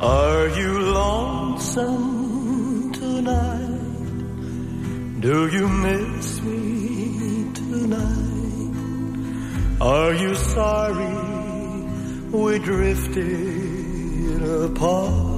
Are 0.00 0.48
you 0.48 0.92
lonesome 0.92 2.92
tonight? 2.92 3.57
Do 5.20 5.48
you 5.48 5.68
miss 5.68 6.42
me 6.42 7.52
tonight? 7.54 8.74
Are 9.80 10.14
you 10.14 10.34
sorry 10.34 11.16
we 12.30 12.58
drifted 12.58 14.42
apart? 14.42 15.36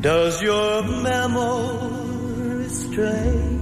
Does 0.00 0.42
your 0.42 0.82
memory 0.82 2.68
stray 2.68 3.58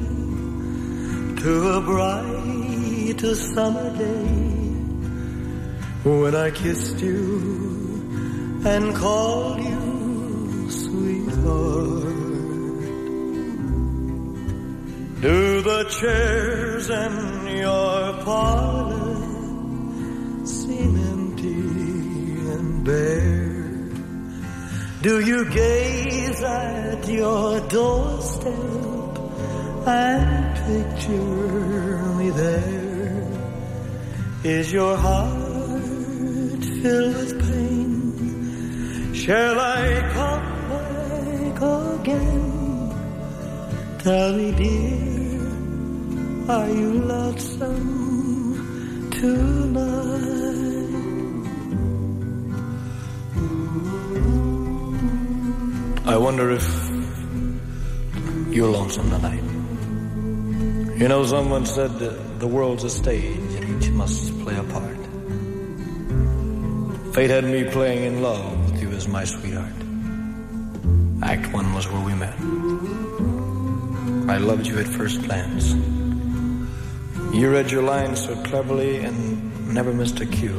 to 1.42 1.68
a 1.76 1.80
bright 1.80 3.20
summer 3.54 3.96
day? 3.96 4.52
when 6.04 6.34
I 6.34 6.50
kissed 6.50 6.98
you 6.98 8.60
and 8.64 8.92
called 8.94 9.62
you 9.62 10.68
sweetheart. 10.68 12.31
Do 15.22 15.62
the 15.62 15.84
chairs 15.84 16.90
in 16.90 17.46
your 17.58 18.12
parlor 18.24 19.14
seem 20.44 20.96
empty 20.96 21.60
and 22.54 22.84
bare? 22.84 23.62
Do 25.02 25.20
you 25.20 25.48
gaze 25.48 26.42
at 26.42 27.06
your 27.06 27.60
doorstep 27.68 29.18
and 29.86 30.56
picture 30.66 32.02
me 32.18 32.30
there? 32.30 33.28
Is 34.42 34.72
your 34.72 34.96
heart 34.96 36.64
filled 36.82 37.14
with 37.14 37.40
pain? 37.46 39.14
Shall 39.14 39.60
I 39.60 40.00
come 40.14 40.68
back 40.68 41.62
again? 42.00 42.61
Tell 44.02 44.32
me, 44.32 44.50
dear, 44.50 45.38
are 46.50 46.68
you 46.68 46.92
lonesome 47.04 47.78
tonight? 49.12 50.02
I 56.04 56.16
wonder 56.16 56.50
if 56.50 56.66
you're 58.50 58.72
lonesome 58.72 59.08
tonight. 59.08 59.44
You 60.98 61.06
know, 61.06 61.24
someone 61.24 61.64
said 61.64 62.00
that 62.00 62.40
the 62.40 62.48
world's 62.48 62.82
a 62.82 62.90
stage 62.90 63.54
and 63.54 63.84
each 63.84 63.90
must 63.90 64.36
play 64.40 64.56
a 64.56 64.64
part. 64.64 64.98
Fate 67.14 67.30
had 67.30 67.44
me 67.44 67.70
playing 67.70 68.02
in 68.02 68.20
love 68.20 68.72
with 68.72 68.82
you 68.82 68.90
as 68.90 69.06
my 69.06 69.22
sweetheart. 69.22 69.76
Act 71.22 71.52
one 71.52 71.72
was 71.72 71.86
where 71.86 72.04
we 72.04 72.14
met. 72.14 73.11
I 74.32 74.38
loved 74.38 74.66
you 74.66 74.78
at 74.78 74.88
first 74.88 75.22
glance. 75.24 75.74
You 77.34 77.50
read 77.50 77.70
your 77.70 77.82
lines 77.82 78.24
so 78.24 78.34
cleverly 78.44 79.04
and 79.04 79.74
never 79.74 79.92
missed 79.92 80.20
a 80.20 80.24
cue. 80.24 80.58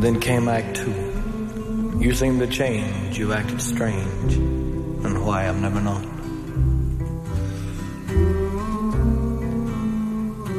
Then 0.00 0.18
came 0.18 0.48
Act 0.48 0.76
Two. 0.76 1.98
You 2.00 2.14
seemed 2.14 2.40
to 2.40 2.46
change, 2.46 3.18
you 3.18 3.34
acted 3.34 3.60
strange, 3.60 4.32
and 4.32 5.26
why 5.26 5.46
I've 5.46 5.60
never 5.60 5.82
known. 5.82 6.04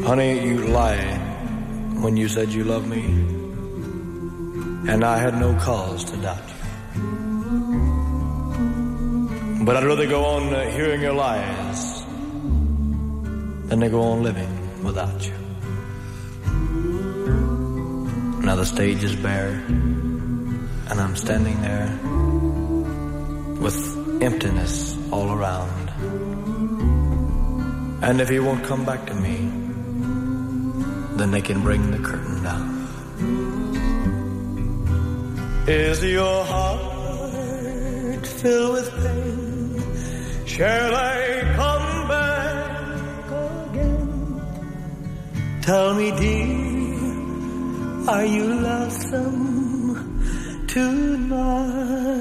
Honey, 0.05 0.45
you 0.47 0.67
lied 0.67 2.03
when 2.03 2.17
you 2.17 2.27
said 2.27 2.49
you 2.49 2.65
loved 2.65 2.87
me, 2.87 3.03
and 4.91 5.03
I 5.03 5.17
had 5.17 5.39
no 5.39 5.55
cause 5.55 6.03
to 6.05 6.17
doubt 6.17 6.47
you. 6.47 6.60
But 9.71 9.77
I'd 9.77 9.87
rather 9.87 10.05
go 10.05 10.25
on 10.25 10.53
uh, 10.53 10.69
hearing 10.69 10.99
your 10.99 11.13
lies 11.13 12.03
than 13.69 13.79
to 13.79 13.87
go 13.87 14.01
on 14.01 14.21
living 14.21 14.83
without 14.83 15.25
you. 15.25 15.33
Now 18.45 18.57
the 18.57 18.65
stage 18.65 19.01
is 19.01 19.15
bare, 19.15 19.63
and 20.89 20.99
I'm 20.99 21.15
standing 21.15 21.61
there 21.61 21.87
with 23.61 24.21
emptiness 24.21 24.97
all 25.09 25.31
around. 25.31 25.89
And 28.03 28.19
if 28.19 28.27
he 28.27 28.39
won't 28.39 28.65
come 28.65 28.83
back 28.83 29.05
to 29.05 29.15
me, 29.15 29.37
then 31.15 31.31
they 31.31 31.41
can 31.41 31.61
bring 31.63 31.91
the 31.91 31.99
curtain 31.99 32.43
down. 32.43 32.87
Is 35.65 36.03
your 36.03 36.43
heart 36.43 38.27
filled 38.27 38.73
with 38.73 38.91
pain? 39.01 39.50
Shall 40.51 40.93
I 40.93 41.43
come 41.55 42.07
back 42.09 43.31
again? 43.71 44.41
Tell 45.61 45.93
me, 45.93 46.11
dear, 46.11 48.09
are 48.09 48.25
you 48.25 48.43
lonesome 48.67 49.95
tonight? 50.67 52.11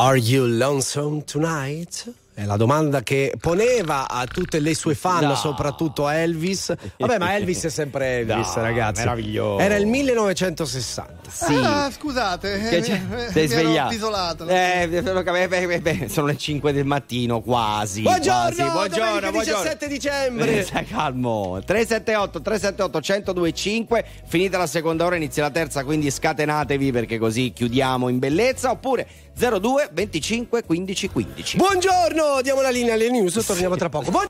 Are 0.00 0.16
you 0.16 0.48
lonesome 0.48 1.22
tonight? 1.22 2.06
È 2.34 2.46
la 2.46 2.56
domanda 2.56 3.02
che 3.02 3.34
poneva 3.38 4.08
a 4.08 4.24
tutte 4.26 4.58
le 4.58 4.74
sue 4.74 4.94
fan, 4.94 5.24
No. 5.26 5.34
soprattutto 5.34 6.06
a 6.06 6.14
Elvis. 6.14 6.72
Vabbè, 6.96 7.18
ma 7.18 7.34
Elvis 7.36 7.64
è 7.64 7.68
sempre 7.68 8.20
Elvis, 8.20 8.54
No, 8.56 8.62
ragazzi. 8.62 9.00
meraviglioso. 9.00 9.58
Era 9.62 9.76
il 9.76 9.86
1960. 9.86 11.30
Sì. 11.30 11.54
Ah, 11.62 11.90
scusate, 11.90 12.58
Che 12.58 12.76
eh, 12.76 12.80
c'è- 12.80 12.98
mi- 13.00 13.16
sei 13.32 13.46
mi 13.48 13.52
ero 13.52 13.60
svegliato. 13.62 13.94
isolato. 13.94 14.46
Eh, 14.48 14.88
beh, 14.88 15.02
beh, 15.48 15.66
beh, 15.66 15.80
beh, 15.80 16.08
sono 16.08 16.28
le 16.28 16.38
5 16.38 16.72
del 16.72 16.86
mattino 16.86 17.42
quasi. 17.42 18.00
Buongiorno, 18.00 18.42
quasi. 18.54 18.62
buongiorno, 18.72 19.30
buongiorno. 19.30 19.62
17 19.62 19.88
dicembre. 19.88 20.58
Eh, 20.58 20.62
stai 20.62 20.86
calmo. 20.86 21.60
378 21.64 22.40
378 22.40 22.98
1025. 22.98 24.04
Finita 24.26 24.56
la 24.56 24.66
seconda 24.66 25.04
ora, 25.04 25.16
inizia 25.16 25.42
la 25.42 25.50
terza, 25.50 25.84
quindi 25.84 26.10
scatenatevi 26.10 26.92
perché 26.92 27.18
così 27.18 27.52
chiudiamo 27.52 28.08
in 28.08 28.18
bellezza. 28.18 28.70
Oppure 28.70 29.06
02 29.34 29.88
25 29.92 30.62
15 30.64 31.08
15. 31.08 31.56
Buongiorno, 31.56 32.40
diamo 32.42 32.60
la 32.60 32.70
linea 32.70 32.94
alle 32.94 33.10
news, 33.10 33.34
torniamo 33.44 33.76
tra 33.76 33.88
poco. 33.88 34.10
Buon- 34.10 34.26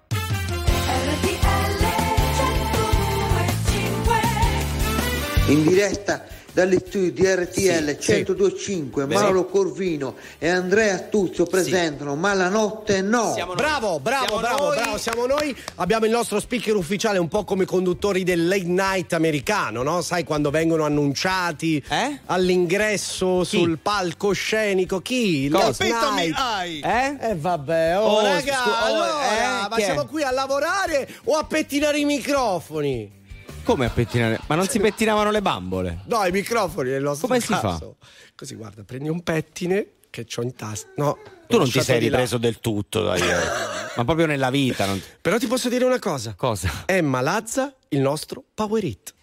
In 5.48 5.62
diretta 5.66 6.24
dagli 6.52 6.76
studi 6.86 7.12
di 7.12 7.26
RTL 7.26 7.96
1025 7.98 9.06
Bene. 9.06 9.20
Mauro 9.20 9.46
Corvino 9.46 10.14
e 10.38 10.48
Andrea 10.48 10.98
Tuzio 10.98 11.44
presentano 11.46 12.14
Ma 12.14 12.34
la 12.34 12.48
notte 12.48 13.00
no. 13.00 13.34
Bravo, 13.56 13.98
bravo, 14.00 14.24
Siamo 14.26 14.40
bravo, 14.40 14.64
noi. 14.66 14.76
bravo, 14.76 14.98
siamo 14.98 15.26
noi. 15.26 15.56
Abbiamo 15.76 16.04
il 16.04 16.10
nostro 16.10 16.40
speaker 16.40 16.76
ufficiale 16.76 17.18
un 17.18 17.28
po' 17.28 17.44
come 17.44 17.64
conduttori 17.64 18.22
del 18.24 18.46
late 18.48 18.64
night 18.64 19.12
americano, 19.14 19.82
no? 19.82 20.02
Sai 20.02 20.24
quando 20.24 20.50
vengono 20.50 20.84
annunciati 20.84 21.82
all'ingresso 22.26 23.44
sul 23.44 23.78
palcoscenico 23.78 25.00
chi? 25.00 25.48
Night. 25.48 26.34
hai. 26.36 26.80
Eh? 26.80 27.16
Eh 27.30 27.34
vabbè, 27.36 27.98
oh, 27.98 28.10
Oh, 28.12 28.22
raga, 28.22 28.52
scu- 28.54 28.66
oh, 28.68 28.84
allora, 28.84 29.64
eh, 29.64 29.68
ma 29.68 29.76
chi 29.76 29.82
siamo 29.82 30.06
qui 30.06 30.22
a 30.22 30.30
lavorare 30.30 31.08
o 31.24 31.36
a 31.36 31.44
pettinare 31.44 31.98
i 31.98 32.04
microfoni? 32.04 33.20
Come 33.64 33.86
a 33.86 33.90
pettinare? 33.90 34.40
Ma 34.46 34.54
non 34.54 34.66
si 34.68 34.78
pettinavano 34.80 35.30
le 35.30 35.40
bambole? 35.40 36.00
No, 36.06 36.24
i 36.24 36.30
microfoni 36.32 36.90
nel 36.90 37.02
nostro 37.02 37.28
Come 37.28 37.40
si 37.40 37.46
caso. 37.48 37.96
Così 38.34 38.54
guarda, 38.56 38.82
prendi 38.82 39.08
un 39.08 39.22
pettine 39.22 39.86
che 40.10 40.26
ho 40.36 40.42
in 40.42 40.54
tasca. 40.54 40.88
No, 40.96 41.18
Tu 41.46 41.56
non 41.58 41.70
ti 41.70 41.80
sei 41.80 41.98
di 42.00 42.08
là. 42.08 42.16
ripreso 42.16 42.38
del 42.38 42.58
tutto, 42.60 43.02
dai. 43.02 43.20
ma 43.96 44.04
proprio 44.04 44.26
nella 44.26 44.50
vita. 44.50 44.84
non- 44.86 45.00
Però 45.20 45.38
ti 45.38 45.46
posso 45.46 45.68
dire 45.68 45.84
una 45.84 45.98
cosa. 46.00 46.34
Cosa? 46.34 46.84
Emma 46.86 47.20
Lazza, 47.20 47.74
il 47.88 48.00
nostro 48.00 48.42
Power 48.54 48.82
It. 48.84 49.14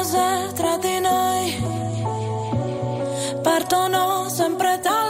Cose 0.00 0.52
tra 0.54 0.78
di 0.78 0.98
noi. 0.98 1.44
Partono 3.42 4.28
sempre 4.30 4.78
dalla 4.82 5.09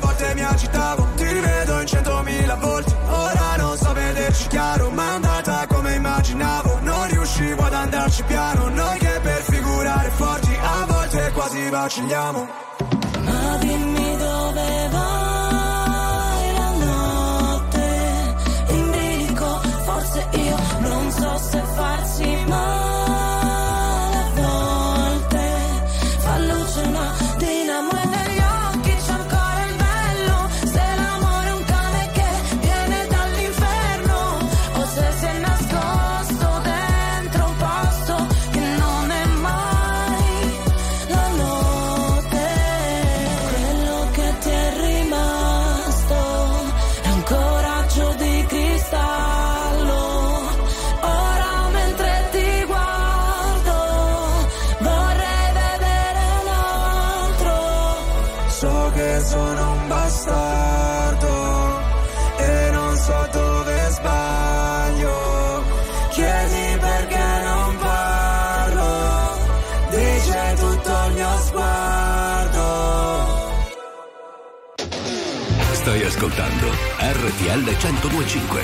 agitavo 0.51 1.07
Ti 1.15 1.23
rivedo 1.23 1.81
in 1.81 1.87
centomila 1.87 2.55
volte 2.55 2.95
Ora 3.07 3.55
non 3.57 3.77
so 3.77 3.93
vederci 3.93 4.47
chiaro 4.47 4.89
Ma 4.89 5.03
è 5.03 5.13
andata 5.15 5.67
come 5.67 5.95
immaginavo. 5.95 6.79
Non 6.81 7.07
riuscivo 7.07 7.63
ad 7.63 7.73
andarci 7.73 8.23
piano 8.23 8.69
Noi 8.69 8.97
che 8.99 9.19
per 9.21 9.41
figurare 9.41 10.09
forti 10.09 10.57
A 10.61 10.85
volte 10.85 11.31
quasi 11.33 11.69
vacilliamo. 11.69 12.47
Ma 13.23 13.57
dimmi 13.57 14.17
dove 14.17 14.89
vai 14.91 16.53
la 16.53 16.71
notte? 16.85 18.35
In 18.69 18.91
bilico 18.91 19.61
forse 19.83 20.27
io 20.31 20.57
Non 20.79 21.11
so 21.11 21.37
se 21.37 21.61
farsi 21.75 22.43
male. 22.47 23.00
RTL 77.03 77.63
1025. 77.63 78.61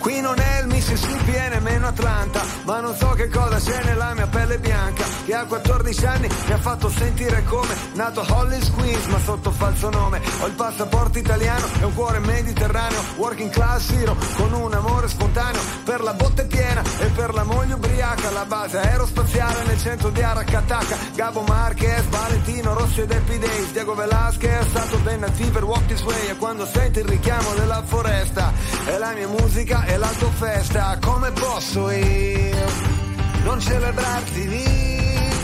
Qui 0.00 0.20
non 0.20 0.36
è 0.40 0.60
il 0.62 0.66
Mississippi 0.66 1.32
e 1.32 1.48
nemmeno 1.48 1.86
Atlanta, 1.86 2.42
ma 2.64 2.80
non 2.80 2.96
so 2.96 3.10
che 3.10 3.28
cosa 3.28 3.60
c'è 3.60 3.84
nella 3.84 4.14
mia 4.14 4.26
pelle 4.26 4.58
bianca, 4.58 5.04
che 5.24 5.34
a 5.34 5.44
14 5.44 6.06
anni 6.06 6.28
mi 6.46 6.52
ha 6.52 6.58
fatto 6.58 6.88
sentire 6.88 7.42
come 7.44 7.74
nato 7.94 8.20
a 8.20 8.26
Hollis 8.28 8.70
Queens, 8.70 9.06
ma 9.06 9.18
sotto 9.18 9.50
falso 9.50 9.90
nome. 9.90 10.20
Ho 10.40 10.46
il 10.46 10.52
passaporto 10.52 11.18
italiano 11.18 11.66
e 11.80 11.84
un 11.84 11.94
cuore 11.94 12.18
mediterraneo, 12.20 13.02
working 13.16 13.50
class 13.50 13.90
hero, 13.90 14.16
con 14.36 14.52
un 14.52 14.72
amore 14.72 15.08
spontaneo 15.08 15.60
per 15.84 16.00
la 16.02 16.14
botte 16.14 16.46
piena 16.46 16.82
e 16.98 17.06
per 17.06 17.34
la 17.34 17.44
moglie 17.44 17.74
ubriaca, 17.74 18.30
la 18.30 18.44
base 18.44 18.78
aerospaziale 18.78 19.64
nel 19.64 19.78
centro 19.78 20.10
di 20.10 20.22
Aracataca, 20.22 20.96
Gabo 21.14 21.42
Marquez, 21.42 22.04
Valentino 22.08 22.74
Rossi 22.74 23.00
ed 23.00 23.12
Happy 23.12 23.38
Days, 23.38 23.72
Diego 23.72 23.94
Velasquez, 23.94 24.70
Saturday 24.72 25.18
Night 25.18 25.34
Fever, 25.34 25.64
Walk 25.64 25.86
This 25.86 26.02
Way, 26.02 26.28
e 26.28 26.36
quando 26.36 26.66
senti 26.66 27.00
il 27.00 27.06
richiamo 27.06 27.54
della 27.54 27.82
foresta, 27.84 28.52
è 28.84 28.96
la 28.98 29.12
mia 29.12 29.28
musica 29.28 29.84
e 29.84 29.96
la 29.96 30.10
tua 30.18 30.30
festa, 30.30 30.98
come 31.00 31.30
posso 31.32 31.90
io 31.90 32.98
non 33.42 33.60
celebrarti 33.60 34.48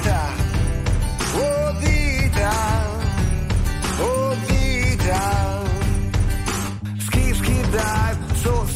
vita, 0.07 0.23
oh 1.35 1.73
vita, 1.81 2.53
oh 4.01 4.31
vita, 4.47 5.23
skip 7.01 7.35
skip 7.37 7.67
dive, 7.73 8.16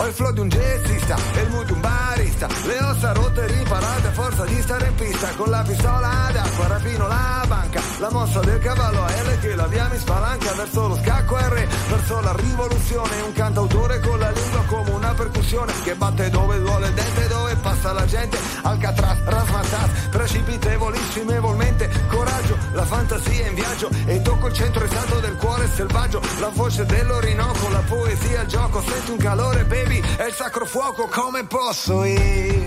Ho 0.00 0.06
il 0.06 0.14
flow 0.14 0.32
di 0.32 0.40
un 0.40 0.48
jazzista 0.48 1.14
e 1.34 1.42
il 1.42 1.50
mood 1.50 1.66
di 1.66 1.72
un 1.72 1.80
barista. 1.82 2.48
Le 2.64 2.78
ossa 2.84 3.12
rotte 3.12 3.46
riparate 3.46 4.06
a 4.06 4.12
forza 4.12 4.46
di 4.46 4.62
stare 4.62 4.86
in 4.86 4.94
pista. 4.94 5.28
Con 5.36 5.50
la 5.50 5.62
pistola 5.62 6.30
d'acqua 6.32 6.66
rapino 6.68 7.06
la 7.06 7.44
banca. 7.46 7.82
La 7.98 8.10
mossa 8.10 8.40
del 8.40 8.58
cavallo 8.60 9.04
a 9.04 9.10
L 9.10 9.38
che 9.40 9.54
la 9.54 9.66
via 9.66 9.86
mi 9.92 9.98
spalanca 9.98 10.54
Verso 10.54 10.88
lo 10.88 10.96
scacco 10.96 11.36
R, 11.36 11.66
verso 11.88 12.20
la 12.20 12.32
rivoluzione 12.34 13.20
Un 13.20 13.32
cantautore 13.34 14.00
con 14.00 14.18
la 14.18 14.30
lingua 14.30 14.64
come 14.64 14.90
una 14.90 15.12
percussione 15.12 15.70
Che 15.84 15.94
batte 15.94 16.30
dove 16.30 16.58
duole 16.60 16.88
il 16.88 16.94
dente, 16.94 17.28
dove 17.28 17.56
passa 17.56 17.92
la 17.92 18.06
gente. 18.06 18.38
Alcatraz, 18.62 19.18
rasmatas, 19.24 19.90
precipitevolissimevolmente 20.10 21.90
Coraggio, 22.08 22.56
la 22.72 22.84
fantasia 22.84 23.46
in 23.46 23.54
viaggio 23.54 23.90
E 24.06 24.22
tocco 24.22 24.48
il 24.48 24.52
centro 24.52 24.84
esatto 24.84 25.20
del 25.20 25.36
cuore 25.36 25.68
selvaggio. 25.68 26.20
La 26.38 26.50
voce 26.52 26.84
dell'Orinoco, 26.84 27.68
la 27.68 27.82
poesia, 27.86 28.42
il 28.42 28.48
gioco. 28.48 28.82
Senti 28.82 29.10
un 29.10 29.18
calore 29.18 29.64
baby, 29.64 30.00
è 30.16 30.24
il 30.24 30.32
sacro 30.32 30.66
fuoco. 30.66 31.08
Come 31.08 31.44
posso 31.44 32.04
io 32.04 32.64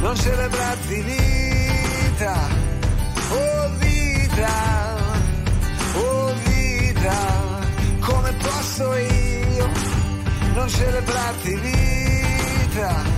non 0.00 0.16
celebrarti 0.16 1.00
vita? 1.02 2.48
Oh 3.30 3.70
vita 3.78 4.96
Oh 5.94 6.32
vita. 6.44 7.16
Come 8.00 8.32
posso 8.32 8.96
io 8.96 9.68
non 10.54 10.68
celebrarti 10.68 11.54
vita 11.56 13.17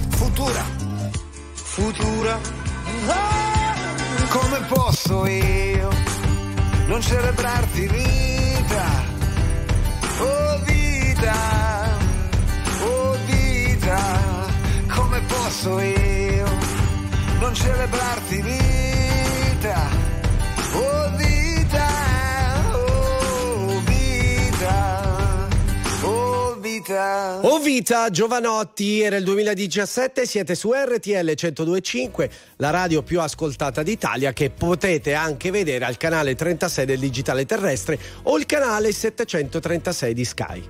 Futura. 0.21 0.63
Futura. 1.53 2.39
Come 4.29 4.59
posso 4.67 5.25
io 5.25 5.89
non 6.85 7.01
celebrarti 7.01 7.87
vita 7.87 9.10
vita 27.21 27.39
Oh 27.43 27.59
vita 27.59 28.09
Giovanotti, 28.09 29.01
era 29.01 29.15
il 29.15 29.23
2017, 29.23 30.25
siete 30.25 30.55
su 30.55 30.71
RTL 30.73 31.33
1025, 31.35 32.29
la 32.57 32.69
radio 32.71 33.03
più 33.03 33.21
ascoltata 33.21 33.83
d'Italia 33.83 34.33
che 34.33 34.49
potete 34.49 35.13
anche 35.13 35.51
vedere 35.51 35.85
al 35.85 35.97
canale 35.97 36.35
36 36.35 36.85
del 36.85 36.99
digitale 36.99 37.45
terrestre 37.45 37.99
o 38.23 38.37
il 38.37 38.45
canale 38.45 38.91
736 38.91 40.13
di 40.13 40.25
Sky. 40.25 40.63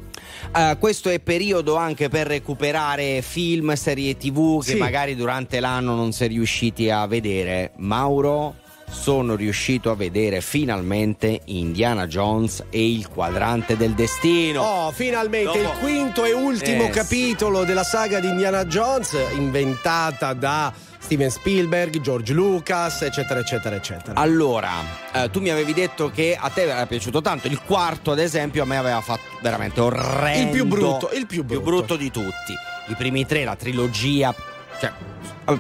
Eh, 0.56 0.78
questo 0.80 1.10
è 1.10 1.20
periodo 1.20 1.76
anche 1.76 2.10
per 2.10 2.28
recuperare 2.28 3.22
film, 3.22 3.74
serie 3.76 4.18
tv 4.18 4.64
che 4.64 4.72
Sì. 4.72 4.78
magari 4.78 5.16
durante 5.16 5.60
l'anno 5.60 5.96
non 5.96 6.12
si 6.12 6.26
è 6.26 6.28
riusciti 6.28 6.90
a 6.90 7.06
vedere. 7.08 7.72
Mauro, 7.78 8.56
sono 8.92 9.36
riuscito 9.36 9.90
a 9.90 9.96
vedere 9.96 10.42
finalmente 10.42 11.42
Indiana 11.46 12.06
Jones 12.08 12.66
e 12.70 12.92
il 12.92 13.08
quadrante 13.08 13.78
del 13.78 13.94
destino. 13.94 14.62
Oh, 14.62 14.92
finalmente 14.92 15.62
Dopo- 15.64 15.74
il 15.74 15.80
quinto 15.80 16.26
e 16.26 16.34
ultimo 16.34 16.84
Eh, 16.84 16.90
capitolo 16.90 17.64
della 17.64 17.84
saga 17.84 18.20
di 18.20 18.28
Indiana 18.28 18.66
Jones, 18.66 19.16
inventata 19.34 20.34
da 20.34 20.72
Steven 21.00 21.32
Spielberg, 21.32 22.00
George 22.02 22.34
Lucas, 22.34 23.02
eccetera, 23.02 23.40
eccetera, 23.40 23.76
eccetera. 23.76 24.20
Allora, 24.20 24.70
eh, 25.14 25.30
tu 25.32 25.40
mi 25.42 25.50
avevi 25.50 25.74
detto 25.74 26.12
che 26.12 26.38
a 26.40 26.50
te 26.50 26.64
era 26.64 26.86
piaciuto 26.86 27.22
tanto. 27.22 27.48
Il 27.48 27.60
quarto, 27.62 28.12
ad 28.12 28.20
esempio, 28.20 28.62
a 28.64 28.66
me 28.66 28.78
aveva 28.78 29.02
fatto 29.02 29.24
veramente 29.42 29.80
orrendo. 29.82 30.44
Il 30.46 30.50
più 30.52 30.66
brutto, 30.66 31.10
il 31.14 31.26
più 31.26 31.44
brutto. 31.44 31.96
di 31.96 32.12
tutti. 32.12 32.54
I 32.88 32.96
primi 32.96 33.26
tre, 33.26 33.46
la 33.46 33.56
trilogia. 33.56 34.34
Cioè, 34.80 34.92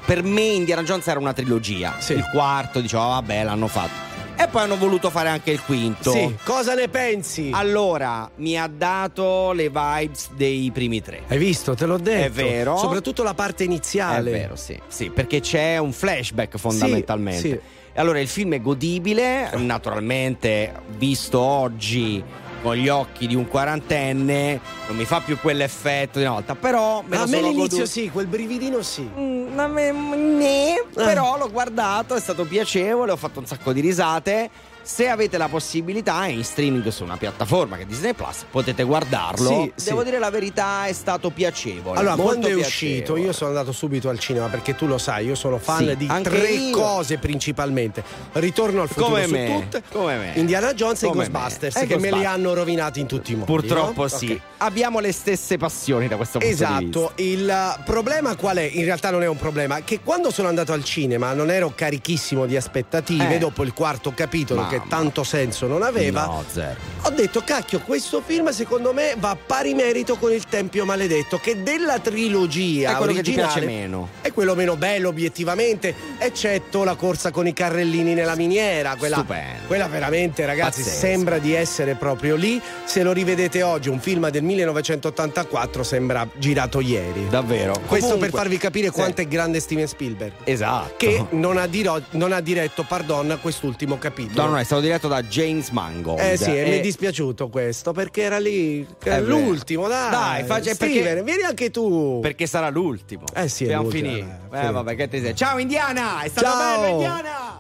per 0.06 0.24
me 0.24 0.42
Indiana 0.42 0.84
Jones 0.84 1.08
era 1.08 1.20
una 1.20 1.34
trilogia. 1.34 1.96
Il 2.10 2.28
quarto, 2.32 2.80
dicevo, 2.80 3.04
"Ah, 3.04 3.08
vabbè, 3.08 3.44
l'hanno 3.44 3.68
fatto. 3.68 4.10
E 4.38 4.48
poi 4.48 4.64
hanno 4.64 4.78
voluto 4.78 5.12
fare 5.12 5.30
anche 5.30 5.52
il 5.52 5.62
quinto. 5.62 6.12
Sì, 6.12 6.36
cosa 6.44 6.74
ne 6.74 6.88
pensi? 6.88 7.52
Allora, 7.54 8.28
mi 8.38 8.58
ha 8.60 8.66
dato 8.68 9.52
le 9.52 9.70
vibes 9.70 10.32
dei 10.32 10.72
primi 10.74 11.00
tre. 11.00 11.22
Hai 11.28 11.38
visto, 11.38 11.76
te 11.76 11.86
l'ho 11.86 12.00
detto. 12.00 12.26
È 12.26 12.32
vero. 12.32 12.76
Soprattutto 12.78 13.22
la 13.22 13.36
parte 13.36 13.64
iniziale. 13.64 14.30
È 14.32 14.34
vero, 14.34 14.56
sì, 14.56 14.80
sì, 14.88 15.12
perché 15.12 15.42
c'è 15.42 15.78
un 15.78 15.92
flashback 15.94 16.58
fondamentalmente. 16.58 17.40
Sì, 17.40 17.50
sì. 17.50 17.60
Allora 18.00 18.20
il 18.20 18.28
film 18.28 18.54
è 18.54 18.62
godibile, 18.62 19.52
naturalmente 19.58 20.74
visto 20.98 21.40
oggi 21.40 22.24
con 22.62 22.76
gli 22.76 22.88
occhi 22.88 23.28
di 23.28 23.36
un 23.36 23.48
quarantenne 23.48 24.60
non 24.88 24.96
mi 24.96 25.06
fa 25.06 25.22
più 25.22 25.38
quell'effetto 25.40 26.20
di 26.20 26.26
una 26.26 26.36
volta, 26.36 26.56
però 26.56 27.04
me 27.06 27.18
a 27.18 27.20
lo 27.22 27.28
me 27.28 27.42
l'inizio 27.42 27.62
goduto. 27.62 27.86
sì, 27.86 28.10
quel 28.10 28.28
brividino 28.28 28.82
sì. 28.82 29.10
Mm, 29.18 29.58
a 29.58 29.68
me- 29.68 29.92
né, 29.92 30.84
però 30.94 31.38
l'ho 31.38 31.50
guardato, 31.50 32.16
è 32.16 32.20
stato 32.20 32.46
piacevole, 32.46 33.12
ho 33.12 33.18
fatto 33.18 33.40
un 33.40 33.46
sacco 33.46 33.74
di 33.74 33.82
risate. 33.82 34.50
Se 34.84 35.08
avete 35.08 35.38
la 35.38 35.48
possibilità, 35.48 36.26
è 36.26 36.30
in 36.30 36.44
streaming 36.44 36.88
su 36.90 37.04
una 37.04 37.16
piattaforma 37.18 37.78
che 37.78 37.84
è 37.84 37.86
Disney 37.86 38.14
Plus, 38.14 38.46
potete 38.50 38.84
guardarlo. 38.84 39.72
Sì, 39.76 39.86
Devo 39.86 40.00
sì. 40.00 40.06
dire 40.06 40.18
la 40.20 40.30
verità, 40.32 40.86
è 40.88 40.94
stato 40.94 41.30
piacevole. 41.30 42.00
Allora, 42.00 42.16
molto 42.16 42.32
quando 42.40 42.48
è 42.48 42.54
piacevole. 42.56 42.98
uscito, 42.98 43.18
io 43.18 43.32
sono 43.32 43.50
andato 43.52 43.72
subito 43.72 44.10
al 44.10 44.18
cinema 44.20 44.48
perché 44.48 44.76
tu 44.76 44.88
lo 44.88 44.98
sai, 44.98 45.28
io 45.28 45.36
sono 45.36 45.60
fan 45.60 45.88
Sì, 45.90 45.96
di 45.98 46.08
tre 46.24 46.50
io. 46.50 46.76
cose 46.76 47.18
principalmente. 47.20 48.04
Ritorno 48.34 48.82
al 48.82 48.88
futuro 48.88 49.08
Come 49.10 49.26
su 49.26 49.32
me, 49.32 49.60
tutte, 49.62 49.84
come 49.92 50.18
me. 50.18 50.32
Indiana 50.36 50.74
Jones 50.74 51.00
Come 51.02 51.26
e 51.26 51.28
me. 51.30 51.32
Ghostbusters, 51.32 51.76
E 51.76 51.80
che 51.86 51.96
me 51.96 52.02
li 52.02 52.10
Ghostbusters. 52.10 52.34
hanno 52.34 52.54
rovinati 52.54 53.00
in 53.00 53.08
tutti 53.08 53.32
i 53.32 53.36
modi. 53.36 53.46
Purtroppo 53.52 54.02
no? 54.02 54.08
sì. 54.08 54.32
Ok. 54.32 54.40
Abbiamo 54.64 55.00
le 55.00 55.12
stesse 55.12 55.58
passioni 55.58 56.08
da 56.08 56.16
questo 56.18 56.38
punto 56.40 56.54
di 56.54 56.60
vista. 56.62 56.80
Esatto, 56.80 57.12
il 57.16 57.80
problema 57.86 58.36
qual 58.36 58.58
è? 58.58 58.70
In 58.74 58.84
realtà 58.84 59.10
non 59.10 59.24
è 59.24 59.28
un 59.28 59.38
problema, 59.38 59.82
che 59.84 60.00
quando 60.04 60.32
sono 60.32 60.48
andato 60.50 60.72
al 60.74 60.84
cinema 60.84 61.34
non 61.34 61.50
ero 61.50 61.72
carichissimo 61.76 62.46
di 62.46 62.56
aspettative 62.56 63.36
Eh. 63.36 63.38
dopo 63.40 63.64
il 63.64 63.74
quarto 63.74 64.12
capitolo 64.14 64.68
che 64.72 64.82
tanto 64.88 65.24
senso 65.24 65.68
non 65.68 65.84
aveva. 65.84 66.26
No, 66.26 66.44
zero. 66.50 66.76
Ho 67.04 67.10
detto, 67.10 67.42
cacchio, 67.44 67.80
questo 67.82 68.22
film 68.26 68.50
secondo 68.52 68.94
me 68.94 69.16
va 69.18 69.32
a 69.32 69.36
pari 69.36 69.74
merito 69.74 70.16
con 70.18 70.32
il 70.32 70.46
Tempio 70.48 70.86
Maledetto, 70.86 71.38
che 71.38 71.62
della 71.62 72.00
trilogia 72.00 72.92
È 72.92 72.96
quello 72.96 73.14
che 73.14 73.22
ti 73.22 73.32
originale 73.32 73.60
piace 73.60 73.66
meno. 73.66 74.10
È 74.22 74.32
quello 74.32 74.56
meno 74.56 74.78
bello 74.78 75.10
obiettivamente, 75.10 75.94
eccetto 76.18 76.84
la 76.84 76.96
corsa 76.96 77.32
con 77.32 77.48
i 77.48 77.54
carrellini 77.54 78.14
nella 78.14 78.36
miniera. 78.36 78.96
Quella, 78.96 79.18
Stupendo. 79.18 79.68
quella 79.68 79.88
veramente, 79.88 80.46
ragazzi, 80.46 80.82
Pazzesco. 80.82 81.00
sembra 81.00 81.38
di 81.40 81.54
essere 81.54 81.96
proprio 81.96 82.36
lì. 82.36 82.62
Se 82.86 83.04
lo 83.04 83.12
rivedete 83.12 83.62
oggi, 83.64 83.90
un 83.90 84.00
film 84.00 84.30
del 84.30 84.44
1984 84.44 85.84
sembra 85.84 86.28
girato 86.36 86.80
ieri. 86.80 87.28
Davvero. 87.30 87.74
Questo 87.88 88.06
Comunque- 88.14 88.30
per 88.30 88.40
farvi 88.40 88.58
capire 88.58 88.88
Sì. 88.88 88.94
quanto 88.94 89.22
è 89.22 89.28
grande 89.28 89.60
Steven 89.60 89.88
Spielberg. 89.88 90.32
Esatto. 90.44 90.94
Che 90.98 91.26
non 91.32 91.58
ha, 91.58 91.68
diro- 91.68 92.02
non 92.12 92.32
ha 92.32 92.40
diretto, 92.42 92.84
pardon, 92.88 93.38
quest'ultimo 93.42 93.98
capitolo. 93.98 94.34
È 94.62 94.64
stato 94.64 94.82
diretto 94.82 95.08
da 95.08 95.24
James 95.24 95.70
Mangold. 95.70 96.20
Eh 96.20 96.38
sì, 96.38 96.56
e 96.56 96.64
mi 96.66 96.78
è 96.78 96.80
dispiaciuto 96.82 97.50
questo 97.50 97.94
perché 97.94 98.22
era 98.22 98.38
lì 98.38 98.86
che 99.00 99.10
È 99.10 99.14
era 99.14 99.22
vero. 99.24 99.40
l'ultimo, 99.40 99.88
dai. 99.88 100.12
Dai, 100.12 100.44
faccia- 100.44 100.76
perché- 100.76 101.24
vieni 101.24 101.42
anche 101.42 101.72
tu. 101.72 102.20
Perché 102.22 102.46
sarà 102.46 102.70
l'ultimo. 102.70 103.24
Eh 103.34 103.48
sì, 103.48 103.64
è 103.64 103.74
Abbiamo 103.74 103.84
l'ultimo, 103.90 104.10
finito. 104.12 104.56
eh, 104.56 104.66
Eh, 104.68 104.72
vabbè, 104.72 104.96
che 104.96 105.08
ti 105.08 105.20
sei. 105.20 105.36
Ciao 105.36 105.58
Indiana! 105.58 106.22
È 106.22 106.28
stato 106.28 106.46
Ciao. 106.48 106.80
bello 106.82 106.94
Indiana! 106.94 107.60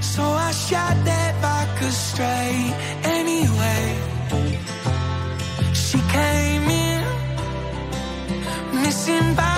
So 0.00 0.22
I 0.22 0.50
shot 0.52 0.96
that 1.04 1.34
vodka 1.42 1.90
straight. 1.90 2.74
Anyway, 3.04 3.96
she 5.72 5.98
came 6.08 6.68
in, 6.70 7.02
missing 8.82 9.34
bottle 9.34 9.53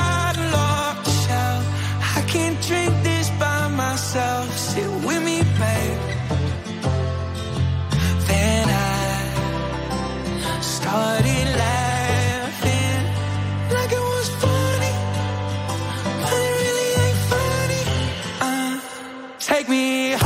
started 10.96 11.48
laughing 11.62 13.02
like 13.76 13.92
it 13.98 14.04
was 14.12 14.28
funny. 14.42 14.94
But 16.22 16.32
it 16.46 16.54
really 16.62 16.88
ain't 17.04 17.22
funny. 17.32 17.84
Uh, 18.40 18.80
take 19.38 19.68
me 19.68 20.12
home. 20.12 20.25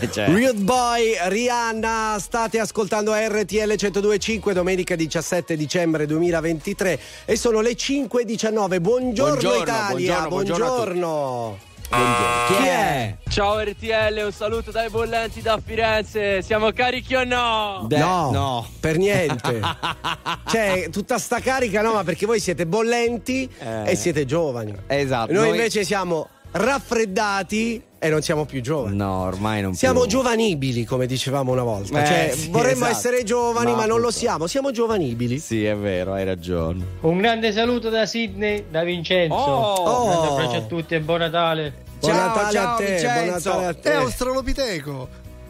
cioè. 0.10 0.28
Rude 0.28 0.54
Boy, 0.54 1.14
Rihanna, 1.28 2.16
state 2.20 2.58
ascoltando 2.58 3.12
RTL 3.14 3.74
1025 3.78 4.52
domenica 4.52 4.94
17 4.96 5.56
dicembre 5.56 6.06
2023 6.06 6.98
e 7.24 7.36
sono 7.36 7.60
le 7.60 7.72
5.19. 7.72 8.80
Buongiorno, 8.80 8.80
Buongiorno, 8.80 9.62
Italia, 9.62 10.26
buongiorno, 10.28 10.28
buongiorno 10.28 10.66
buongiorno. 10.66 11.58
Buongiorno. 11.88 12.46
Chi 12.48 12.66
è? 12.66 13.16
Ciao 13.28 13.60
RTL, 13.60 14.22
un 14.24 14.32
saluto 14.32 14.72
dai 14.72 14.88
bollenti 14.90 15.40
da 15.40 15.60
Firenze. 15.64 16.42
Siamo 16.42 16.72
carichi 16.72 17.14
o 17.14 17.22
no? 17.22 17.84
De- 17.86 17.98
no, 17.98 18.30
no. 18.32 18.68
per 18.80 18.96
niente. 18.98 19.60
cioè, 20.50 20.88
tutta 20.90 21.16
sta 21.18 21.38
carica 21.38 21.82
no, 21.82 21.92
ma 21.92 22.02
perché 22.02 22.26
voi 22.26 22.40
siete 22.40 22.66
bollenti 22.66 23.48
Eh. 23.58 23.92
e 23.92 23.94
siete 23.94 24.24
giovani. 24.24 24.74
Esatto. 24.88 25.32
Noi, 25.32 25.42
noi- 25.42 25.56
invece 25.56 25.84
siamo 25.84 26.28
raffreddati 26.50 27.82
e 28.06 28.10
non 28.10 28.22
siamo 28.22 28.44
più 28.44 28.60
giovani. 28.62 28.96
No, 28.96 29.22
ormai 29.22 29.62
non 29.62 29.74
Siamo 29.74 30.00
più. 30.00 30.08
giovanibili, 30.10 30.84
come 30.84 31.06
dicevamo 31.06 31.52
una 31.52 31.62
volta. 31.62 32.02
Eh, 32.02 32.06
cioè, 32.06 32.30
sì, 32.34 32.48
vorremmo 32.50 32.84
esatto. 32.86 32.90
essere 32.92 33.22
giovani, 33.24 33.70
Ma 33.72 33.76
ma, 33.78 33.86
non 33.86 34.00
lo 34.00 34.10
siamo. 34.10 34.46
Siamo 34.46 34.70
giovanibili. 34.70 35.38
Sì, 35.38 35.64
è 35.64 35.76
vero, 35.76 36.12
hai 36.14 36.24
ragione. 36.24 36.84
Un 37.00 37.18
grande 37.18 37.52
saluto 37.52 37.88
da 37.90 38.06
Sydney, 38.06 38.64
da 38.70 38.82
Vincenzo. 38.84 39.34
Oh! 39.34 40.02
Un 40.02 40.08
grande 40.10 40.26
Oh. 40.26 40.32
abbraccio 40.36 40.56
a 40.56 40.62
tutti 40.62 40.94
e 40.94 41.00
buon 41.00 41.18
Natale. 41.18 41.84
Buon 41.98 42.12
Ciao, 42.12 42.26
Natale 42.26 42.52
ciao, 42.52 42.72
a 42.74 42.76
te, 42.76 42.84
Vincenzo. 42.84 43.10
buon 43.12 43.26
Natale 43.32 43.66
a 43.66 43.70
È 43.70 43.78
te. 43.80 43.92
Australopiteco. 43.92 45.08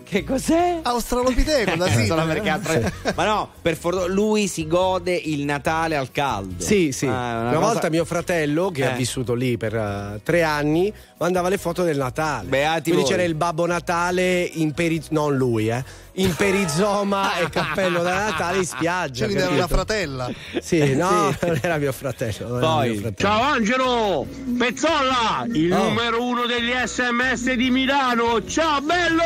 Che 0.09 0.23
cos'è? 0.23 0.79
Australopiteco 0.83 1.75
da 1.77 1.87
Solo 1.91 2.05
Sydney. 2.05 2.27
perché 2.27 2.49
altre- 2.49 2.93
Ma 3.17 3.25
no, 3.25 3.51
per 3.61 3.77
fortuna 3.77 4.07
lui 4.07 4.47
si 4.47 4.67
gode 4.69 5.15
il 5.15 5.45
Natale 5.45 5.97
al 5.97 6.13
caldo. 6.13 6.63
Sì, 6.63 6.93
sì. 6.93 7.07
Ah, 7.07 7.11
una 7.11 7.41
una 7.41 7.53
cosa- 7.55 7.73
volta 7.73 7.89
mio 7.91 8.05
fratello, 8.05 8.71
che 8.71 8.83
Eh. 8.83 8.87
ha 8.87 8.91
vissuto 8.93 9.35
lì 9.35 9.57
per 9.57 9.75
eh, 9.75 10.21
tre 10.23 10.45
anni, 10.45 10.93
mandava 11.19 11.49
le 11.49 11.59
foto 11.59 11.83
del 11.83 11.97
Natale. 11.97 12.47
Beati 12.49 12.83
Quindi 12.91 13.01
voi. 13.03 13.11
c'era 13.11 13.23
il 13.25 13.35
Babbo 13.35 13.67
Natale 13.67 14.43
in 14.43 14.73
peri... 14.73 15.03
non 15.11 15.37
lui, 15.37 15.69
eh. 15.71 15.83
In 16.19 16.35
perizoma 16.35 17.37
e 17.39 17.51
cappello 17.51 18.03
da 18.03 18.15
Natale 18.31 18.59
in 18.59 18.65
spiaggia. 18.65 19.25
Quindi 19.27 19.43
era 19.43 19.53
una 19.53 19.67
fratella. 19.67 20.31
Sì, 20.63 20.95
no, 20.95 21.35
Sì. 21.39 21.47
non 21.47 21.59
era 21.61 21.77
mio 21.79 21.93
fratello. 21.93 22.59
Poi, 22.59 22.91
mio 22.91 23.01
fratello. 23.01 23.29
Ciao 23.29 23.43
Angelo! 23.43 24.27
Pezzolla! 24.57 25.45
Il 25.53 25.73
Oh. 25.73 25.83
numero 25.89 26.23
uno 26.25 26.47
degli 26.47 26.71
sms 26.85 27.53
di 27.53 27.71
Milano! 27.71 28.43
Ciao 28.47 28.81
bello! 28.81 29.23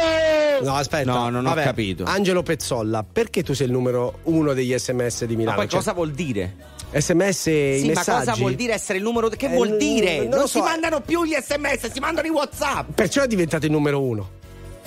No, 0.63 0.70
aspetta. 0.75 1.13
No, 1.13 1.29
non 1.31 1.45
ho 1.47 1.49
Vabbè, 1.51 1.63
capito. 1.65 2.05
Angelo 2.05 2.43
Pezzolla, 2.43 3.05
perché 3.11 3.43
tu 3.43 3.53
sei 3.55 3.67
il 3.67 3.73
numero 3.73 4.19
uno 4.25 4.53
degli 4.53 4.77
sms 4.77 5.25
di 5.25 5.35
Ma 5.35 5.39
Milano? 5.39 5.57
poi 5.57 5.69
Cioè, 5.69 5.79
cosa 5.79 5.93
vuol 5.93 6.11
dire? 6.13 6.55
sms 6.93 7.47
i 7.47 7.79
Sì, 7.79 7.87
ma 7.87 7.93
messaggi? 7.95 8.19
cosa 8.27 8.35
vuol 8.37 8.55
dire 8.55 8.73
essere 8.75 8.99
il 8.99 9.05
numero? 9.05 9.29
Che 9.29 9.47
Eh, 9.47 9.49
vuol 9.49 9.77
dire? 9.77 10.17
non 10.19 10.29
Non, 10.29 10.39
lo 10.41 10.47
si 10.47 10.59
so. 10.59 10.65
mandano 10.65 11.01
più 11.01 11.25
gli 11.25 11.35
sms, 11.35 11.91
si 11.93 12.01
mandano 12.01 12.27
i 12.27 12.31
WhatsApp. 12.31 12.91
Perciò 12.95 13.23
è 13.23 13.27
diventato 13.27 13.67
il 13.67 13.73
numero 13.73 14.01
uno. 14.03 14.39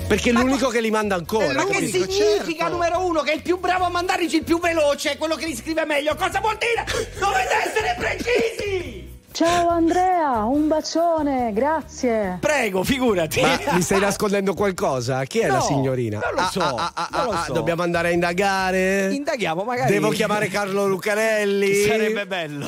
Perché 0.07 0.31
è 0.31 0.33
l'unico 0.33 0.67
che 0.69 0.81
li 0.81 0.89
manda 0.91 1.15
ancora. 1.15 1.53
Ma 1.53 1.65
che 1.65 1.87
significa 1.87 2.67
numero 2.67 3.05
uno? 3.05 3.21
Che 3.21 3.31
è 3.31 3.35
il 3.35 3.41
più 3.41 3.57
bravo 3.59 3.85
a 3.85 3.89
mandarlici 3.89 4.37
il 4.37 4.43
più 4.43 4.59
veloce, 4.59 5.15
quello 5.17 5.35
che 5.35 5.45
li 5.45 5.55
scrive 5.55 5.85
meglio. 5.85 6.15
Cosa 6.15 6.39
vuol 6.41 6.57
dire? 6.57 6.83
Dovete 7.19 7.53
essere 7.65 7.95
precisi! 7.97 8.92
Ciao 9.33 9.67
Andrea, 9.69 10.43
un 10.43 10.67
bacione, 10.67 11.51
grazie. 11.53 12.37
Prego, 12.39 12.83
figurati. 12.83 13.41
Ma 13.41 13.57
mi 13.71 13.81
stai 13.81 13.99
nascondendo 13.99 14.53
qualcosa? 14.53 15.23
Chi 15.23 15.39
è 15.39 15.47
la 15.47 15.55
No, 15.55 15.61
signorina? 15.61 16.19
non 16.19 16.35
lo 16.35 16.39
Ah, 16.41 16.49
so, 16.51 16.59
ah, 16.61 16.91
ah, 16.93 17.07
non 17.11 17.25
lo 17.25 17.31
ah, 17.31 17.43
so. 17.45 17.53
Dobbiamo 17.53 17.81
andare 17.81 18.09
a 18.09 18.11
indagare? 18.11 19.11
Indaghiamo, 19.11 19.63
magari. 19.63 19.91
Devo 19.91 20.09
chiamare 20.09 20.49
Carlo 20.49 20.85
Lucarelli? 20.87 21.73
Sarebbe 21.87 22.27
bello. 22.27 22.67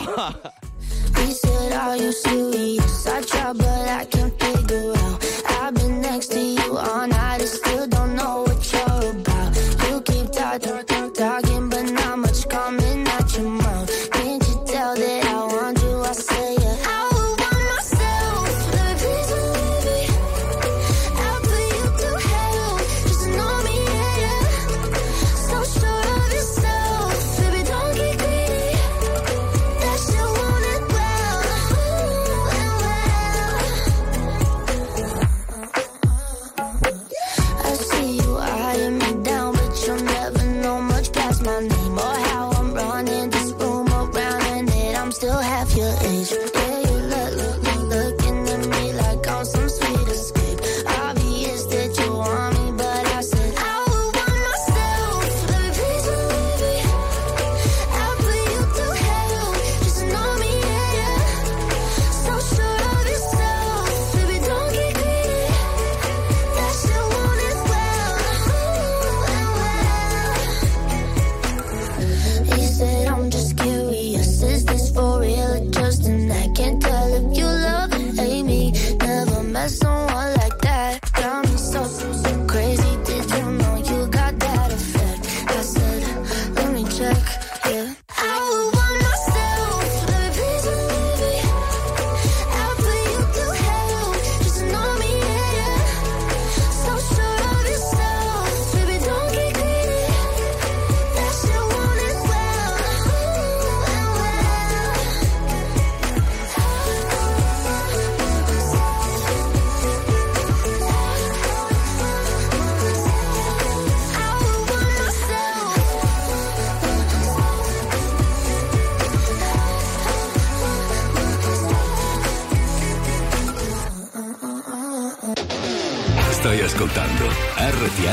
He 1.18 1.32
said, 1.34 1.72
Are 1.74 1.96
you 1.98 2.12
serious? 2.12 3.06
I 3.06 3.22
try, 3.22 3.52
but 3.54 3.68
I 3.68 4.06
can't 4.10 4.34
figure 4.44 4.92
out. 4.98 5.24
I've 5.62 5.74
been 5.74 6.00
next 6.02 6.32
to 6.32 6.40
you 6.40 6.78
all 6.78 7.06
night 7.08 7.42
and 7.42 7.48
still 7.48 7.86
don't 7.88 8.16
know 8.16 8.42
what 8.44 8.72
you're 8.72 9.12
about. 9.12 9.56
You 9.88 10.02
keep 10.02 10.32
talking, 10.32 10.84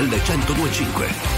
RTL 0.03 0.19
1025. 0.19 1.31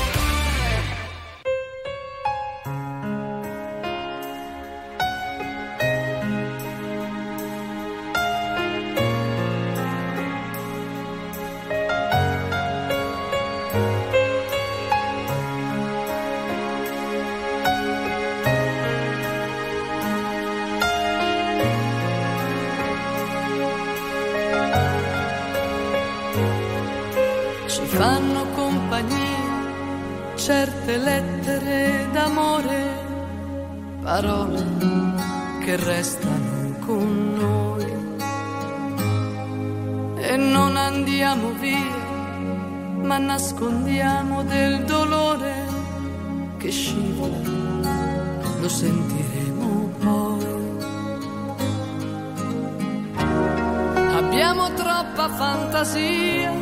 Certe 30.95 30.99
lettere 30.99 32.09
d'amore, 32.13 32.83
parole 34.03 34.65
che 35.65 35.77
restano 35.77 36.79
con 36.87 37.35
noi. 37.35 37.93
E 40.17 40.37
non 40.37 40.77
andiamo 40.77 41.51
via, 41.61 41.97
ma 43.03 43.19
nascondiamo 43.19 44.43
del 44.45 44.85
dolore 44.85 45.55
che 46.59 46.71
scivola, 46.71 47.39
lo 48.61 48.69
sentiremo 48.69 49.91
poi. 49.99 50.53
Abbiamo 54.17 54.73
troppa 54.75 55.29
fantasia 55.29 56.53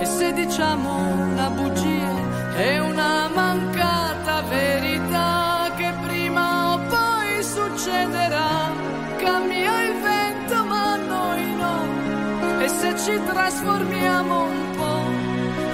e 0.00 0.04
se 0.04 0.32
diciamo 0.32 0.96
una 1.30 1.48
bugia 1.50 2.31
è 2.62 2.78
una 2.78 3.28
mancata 3.28 4.42
verità 4.42 5.68
che 5.76 5.92
prima 6.06 6.74
o 6.74 6.78
poi 6.94 7.42
succederà. 7.42 8.70
Cambia 9.16 9.82
il 9.88 9.94
vento 10.00 10.64
ma 10.64 10.96
noi 10.96 11.54
no 11.62 12.60
e 12.60 12.68
se 12.68 12.96
ci 13.04 13.20
trasformiamo 13.24 14.42
un 14.44 14.70
po' 14.76 15.10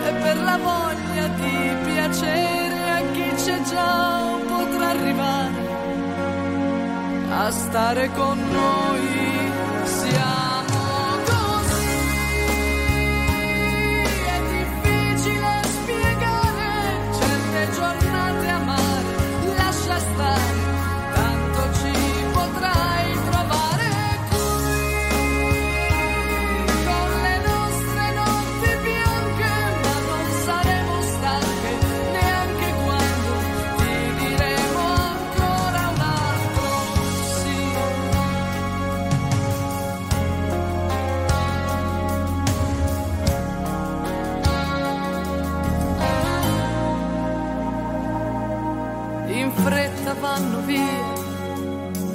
è 0.08 0.12
per 0.22 0.36
la 0.48 0.58
voglia 0.70 1.26
di 1.42 1.56
piacere 1.84 2.90
a 2.98 3.00
chi 3.12 3.28
c'è 3.42 3.62
già 3.62 4.36
potrà 4.46 4.88
arrivare 4.88 5.66
a 7.30 7.50
stare 7.50 8.10
con 8.12 8.38
noi. 8.50 9.26
Siamo 9.84 10.47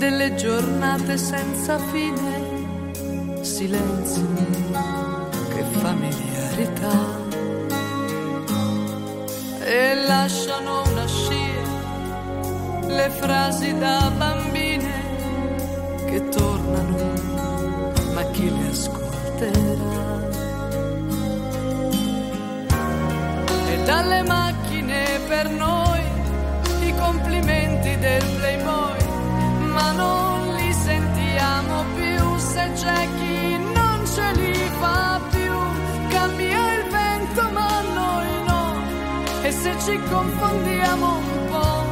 delle 0.03 0.35
giornate 0.35 1.17
senza 1.17 1.79
fine, 1.79 3.39
silenzio, 3.39 4.27
che 5.53 5.63
familiarità. 5.79 6.97
E 9.61 9.95
lasciano 10.05 10.81
una 10.91 11.07
scia 11.07 11.63
le 12.85 13.09
frasi 13.11 13.77
da 13.77 14.11
bambine 14.17 14.93
che 16.07 16.27
tornano, 16.27 17.93
ma 18.13 18.23
chi 18.31 18.51
le 18.57 18.67
ascolterà? 18.67 20.19
E 23.71 23.83
dalle 23.85 24.21
macchine 24.23 25.19
per 25.29 25.49
noi 25.49 26.01
i 26.87 26.93
complimenti 26.97 27.97
del 27.99 28.32
ci 39.85 39.99
confondiamo 40.09 41.17
un 41.17 41.47
po', 41.51 41.83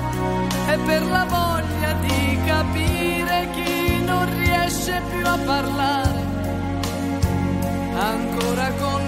è 0.72 0.78
per 0.86 1.04
la 1.04 1.26
voglia 1.26 1.94
di 2.00 2.40
capire 2.46 3.50
chi 3.52 4.02
non 4.06 4.34
riesce 4.34 5.02
più 5.10 5.26
a 5.26 5.38
parlare. 5.46 6.20
Ancora 7.94 8.72
con 8.80 9.01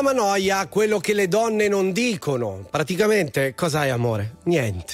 Fiorella 0.00 0.02
Manoia, 0.02 0.66
quello 0.66 0.98
che 0.98 1.12
le 1.12 1.28
donne 1.28 1.68
non 1.68 1.92
dicono. 1.92 2.64
Praticamente, 2.70 3.54
cos'hai 3.54 3.90
amore? 3.90 4.36
Niente. 4.44 4.92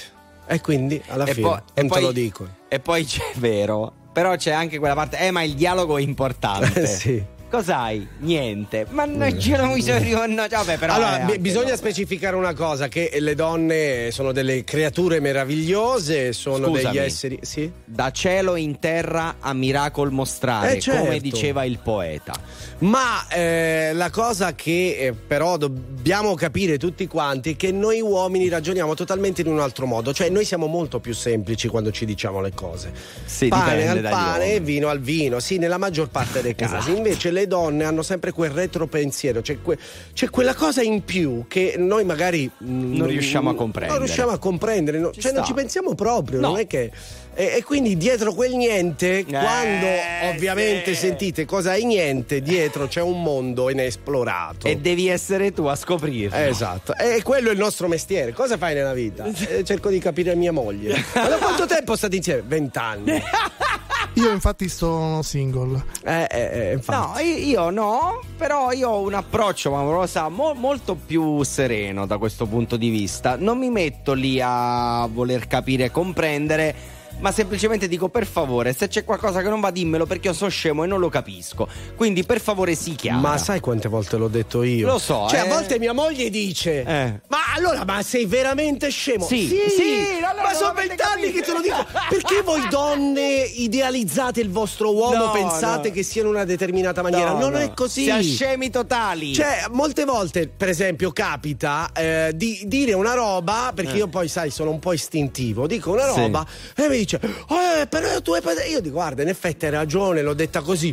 E 0.48 0.60
quindi 0.60 1.00
alla 1.08 1.24
E 1.24 1.32
fine 1.34 1.46
poi- 1.46 1.58
non 1.74 1.74
te 1.74 1.86
poi- 1.86 2.02
lo 2.02 2.12
dico. 2.12 2.48
E 2.68 2.80
poi 2.80 3.04
c'è 3.04 3.22
vero, 3.36 3.92
però 4.12 4.34
c'è 4.36 4.50
anche 4.50 4.78
quella 4.78 4.94
parte, 4.94 5.18
eh 5.18 5.30
ma 5.30 5.42
il 5.42 5.54
dialogo 5.54 5.96
è 5.96 6.02
importante. 6.02 6.86
sì. 6.86 7.22
Cos'hai? 7.48 8.06
Niente. 8.18 8.86
Ma 8.90 9.04
non 9.04 9.38
ce 9.40 9.56
l'ho 9.56 9.66
miseria, 9.66 10.26
no, 10.26 10.46
vabbè, 10.48 10.78
però 10.78 10.94
allora, 10.94 11.12
anche- 11.22 11.38
bisogna 11.38 11.76
specificare 11.76 12.34
una 12.34 12.54
cosa: 12.54 12.88
che 12.88 13.16
le 13.20 13.34
donne 13.34 14.10
sono 14.10 14.32
delle 14.32 14.64
creature 14.64 15.20
meravigliose, 15.20 16.32
sono 16.32 16.66
Scusami. 16.66 16.82
degli 16.82 16.98
esseri. 16.98 17.38
Sì? 17.42 17.70
Da 17.84 18.10
cielo 18.10 18.56
in 18.56 18.78
terra 18.78 19.36
a 19.38 19.52
miracol 19.54 20.10
mostrare, 20.10 20.76
Eh, 20.76 20.80
certo. 20.80 21.04
come 21.04 21.20
diceva 21.20 21.64
il 21.64 21.78
poeta. 21.78 22.34
Ma 22.78 23.26
eh, 23.28 23.92
la 23.94 24.10
cosa 24.10 24.54
che 24.54 24.96
eh, 24.98 25.12
però 25.12 25.56
dobbiamo 25.56 26.34
capire 26.34 26.76
tutti 26.78 27.06
quanti 27.06 27.52
è 27.52 27.56
che 27.56 27.72
noi 27.72 28.00
uomini 28.00 28.48
ragioniamo 28.48 28.94
totalmente 28.94 29.40
in 29.40 29.46
un 29.46 29.60
altro 29.60 29.86
modo, 29.86 30.12
cioè 30.12 30.28
noi 30.28 30.44
siamo 30.44 30.66
molto 30.66 30.98
più 31.00 31.14
semplici 31.14 31.68
quando 31.68 31.90
ci 31.90 32.04
diciamo 32.04 32.40
le 32.40 32.52
cose. 32.54 32.92
Sì, 33.24 33.48
pane 33.48 33.88
al 33.88 34.00
pane, 34.00 34.44
uomini. 34.44 34.60
vino 34.60 34.88
al 34.88 35.00
vino, 35.00 35.38
sì, 35.40 35.56
nella 35.58 35.78
maggior 35.78 36.08
parte 36.08 36.42
dei 36.42 36.54
casi. 36.54 36.74
Esatto. 36.76 36.96
Invece 36.96 37.30
le 37.40 37.46
donne 37.46 37.84
hanno 37.84 38.02
sempre 38.02 38.32
quel 38.32 38.50
retropensiero, 38.50 39.40
c'è, 39.40 39.60
que- 39.62 39.78
c'è 40.12 40.30
quella 40.30 40.54
cosa 40.54 40.82
in 40.82 41.04
più 41.04 41.44
che 41.48 41.74
noi 41.78 42.04
magari 42.04 42.50
mm, 42.64 42.94
Non 42.96 43.06
riusciamo 43.08 43.50
a 43.50 43.54
comprendere. 43.54 43.98
Non 43.98 44.06
riusciamo 44.06 44.32
a 44.32 44.38
comprendere, 44.38 44.98
no- 44.98 45.10
Ci 45.12 45.20
cioè 45.20 45.32
non 45.32 45.42
sta. 45.44 45.52
ci 45.52 45.54
pensiamo 45.54 45.94
proprio, 45.94 46.40
No. 46.40 46.48
non 46.48 46.58
è 46.58 46.66
che. 46.66 46.90
E, 47.38 47.56
e 47.58 47.62
quindi 47.64 47.98
dietro 47.98 48.32
quel 48.32 48.54
niente, 48.56 49.24
quando 49.26 49.86
ovviamente 50.32 50.94
sì. 50.94 51.00
sentite 51.06 51.44
cosa 51.44 51.74
è 51.74 51.82
niente, 51.82 52.40
dietro 52.40 52.86
c'è 52.86 53.02
un 53.02 53.22
mondo 53.22 53.68
inesplorato. 53.68 54.66
E 54.66 54.78
devi 54.78 55.08
essere 55.08 55.52
tu 55.52 55.64
a 55.64 55.76
scoprirlo. 55.76 56.34
Esatto, 56.34 56.94
e 56.96 57.20
quello 57.22 57.50
è 57.50 57.52
il 57.52 57.58
nostro 57.58 57.88
mestiere. 57.88 58.32
Cosa 58.32 58.56
fai 58.56 58.74
nella 58.74 58.94
vita? 58.94 59.24
Eh, 59.48 59.64
cerco 59.64 59.90
di 59.90 59.98
capire 59.98 60.34
mia 60.34 60.50
moglie. 60.52 60.96
Ma 61.14 61.28
da 61.28 61.36
quanto 61.36 61.66
tempo 61.66 61.94
state 61.94 62.16
insieme? 62.16 62.42
Vent'anni. 62.46 63.22
Io 64.16 64.32
infatti 64.32 64.68
sono 64.70 65.20
single. 65.20 65.84
Eh, 66.02 66.26
eh, 66.30 66.50
eh, 66.52 66.72
infatti. 66.72 66.98
No, 66.98 67.18
io, 67.18 67.36
io 67.36 67.70
no, 67.70 68.20
però 68.38 68.72
io 68.72 68.88
ho 68.88 69.00
un 69.00 69.12
approccio, 69.12 69.70
ma 69.70 69.82
lo 69.82 70.06
sa, 70.06 70.30
mo- 70.30 70.54
molto 70.54 70.94
più 70.94 71.42
sereno 71.42 72.06
da 72.06 72.16
questo 72.16 72.46
punto 72.46 72.78
di 72.78 72.88
vista. 72.88 73.36
Non 73.36 73.58
mi 73.58 73.68
metto 73.68 74.14
lì 74.14 74.40
a 74.42 75.06
voler 75.06 75.46
capire 75.46 75.84
e 75.84 75.90
comprendere. 75.90 76.74
Ma 77.18 77.32
semplicemente 77.32 77.88
dico 77.88 78.08
per 78.08 78.26
favore, 78.26 78.74
se 78.74 78.88
c'è 78.88 79.02
qualcosa 79.02 79.40
che 79.42 79.48
non 79.48 79.58
va, 79.60 79.70
dimmelo 79.70 80.04
perché 80.04 80.28
io 80.28 80.34
sono 80.34 80.50
scemo 80.50 80.84
e 80.84 80.86
non 80.86 81.00
lo 81.00 81.08
capisco. 81.08 81.66
Quindi 81.96 82.24
per 82.24 82.40
favore 82.40 82.74
si 82.74 82.94
chiama. 82.94 83.30
Ma 83.30 83.38
sai 83.38 83.58
quante 83.60 83.88
volte 83.88 84.16
l'ho 84.18 84.28
detto 84.28 84.62
io? 84.62 84.86
Lo 84.86 84.98
so, 84.98 85.26
Cioè, 85.28 85.38
eh. 85.40 85.42
a 85.42 85.46
volte 85.46 85.78
mia 85.78 85.94
moglie 85.94 86.28
dice: 86.28 86.82
Eh. 86.84 87.20
Ma 87.28 87.38
allora, 87.54 87.84
ma 87.86 88.02
sei 88.02 88.26
veramente 88.26 88.90
scemo? 88.90 89.24
Sì, 89.26 89.46
sì, 89.48 90.22
allora 90.22 90.48
ma 90.48 90.52
sono 90.54 90.74
vent'anni 90.74 91.32
che 91.32 91.40
te 91.40 91.52
lo 91.52 91.60
dico. 91.62 91.86
Perché 92.10 92.42
voi 92.42 92.60
donne 92.70 93.44
idealizzate 93.54 94.40
il 94.42 94.50
vostro 94.50 94.92
uomo, 94.94 95.16
No, 95.16 95.30
pensate 95.30 95.88
no. 95.88 95.94
che 95.94 96.02
sia 96.02 96.20
in 96.20 96.28
una 96.28 96.44
determinata 96.44 97.00
maniera? 97.00 97.32
No, 97.32 97.38
non 97.40 97.52
no. 97.52 97.58
è 97.58 97.72
così. 97.72 98.04
Siamo 98.04 98.22
scemi 98.22 98.68
totali. 98.70 99.32
Cioè, 99.32 99.64
molte 99.70 100.04
volte, 100.04 100.48
per 100.54 100.68
esempio, 100.68 101.10
capita 101.12 101.90
eh, 101.94 102.32
di 102.34 102.62
dire 102.66 102.92
una 102.92 103.14
roba, 103.14 103.72
perché 103.74 103.92
Eh. 103.94 103.96
io 103.98 104.06
poi, 104.08 104.28
sai, 104.28 104.50
sono 104.50 104.70
un 104.70 104.78
po' 104.78 104.92
istintivo, 104.92 105.66
dico 105.66 105.92
una 105.92 106.12
Sì. 106.12 106.20
roba 106.20 106.46
e 106.76 106.88
mi 106.88 106.96
dice, 106.98 107.04
eh, 107.14 107.86
però 107.86 108.20
tu 108.20 108.32
hai... 108.32 108.40
pas-" 108.40 108.68
Io 108.68 108.80
dico, 108.80 108.94
guarda, 108.94 109.22
in 109.22 109.28
effetti 109.28 109.64
hai 109.66 109.70
ragione, 109.70 110.22
l'ho 110.22 110.34
detta 110.34 110.60
così. 110.62 110.92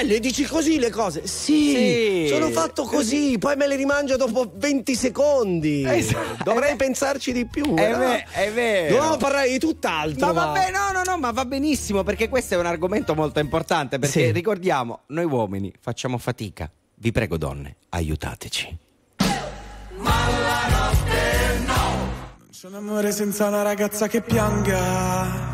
Eh, 0.00 0.04
le 0.04 0.20
dici 0.20 0.44
così 0.44 0.78
le 0.78 0.90
cose? 0.90 1.26
Sì, 1.26 1.70
Sì. 1.74 2.26
sono 2.28 2.50
fatto 2.50 2.84
così, 2.84 3.36
poi 3.38 3.56
me 3.56 3.66
le 3.66 3.76
rimangio 3.76 4.16
dopo 4.16 4.50
20 4.54 4.94
secondi. 4.94 5.84
Esatto. 5.86 6.42
Dovrei 6.44 6.76
pensarci 6.76 7.32
di 7.32 7.46
più. 7.46 7.74
È, 7.74 7.90
no? 7.90 7.98
ve- 7.98 8.24
è 8.30 8.50
vero. 8.52 8.94
Dobbiamo 8.94 9.16
parlare 9.16 9.48
di 9.50 9.58
tutt'altro. 9.58 10.26
Ma 10.26 10.32
va. 10.32 10.44
vabbè, 10.46 10.70
no, 10.70 10.92
no, 10.92 11.02
no, 11.04 11.18
ma 11.18 11.30
va 11.30 11.44
benissimo 11.44 12.02
perché 12.02 12.28
questo 12.28 12.54
è 12.54 12.58
un 12.58 12.66
argomento 12.66 13.14
molto 13.14 13.38
importante. 13.40 13.98
Perché 13.98 14.26
Sì. 14.26 14.30
ricordiamo, 14.32 15.00
noi 15.06 15.24
uomini 15.24 15.72
facciamo 15.80 16.18
fatica. 16.18 16.70
Vi 16.96 17.12
prego, 17.12 17.36
donne, 17.36 17.76
aiutateci. 17.90 18.78
C'è 22.50 22.66
un 22.70 22.74
amore 22.76 23.12
senza 23.12 23.46
una 23.46 23.62
ragazza 23.62 24.06
che 24.08 24.22
pianga. 24.22 25.53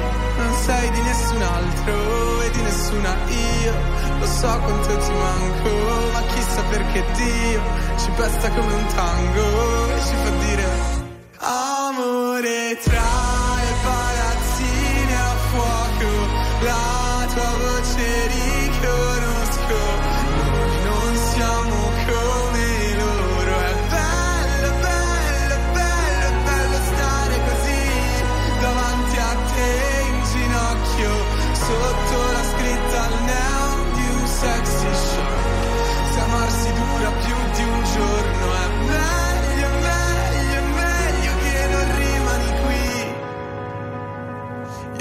Sei 0.71 0.89
di 0.91 1.01
nessun 1.01 1.41
altro 1.41 2.41
e 2.43 2.49
di 2.51 2.61
nessuna 2.61 3.13
io. 3.27 3.73
Lo 4.19 4.25
so 4.25 4.47
quanto 4.47 4.97
ti 4.99 5.11
manco, 5.11 5.69
ma 6.13 6.21
chissà 6.33 6.61
perché 6.69 7.03
Dio 7.13 7.61
ci 7.97 8.09
pesta 8.15 8.49
come 8.51 8.73
un 8.73 8.85
tango 8.95 9.95
e 9.95 9.99
ci 9.99 10.15
fa 10.15 10.29
dire 10.45 10.69
Amore 11.39 12.79
tra 12.83 13.40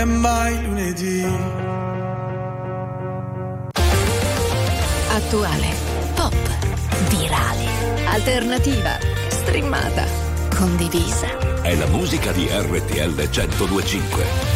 è 0.00 0.04
mai 0.04 0.64
lunedì. 0.64 1.22
Attuale, 5.10 5.74
pop, 6.14 6.34
virale, 7.10 8.06
alternativa, 8.06 8.98
streamata, 9.28 10.06
condivisa. 10.56 11.60
È 11.60 11.74
la 11.74 11.86
musica 11.88 12.32
di 12.32 12.48
RTL 12.50 13.28
1025. 13.28 14.49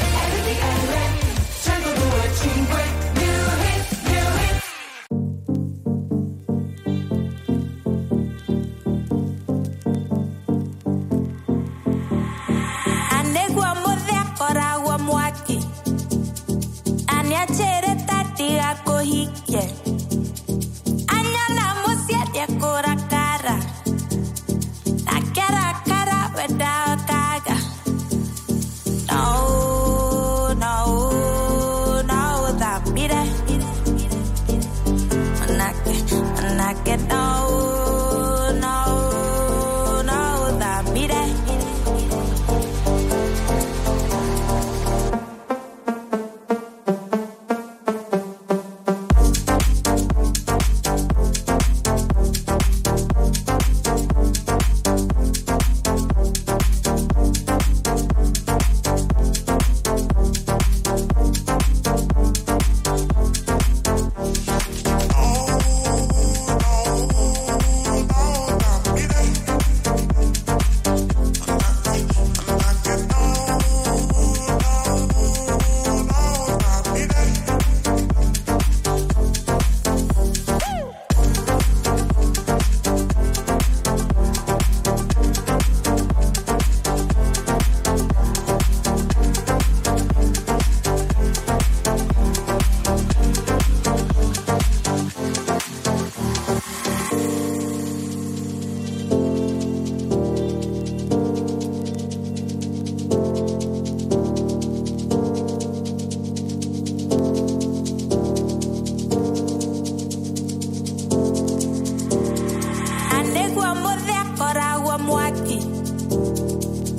muthekora 113.82 114.68
gwo 114.82 114.98
mwaki. 114.98 115.58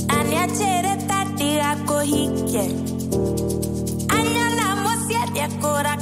Na 0.08 0.18
nĩanjĩrĩte 0.30 1.20
ndigakuhikie 1.34 2.66
anyona 4.18 4.66
mũciĩ 4.84 5.22
ndiekũra 5.32 5.95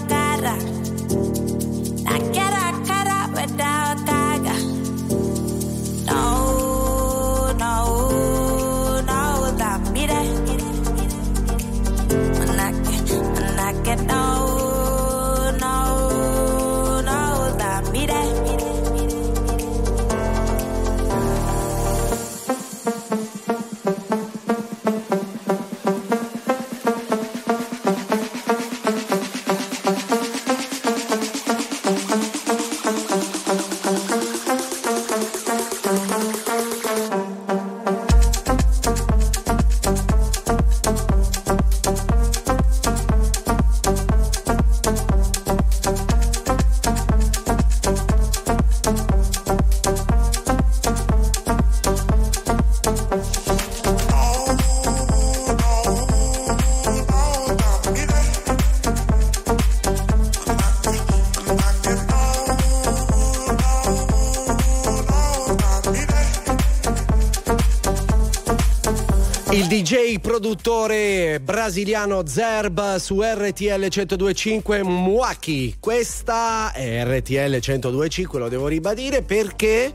produttore 70.43 71.39
brasiliano 71.39 72.27
Zerb 72.27 72.97
su 72.97 73.21
RTL 73.21 73.87
1025 73.89 74.83
Muaki. 74.83 75.77
Questa 75.79 76.73
è 76.73 77.01
RTL 77.05 77.59
1025, 77.65 78.39
lo 78.39 78.49
devo 78.49 78.67
ribadire 78.67 79.21
perché. 79.21 79.89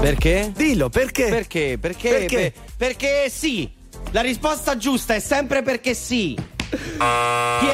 Perché? 0.00 0.52
Dillo, 0.56 0.88
perché? 0.88 1.28
Perché? 1.28 1.76
Perché? 1.78 2.08
Perché? 2.08 2.36
Per- 2.36 2.52
perché 2.78 3.28
sì. 3.28 3.70
La 4.12 4.22
risposta 4.22 4.78
giusta 4.78 5.14
è 5.14 5.20
sempre 5.20 5.60
perché 5.60 5.92
sì. 5.92 6.34
Chi 6.70 7.66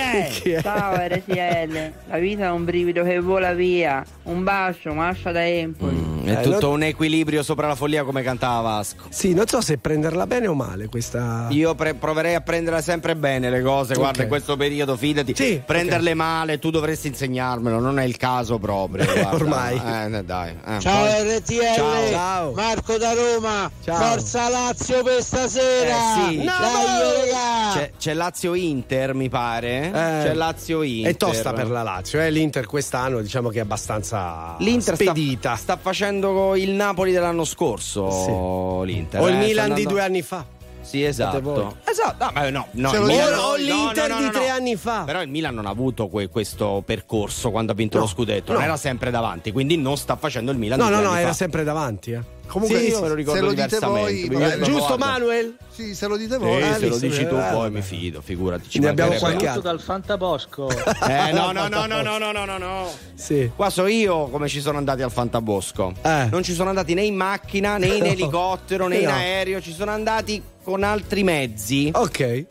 è? 0.51 0.61
Ciao 0.61 0.97
RTL, 0.97 1.93
la 2.09 2.19
vita 2.19 2.47
è 2.47 2.51
un 2.51 2.65
brivido 2.65 3.05
che 3.05 3.21
vola 3.21 3.55
via. 3.55 4.05
Un 4.25 4.43
bacio, 4.43 4.95
Mascia 4.95 5.31
da 5.31 5.47
Empoli. 5.47 6.08
È 6.29 6.39
Eh, 6.41 6.43
tutto 6.43 6.67
lo- 6.69 6.73
un 6.73 6.83
equilibrio 6.83 7.43
sopra 7.43 7.67
la 7.67 7.75
follia 7.75 8.05
come 8.05 8.23
cantava 8.23 8.61
Vasco. 8.61 9.05
Sì, 9.09 9.33
non 9.35 9.47
so 9.47 9.61
se 9.61 9.79
prenderla 9.79 10.27
bene 10.27 10.47
o 10.47 10.55
male 10.55 10.89
questa. 10.89 11.47
Io 11.51 11.75
pre- 11.75 11.95
proverei 11.95 12.35
a 12.35 12.41
prenderla 12.41 12.81
sempre 12.81 13.17
bene 13.17 13.51
le 13.51 13.63
cose, 13.63 13.95
guarda, 13.95 14.23
in 14.23 14.29
questo 14.29 14.57
periodo, 14.57 14.97
fidati. 14.97 15.35
Sì, 15.35 15.63
Prenderle 15.65 16.15
male, 16.15 16.59
tu 16.59 16.71
dovresti 16.71 17.09
insegnarmelo, 17.09 17.79
non 17.79 17.99
è 17.99 18.05
il 18.05 18.17
caso 18.17 18.59
proprio. 18.59 19.05
Ormai. 19.33 19.81
Eh, 20.15 20.25
dai. 20.25 20.55
eh. 20.67 20.81
Ciao 20.81 21.05
Poi- 21.07 21.37
RTL, 21.39 21.75
Ciao. 21.75 22.11
Ciao. 22.11 22.53
Marco 22.53 22.97
da 22.99 23.13
Roma, 23.13 23.71
Ciao. 23.85 23.97
Forza 23.97 24.49
Lazio 24.49 25.03
per 25.03 25.23
stasera. 25.23 25.97
Eh, 25.97 26.29
sì. 26.31 26.37
Dai 26.37 26.45
No! 26.45 27.23
regà. 27.25 27.37
C'è, 27.75 27.93
c'è 27.99 28.15
Lazio 28.15 28.55
Inter, 28.55 29.15
mi 29.15 29.29
pare. 29.29 29.87
Eh, 29.87 29.91
c'è 29.93 30.35
Lazio 30.35 30.83
Inter. 30.83 31.13
È 31.13 31.17
tosta 31.17 31.53
per 31.53 31.69
la 31.71 31.83
Lazio, 31.83 32.21
eh? 32.21 32.31
l'Inter 32.31 32.67
quest'anno 32.67 33.21
diciamo 33.21 33.49
che 33.51 33.59
è 33.59 33.63
abbastanza 33.63 34.57
L'Inter 34.59 34.95
sta, 34.95 35.05
spedita. 35.11 35.57
sta 35.57 35.77
facendo 35.81 36.18
il 36.57 36.71
Napoli 36.71 37.13
dell'anno 37.13 37.45
scorso. 37.45 38.83
L'Inter. 38.85 39.21
o 39.21 39.29
il 39.29 39.35
eh, 39.35 39.39
Milan 39.39 39.67
di 39.67 39.71
andando- 39.83 39.91
due 39.91 40.01
anni 40.03 40.23
fa. 40.23 40.45
Sì, 40.81 41.03
esatto. 41.05 41.77
Esatto. 41.85 42.25
No, 42.25 42.31
ma 42.33 42.49
no, 42.49 42.67
no, 42.71 42.93
lo 42.95 43.03
Milan- 43.05 43.31
no, 43.33 43.39
o 43.41 43.51
no, 43.51 43.55
l'Inter 43.57 44.09
no, 44.09 44.15
no, 44.15 44.21
di 44.21 44.25
no. 44.27 44.31
tre 44.31 44.49
anni 44.49 44.77
fa. 44.77 45.03
Però 45.05 45.21
il 45.21 45.29
Milan 45.29 45.55
non 45.55 45.67
ha 45.67 45.71
avuto 45.71 46.09
que- 46.09 46.29
questo 46.29 46.83
percorso 46.87 47.51
quando 47.51 47.73
ha 47.73 47.75
vinto 47.75 47.99
No, 47.99 48.05
lo 48.05 48.09
scudetto, 48.09 48.53
no. 48.53 48.59
non 48.59 48.67
era 48.67 48.77
sempre 48.79 49.11
davanti, 49.11 49.53
quindi 49.53 49.77
non 49.77 49.99
sta 49.99 50.17
facendo 50.17 50.51
il 50.51 50.57
Milan 50.57 50.79
No, 50.79 50.87
di 50.87 50.93
no, 50.93 51.01
no, 51.01 51.15
era 51.15 51.35
sempre 51.35 51.63
davanti. 51.63 52.13
Eh. 52.13 52.21
Comunque 52.49 52.79
sì, 52.79 52.89
io 52.89 53.01
me 53.01 53.09
lo 53.09 53.15
ricordo 53.15 53.39
se 53.39 53.47
lo 53.47 53.53
dite 53.53 53.79
voi, 53.79 54.23
eh, 54.25 54.61
giusto 54.63 54.97
Manuel? 54.97 55.57
Sì, 55.69 55.95
se 55.95 56.07
lo 56.07 56.17
dite 56.17 56.39
voi. 56.39 56.63
Sì, 56.63 56.73
se 56.73 56.87
lo 56.89 56.99
dici 56.99 57.27
tu 57.29 57.37
eh, 57.37 57.49
poi 57.53 57.71
mi 57.71 57.83
fido, 57.83 58.21
figurati. 58.21 58.79
ne 58.79 58.89
abbiamo 58.89 59.15
qualche 59.15 59.47
altro 59.47 59.63
dal 59.63 59.81
Fantabosco. 59.81 60.69
eh 61.09 61.33
no, 61.33 61.53
no, 61.53 61.69
no, 61.69 61.87
no, 61.87 62.03
no, 62.03 62.19
no, 62.19 62.33
no, 62.33 62.59
no. 62.59 62.91
Sì. 63.15 63.51
Qua 63.55 63.71
so 63.71 63.87
io 63.87 64.29
come 64.29 64.49
ci 64.49 64.61
sono 64.61 64.79
andati 64.79 65.03
al 65.03 65.13
Fantabosco. 65.13 65.93
Eh. 66.03 66.29
Non 66.31 66.43
ci 66.43 66.55
sono 66.55 66.71
andati 66.71 66.95
né 66.95 67.03
in 67.03 67.15
macchina, 67.15 67.77
né 67.77 67.87
in 67.87 68.05
elicottero, 68.07 68.89
né 68.89 68.99
in 68.99 69.09
aereo, 69.09 69.61
ci 69.61 69.73
sono 69.73 69.91
andati 69.91 70.43
con 70.69 70.83
altri 70.83 71.23
mezzi. 71.23 71.91
Ok. 71.95 72.21
Eh, 72.21 72.47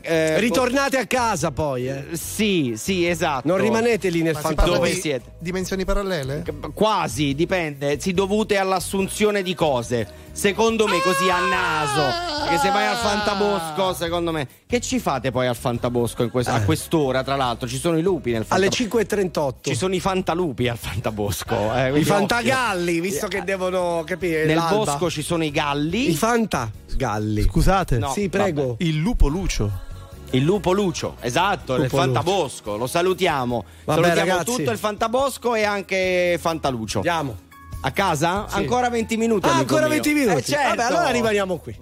eh, 0.00 0.38
Ritornate 0.38 0.98
a 0.98 1.06
casa 1.06 1.50
poi. 1.50 1.88
Eh. 1.88 2.04
eh 2.12 2.16
sì, 2.16 2.74
sì, 2.76 3.04
esatto. 3.08 3.48
Non 3.48 3.58
rimanete 3.60 4.08
lì 4.08 4.22
nel 4.22 4.36
Fantabosco. 4.36 4.76
Dove 4.76 4.92
siete? 4.92 5.32
Dimensioni 5.40 5.84
parallele? 5.84 6.44
Quasi, 6.72 7.34
dipende. 7.34 7.98
Si 7.98 8.12
dovute 8.12 8.56
all'assunzione 8.56 9.35
di 9.42 9.54
cose. 9.54 10.24
Secondo 10.32 10.86
me 10.86 11.00
così 11.00 11.28
a 11.30 11.38
naso. 11.46 12.02
Perché 12.42 12.58
se 12.58 12.70
vai 12.70 12.86
al 12.86 12.96
Fantabosco, 12.96 13.94
secondo 13.94 14.32
me. 14.32 14.46
Che 14.66 14.80
ci 14.80 14.98
fate 14.98 15.30
poi 15.30 15.46
al 15.46 15.56
Fantabosco 15.56 16.22
in 16.22 16.30
quest- 16.30 16.50
a 16.50 16.62
quest'ora, 16.62 17.22
tra 17.24 17.36
l'altro? 17.36 17.66
Ci 17.66 17.78
sono 17.78 17.96
i 17.98 18.02
lupi 18.02 18.32
nel 18.32 18.44
Alle 18.48 18.68
Fantabosco. 18.70 18.98
5.38. 18.98 19.54
Ci 19.70 19.74
sono 19.74 19.94
i 19.94 20.00
fantalupi 20.00 20.68
al 20.68 20.76
Fantabosco. 20.76 21.74
eh, 21.74 21.98
I 21.98 22.04
fantagalli, 22.04 22.90
occhio. 22.98 23.02
visto 23.02 23.26
che 23.28 23.42
devono 23.44 24.02
capire. 24.04 24.44
Nel 24.44 24.56
l'alba. 24.56 24.76
bosco 24.84 25.10
ci 25.10 25.22
sono 25.22 25.42
i 25.44 25.50
galli. 25.50 26.10
I 26.10 26.14
fantagalli. 26.14 27.42
Scusate. 27.42 27.98
No, 27.98 28.10
sì, 28.12 28.28
prego. 28.28 28.76
Il 28.80 28.96
lupo 28.98 29.28
lucio. 29.28 29.84
Il 30.30 30.42
lupo 30.42 30.72
Lucio, 30.72 31.14
esatto, 31.20 31.76
Lupo 31.76 31.96
Fantabosco. 31.98 32.76
Lo 32.76 32.88
salutiamo. 32.88 33.64
Vabbè, 33.84 34.02
salutiamo 34.02 34.30
ragazzi. 34.38 34.56
tutto 34.56 34.70
il 34.72 34.76
Fantabosco 34.76 35.54
e 35.54 35.62
anche 35.62 36.36
Fantalucio. 36.40 36.98
Andiamo. 36.98 37.36
A 37.86 37.92
casa? 37.92 38.46
Sì. 38.48 38.56
Ancora 38.56 38.90
20 38.90 39.16
minuti. 39.16 39.46
Ah, 39.46 39.58
ancora 39.58 39.86
mio. 39.86 40.00
20 40.00 40.12
minuti. 40.12 40.38
Eh, 40.38 40.42
certo. 40.42 40.74
Vabbè, 40.74 40.82
allora 40.82 41.10
rimaniamo 41.10 41.56
qui. 41.58 41.76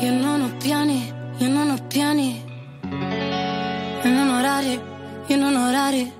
Io 0.00 0.12
non 0.12 0.40
ho 0.42 0.56
piani, 0.58 1.12
io 1.36 1.48
non 1.48 1.70
ho 1.70 1.78
piani. 1.86 2.44
E 4.02 4.08
non 4.08 4.28
orari, 4.28 4.80
io 5.26 5.36
non 5.36 5.54
ho 5.54 5.68
orari. 5.68 6.12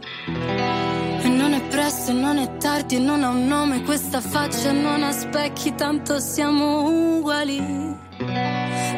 E 1.23 1.29
non 1.29 1.53
è 1.53 1.61
presto, 1.63 2.13
e 2.13 2.15
non 2.15 2.39
è 2.39 2.57
tardi, 2.59 2.95
e 2.95 3.01
non 3.01 3.25
ha 3.25 3.31
un 3.31 3.49
nome 3.49 3.83
questa 3.83 4.21
faccia, 4.21 4.71
non 4.71 5.03
ha 5.03 5.11
specchi, 5.11 5.75
tanto 5.75 6.21
siamo 6.21 7.17
uguali. 7.17 7.97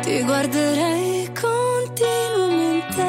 Ti 0.03 0.23
guarderei 0.24 1.32
continuamente, 1.41 3.09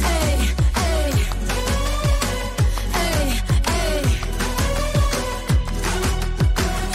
Ehi, 0.08 0.56
ehi, 0.76 1.28
ehi, 2.94 3.42
ehi. 3.66 4.20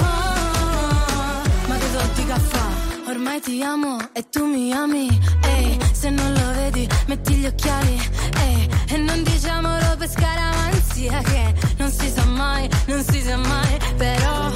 Oh, 0.00 1.42
ma 1.68 1.76
che 1.76 1.90
do 1.90 2.00
di 2.14 2.24
caffè? 2.26 2.64
Ormai 3.08 3.40
ti 3.40 3.62
amo 3.62 3.98
e 4.12 4.28
tu 4.30 4.46
mi 4.46 4.72
ami. 4.72 5.08
Ehi, 5.42 5.78
se 5.92 6.10
non 6.10 6.32
lo 6.32 6.52
vedi, 6.54 6.88
metti 7.06 7.34
gli 7.34 7.46
occhiali. 7.46 8.00
Ehi, 8.38 8.68
e 8.88 8.96
non 8.96 9.22
diciamolo 9.22 9.96
per 9.98 10.08
scaramanzia 10.08 11.20
che 11.22 11.54
non 11.76 11.90
si 11.90 12.08
sa 12.10 12.24
mai, 12.24 12.68
non 12.86 13.02
si 13.04 13.20
sa 13.20 13.36
mai. 13.36 13.78
Però 13.96 14.50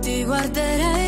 ti 0.00 0.24
guarderei. 0.24 1.07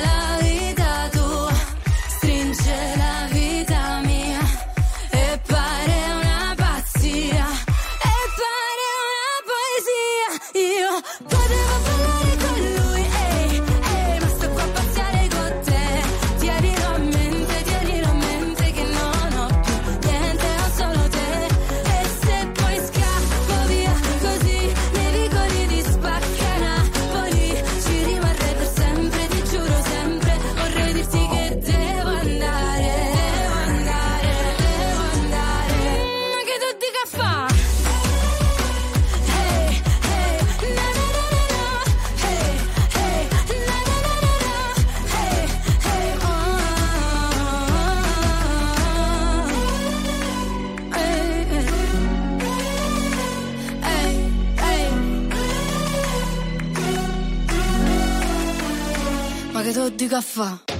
du 60.01 60.07
gaffa. 60.07 60.70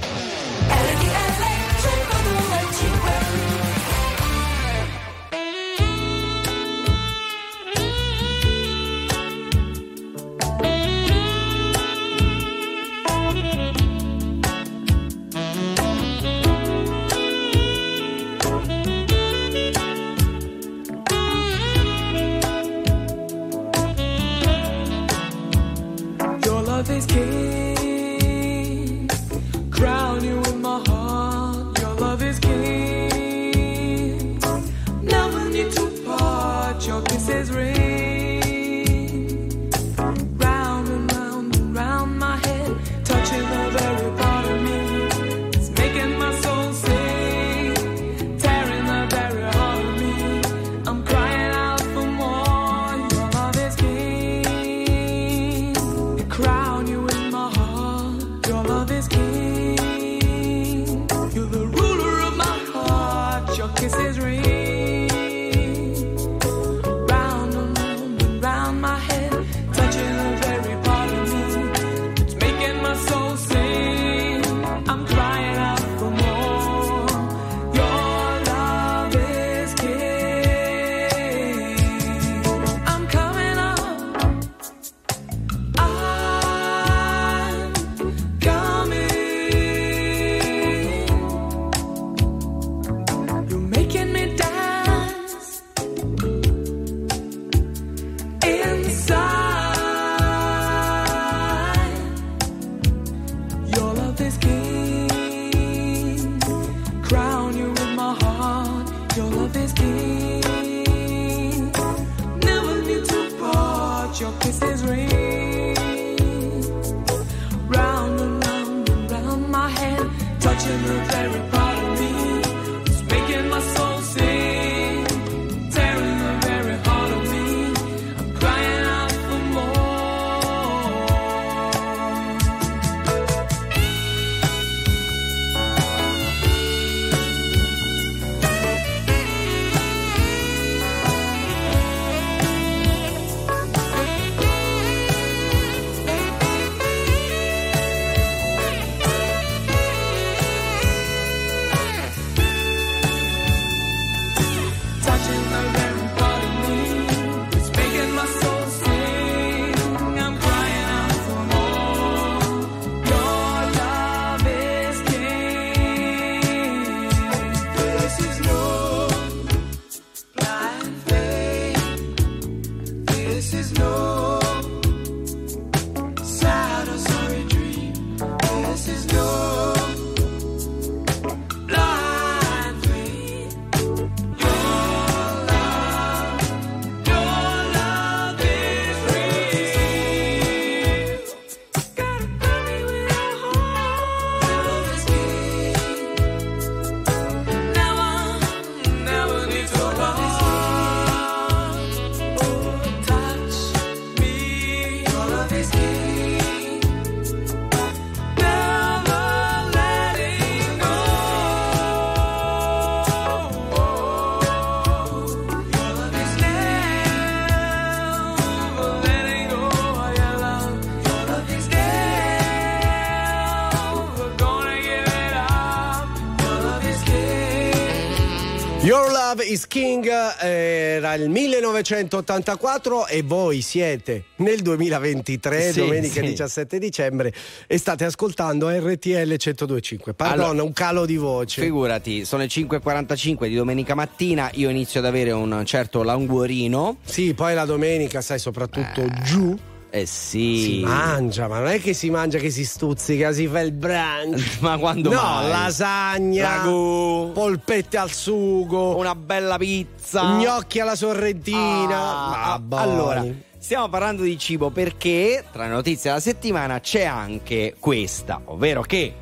1984 231.92 233.06
e 233.06 233.22
voi 233.22 233.60
siete 233.60 234.24
nel 234.36 234.60
2023, 234.60 235.72
Sì, 235.72 235.80
domenica 235.80 236.20
sì. 236.20 236.26
17 236.28 236.78
dicembre, 236.78 237.32
e 237.66 237.78
state 237.78 238.04
ascoltando 238.04 238.68
RTL 238.70 239.10
1025. 239.10 240.14
Pardon, 240.14 240.44
Allora, 240.46 240.62
un 240.62 240.72
calo 240.72 241.04
di 241.06 241.16
voce. 241.16 241.60
Figurati, 241.60 242.24
sono 242.24 242.42
le 242.42 242.48
5.45 242.48 243.46
di 243.46 243.54
domenica 243.54 243.94
mattina, 243.94 244.50
io 244.54 244.70
inizio 244.70 245.00
ad 245.00 245.06
avere 245.06 245.32
un 245.32 245.62
certo 245.66 246.02
languorino. 246.02 246.96
Sì, 247.04 247.34
poi 247.34 247.54
la 247.54 247.64
domenica, 247.64 248.20
sai, 248.20 248.38
soprattutto 248.38 249.06
giù. 249.22 249.56
Eh 249.94 250.06
sì. 250.06 250.62
Si 250.62 250.80
mangia, 250.80 251.48
ma 251.48 251.58
non 251.58 251.68
è 251.68 251.78
che 251.78 251.92
si 251.92 252.08
mangia 252.08 252.38
che 252.38 252.48
si 252.48 252.64
stuzzica, 252.64 253.30
si 253.32 253.46
fa 253.46 253.60
il 253.60 253.72
brunch. 253.72 254.60
Ma 254.60 254.78
quando 254.78 255.10
no, 255.12 255.20
mai? 255.20 255.48
lasagna, 255.50 256.56
Ragù. 256.56 257.30
polpette 257.34 257.98
al 257.98 258.10
sugo, 258.10 258.96
Una 258.96 259.14
bella 259.14 259.58
pizza. 259.58 260.36
gnocchi 260.38 260.80
alla 260.80 260.96
sorrentina. 260.96 261.98
Ah, 261.98 262.48
Ma 262.52 262.58
buoni. 262.58 262.82
allora, 262.82 263.24
stiamo 263.58 263.90
parlando 263.90 264.22
di 264.22 264.38
cibo 264.38 264.70
perché 264.70 265.44
tra 265.52 265.64
le 265.64 265.70
notizie 265.72 266.08
della 266.08 266.22
settimana 266.22 266.80
c'è 266.80 267.04
anche 267.04 267.76
questa, 267.78 268.40
ovvero 268.46 268.80
che 268.80 269.12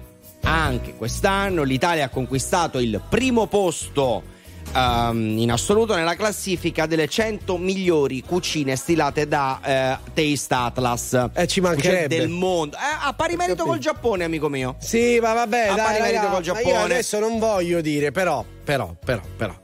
anche 0.42 0.94
quest'anno 0.94 1.64
l'Italia 1.64 2.04
ha 2.04 2.08
conquistato 2.10 2.78
il 2.78 3.00
primo 3.08 3.46
posto 3.48 4.22
ehm, 4.74 5.38
in 5.38 5.50
assoluto 5.50 5.94
nella 5.94 6.14
classifica 6.16 6.86
delle 6.86 7.08
100 7.08 7.56
migliori 7.58 8.22
cucine 8.22 8.76
stilate 8.76 9.26
da 9.28 9.60
eh, 9.64 9.98
Taste 10.12 10.54
Atlas. 10.54 11.12
Eh, 11.34 11.46
ci 11.46 11.60
Cucine 11.60 11.74
mancherebbe. 11.74 12.16
del 12.16 12.28
mondo. 12.28 12.76
Eh, 12.76 12.80
a 13.06 13.12
pari 13.12 13.36
merito 13.36 13.64
col 13.64 13.78
Giappone, 13.78 14.24
amico 14.24 14.48
mio. 14.48 14.76
Sì, 14.78 15.18
ma 15.20 15.32
vabbè, 15.32 15.68
A 15.68 15.74
dai, 15.74 15.84
pari 15.84 16.00
merito 16.00 16.22
raga, 16.22 16.32
col 16.34 16.42
Giappone. 16.42 16.68
Io 16.74 16.80
adesso 16.80 17.18
non 17.18 17.38
voglio 17.38 17.80
dire, 17.80 18.10
però, 18.12 18.44
però, 18.64 18.94
però, 19.04 19.20
però. 19.36 19.54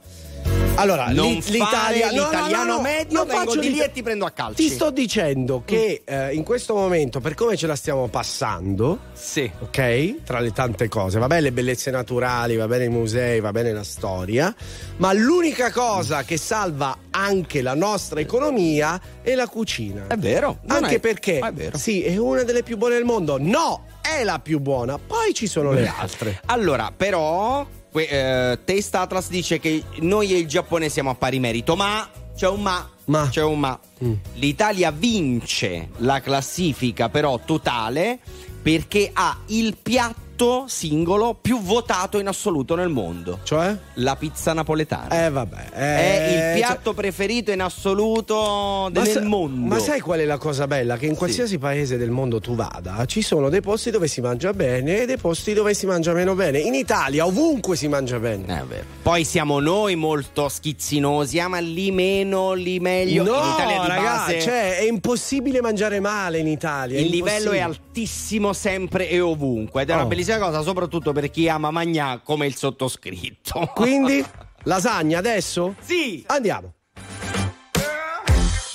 Allora, 0.77 1.09
Non 1.09 1.39
l'Italia, 1.47 2.11
no, 2.11 2.15
no, 2.17 2.23
l'italiano 2.25 2.63
no, 2.65 2.75
no, 2.75 2.81
medio, 2.81 3.17
non 3.17 3.27
vengo 3.27 3.43
faccio 3.45 3.59
di 3.59 3.71
lì 3.71 3.79
e 3.81 3.91
ti 3.91 4.03
prendo 4.03 4.25
a 4.25 4.31
calci. 4.31 4.67
Ti 4.67 4.69
sto 4.69 4.89
dicendo 4.91 5.63
che 5.65 6.03
eh, 6.05 6.33
in 6.33 6.43
questo 6.43 6.73
momento, 6.75 7.19
per 7.19 7.33
come 7.33 7.55
ce 7.57 7.67
la 7.67 7.75
stiamo 7.75 8.07
passando, 8.07 8.99
Sì. 9.13 9.49
ok? 9.59 10.23
Tra 10.23 10.39
le 10.39 10.51
tante 10.51 10.87
cose, 10.87 11.17
va 11.19 11.27
bene 11.27 11.41
le 11.41 11.51
bellezze 11.51 11.89
naturali, 11.91 12.55
va 12.55 12.67
bene 12.67 12.85
i 12.85 12.89
musei, 12.89 13.39
va 13.39 13.51
bene 13.51 13.73
la 13.73 13.83
storia, 13.83 14.53
ma 14.97 15.13
l'unica 15.13 15.71
cosa 15.71 16.23
che 16.23 16.37
salva 16.37 16.95
anche 17.09 17.61
la 17.61 17.73
nostra 17.73 18.19
economia 18.19 18.99
è 19.21 19.33
la 19.35 19.47
cucina. 19.47 20.05
È 20.07 20.15
vero. 20.17 20.59
Anche 20.67 20.95
è- 20.95 20.99
perché, 20.99 21.39
è 21.39 21.51
vero. 21.51 21.77
sì, 21.77 22.03
è 22.03 22.15
una 22.17 22.43
delle 22.43 22.61
più 22.63 22.77
buone 22.77 22.95
del 22.95 23.03
mondo. 23.05 23.37
No, 23.39 23.85
è 24.01 24.23
la 24.23 24.39
più 24.39 24.59
buona. 24.59 24.97
Poi 24.99 25.33
ci 25.33 25.47
sono 25.47 25.71
le 25.71 25.87
altre. 25.87 26.39
Allora, 26.45 26.91
però, 26.95 27.65
que- 27.97 28.07
eh, 28.09 28.59
Taste 28.63 28.97
Atlas 28.97 29.29
dice 29.29 29.59
che 29.59 29.83
noi 30.01 30.33
e 30.33 30.37
il 30.37 30.47
Giappone 30.47 30.89
siamo 30.89 31.09
a 31.09 31.15
pari 31.15 31.39
merito, 31.39 31.75
ma 31.75 32.07
c'è 32.35 32.47
un 32.47 32.61
ma. 32.61 32.87
Ma. 33.05 33.27
C'è 33.29 33.41
un 33.41 33.59
ma. 33.59 33.79
Mm. 34.03 34.13
L'Italia 34.35 34.91
vince 34.91 35.89
la 35.97 36.21
classifica, 36.21 37.09
però 37.09 37.39
totale, 37.43 38.19
perché 38.61 39.09
ha 39.13 39.37
il 39.47 39.75
piatto 39.81 40.25
singolo 40.67 41.37
più 41.39 41.61
votato 41.61 42.19
in 42.19 42.27
assoluto 42.27 42.75
nel 42.75 42.89
mondo. 42.89 43.39
Cioè? 43.43 43.75
La 43.95 44.15
pizza 44.15 44.53
napoletana. 44.53 45.25
Eh, 45.25 45.29
vabbè. 45.29 45.69
È 45.71 45.81
eh, 45.81 46.33
il 46.53 46.59
piatto 46.59 46.93
preferito 46.93 47.51
in 47.51 47.61
assoluto 47.61 48.89
del 48.91 49.07
sa- 49.07 49.23
mondo. 49.23 49.67
Ma 49.67 49.79
sai 49.79 49.99
qual 49.99 50.19
è 50.19 50.25
la 50.25 50.37
cosa 50.37 50.67
bella? 50.67 50.97
Che 50.97 51.05
in 51.05 51.15
qualsiasi 51.15 51.57
paese 51.57 51.97
del 51.97 52.11
mondo 52.11 52.39
tu 52.39 52.55
vada, 52.55 53.05
ci 53.05 53.21
sono 53.21 53.49
dei 53.49 53.61
posti 53.61 53.89
dove 53.89 54.07
si 54.07 54.21
mangia 54.21 54.53
bene 54.53 55.01
e 55.01 55.05
dei 55.05 55.17
posti 55.17 55.53
dove 55.53 55.73
si 55.73 55.85
mangia 55.85 56.13
meno 56.13 56.35
bene. 56.35 56.59
In 56.59 56.73
Italia 56.73 57.25
ovunque 57.25 57.75
si 57.75 57.87
mangia 57.87 58.19
bene. 58.19 58.65
Eh. 58.69 58.83
Poi 59.01 59.23
siamo 59.23 59.59
noi 59.59 59.95
molto 59.95 60.49
schizzinosi, 60.49 61.39
ah, 61.39 61.47
ma 61.47 61.59
lì 61.59 61.91
meno, 61.91 62.53
lì 62.53 62.79
meglio. 62.79 63.23
No, 63.23 63.35
in 63.35 63.51
Italia 63.53 63.81
di 63.81 63.87
ragazzi, 63.87 64.33
base 64.33 64.41
cioè, 64.41 64.77
è 64.77 64.83
impossibile 64.83 65.61
mangiare 65.61 65.99
male 65.99 66.39
in 66.39 66.47
Italia. 66.47 66.99
il 66.99 67.07
livello 67.07 67.51
è 67.51 67.59
altissimo 67.59 68.53
sempre 68.53 69.09
e 69.09 69.19
ovunque 69.19 69.81
ed 69.81 69.89
è 69.89 69.93
una 69.93 70.03
Oh. 70.03 70.07
Bellissima 70.27 70.39
cosa, 70.39 70.61
soprattutto 70.61 71.13
per 71.13 71.29
chi 71.29 71.47
ama 71.47 71.71
magnà 71.71 72.19
come 72.23 72.45
il 72.45 72.55
sottoscritto. 72.55 73.71
Quindi, 73.73 74.23
lasagna 74.63 75.19
adesso? 75.19 75.75
Sì! 75.79 76.23
Andiamo. 76.27 76.73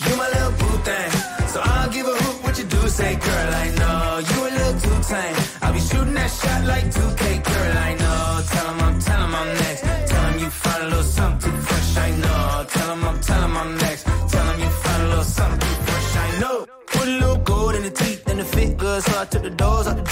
You 0.04 0.16
my 0.16 0.28
little 0.32 0.52
boo 0.56 0.80
thing. 0.82 1.10
So 1.48 1.60
I'll 1.60 1.90
give 1.90 2.06
a 2.08 2.16
hoot 2.16 2.42
what 2.42 2.56
you 2.58 2.66
do 2.66 2.88
say, 2.88 3.16
girl. 3.16 3.54
I 3.54 3.70
know 3.76 4.18
you 4.18 4.46
a 4.46 4.50
little 4.50 4.80
too 4.80 5.00
tame. 5.06 5.36
I'll 5.60 5.72
be 5.72 5.80
shooting 5.80 6.14
that 6.14 6.30
shot 6.30 6.64
like 6.64 6.86
2K, 6.90 7.42
girl. 7.44 7.76
I 7.76 7.94
know. 8.00 8.42
Tell 8.48 8.66
'em 8.68 8.80
I'm, 8.80 8.98
tell 9.00 9.20
'em 9.22 9.34
I'm 9.34 9.48
next. 9.58 9.82
Tell 10.08 10.24
'em 10.26 10.38
you 10.38 10.50
find 10.50 10.82
a 10.82 10.86
little 10.86 11.04
something 11.04 11.52
too 11.52 11.60
fresh. 11.60 11.96
I 11.98 12.10
know. 12.16 12.64
Tell 12.68 12.90
'em 12.90 13.04
I'm, 13.04 13.20
tell 13.20 13.42
'em 13.42 13.56
I'm 13.56 13.76
next. 13.76 14.04
Tell 14.30 14.48
'em 14.48 14.60
you 14.60 14.70
find 14.70 15.02
a 15.02 15.08
little 15.08 15.24
something 15.24 15.60
too 15.60 15.82
fresh. 15.84 16.16
I 16.16 16.38
know. 16.40 16.66
Put 16.86 17.06
a 17.08 17.16
little 17.20 17.38
gold 17.44 17.74
in 17.74 17.82
the 17.82 17.90
teeth 17.90 18.26
and 18.28 18.38
the 18.40 18.44
fit 18.44 18.76
good, 18.78 19.02
so 19.02 19.20
I 19.20 19.24
took 19.26 19.42
the 19.42 19.50
doors 19.50 19.86
out 19.86 19.96
the. 19.96 20.11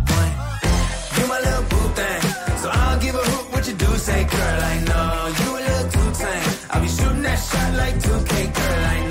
Shot 7.51 7.73
like 7.73 7.95
2K, 7.95 8.53
girl. 8.55 8.85
I 8.85 9.09
know. 9.09 9.10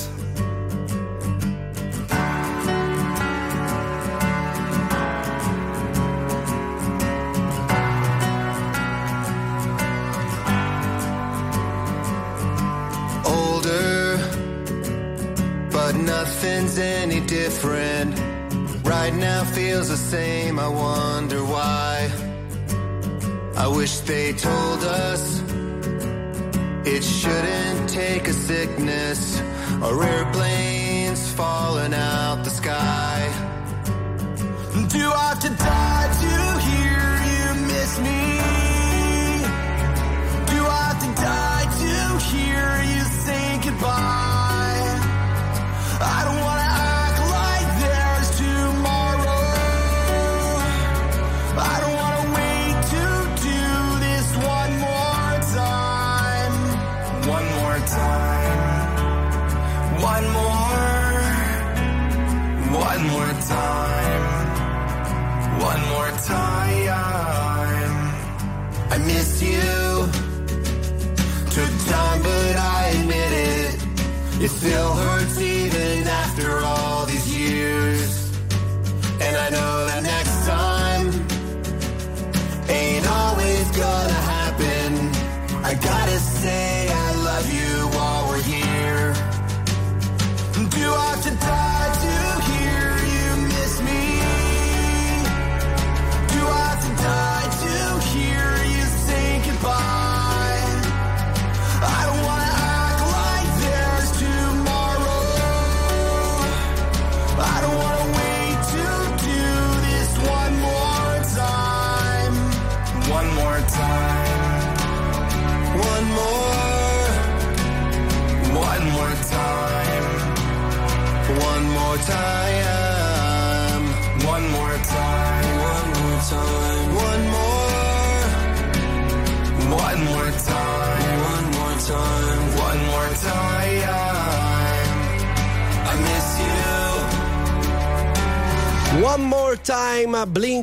They 24.11 24.33
told 24.33 24.83
us 24.83 25.40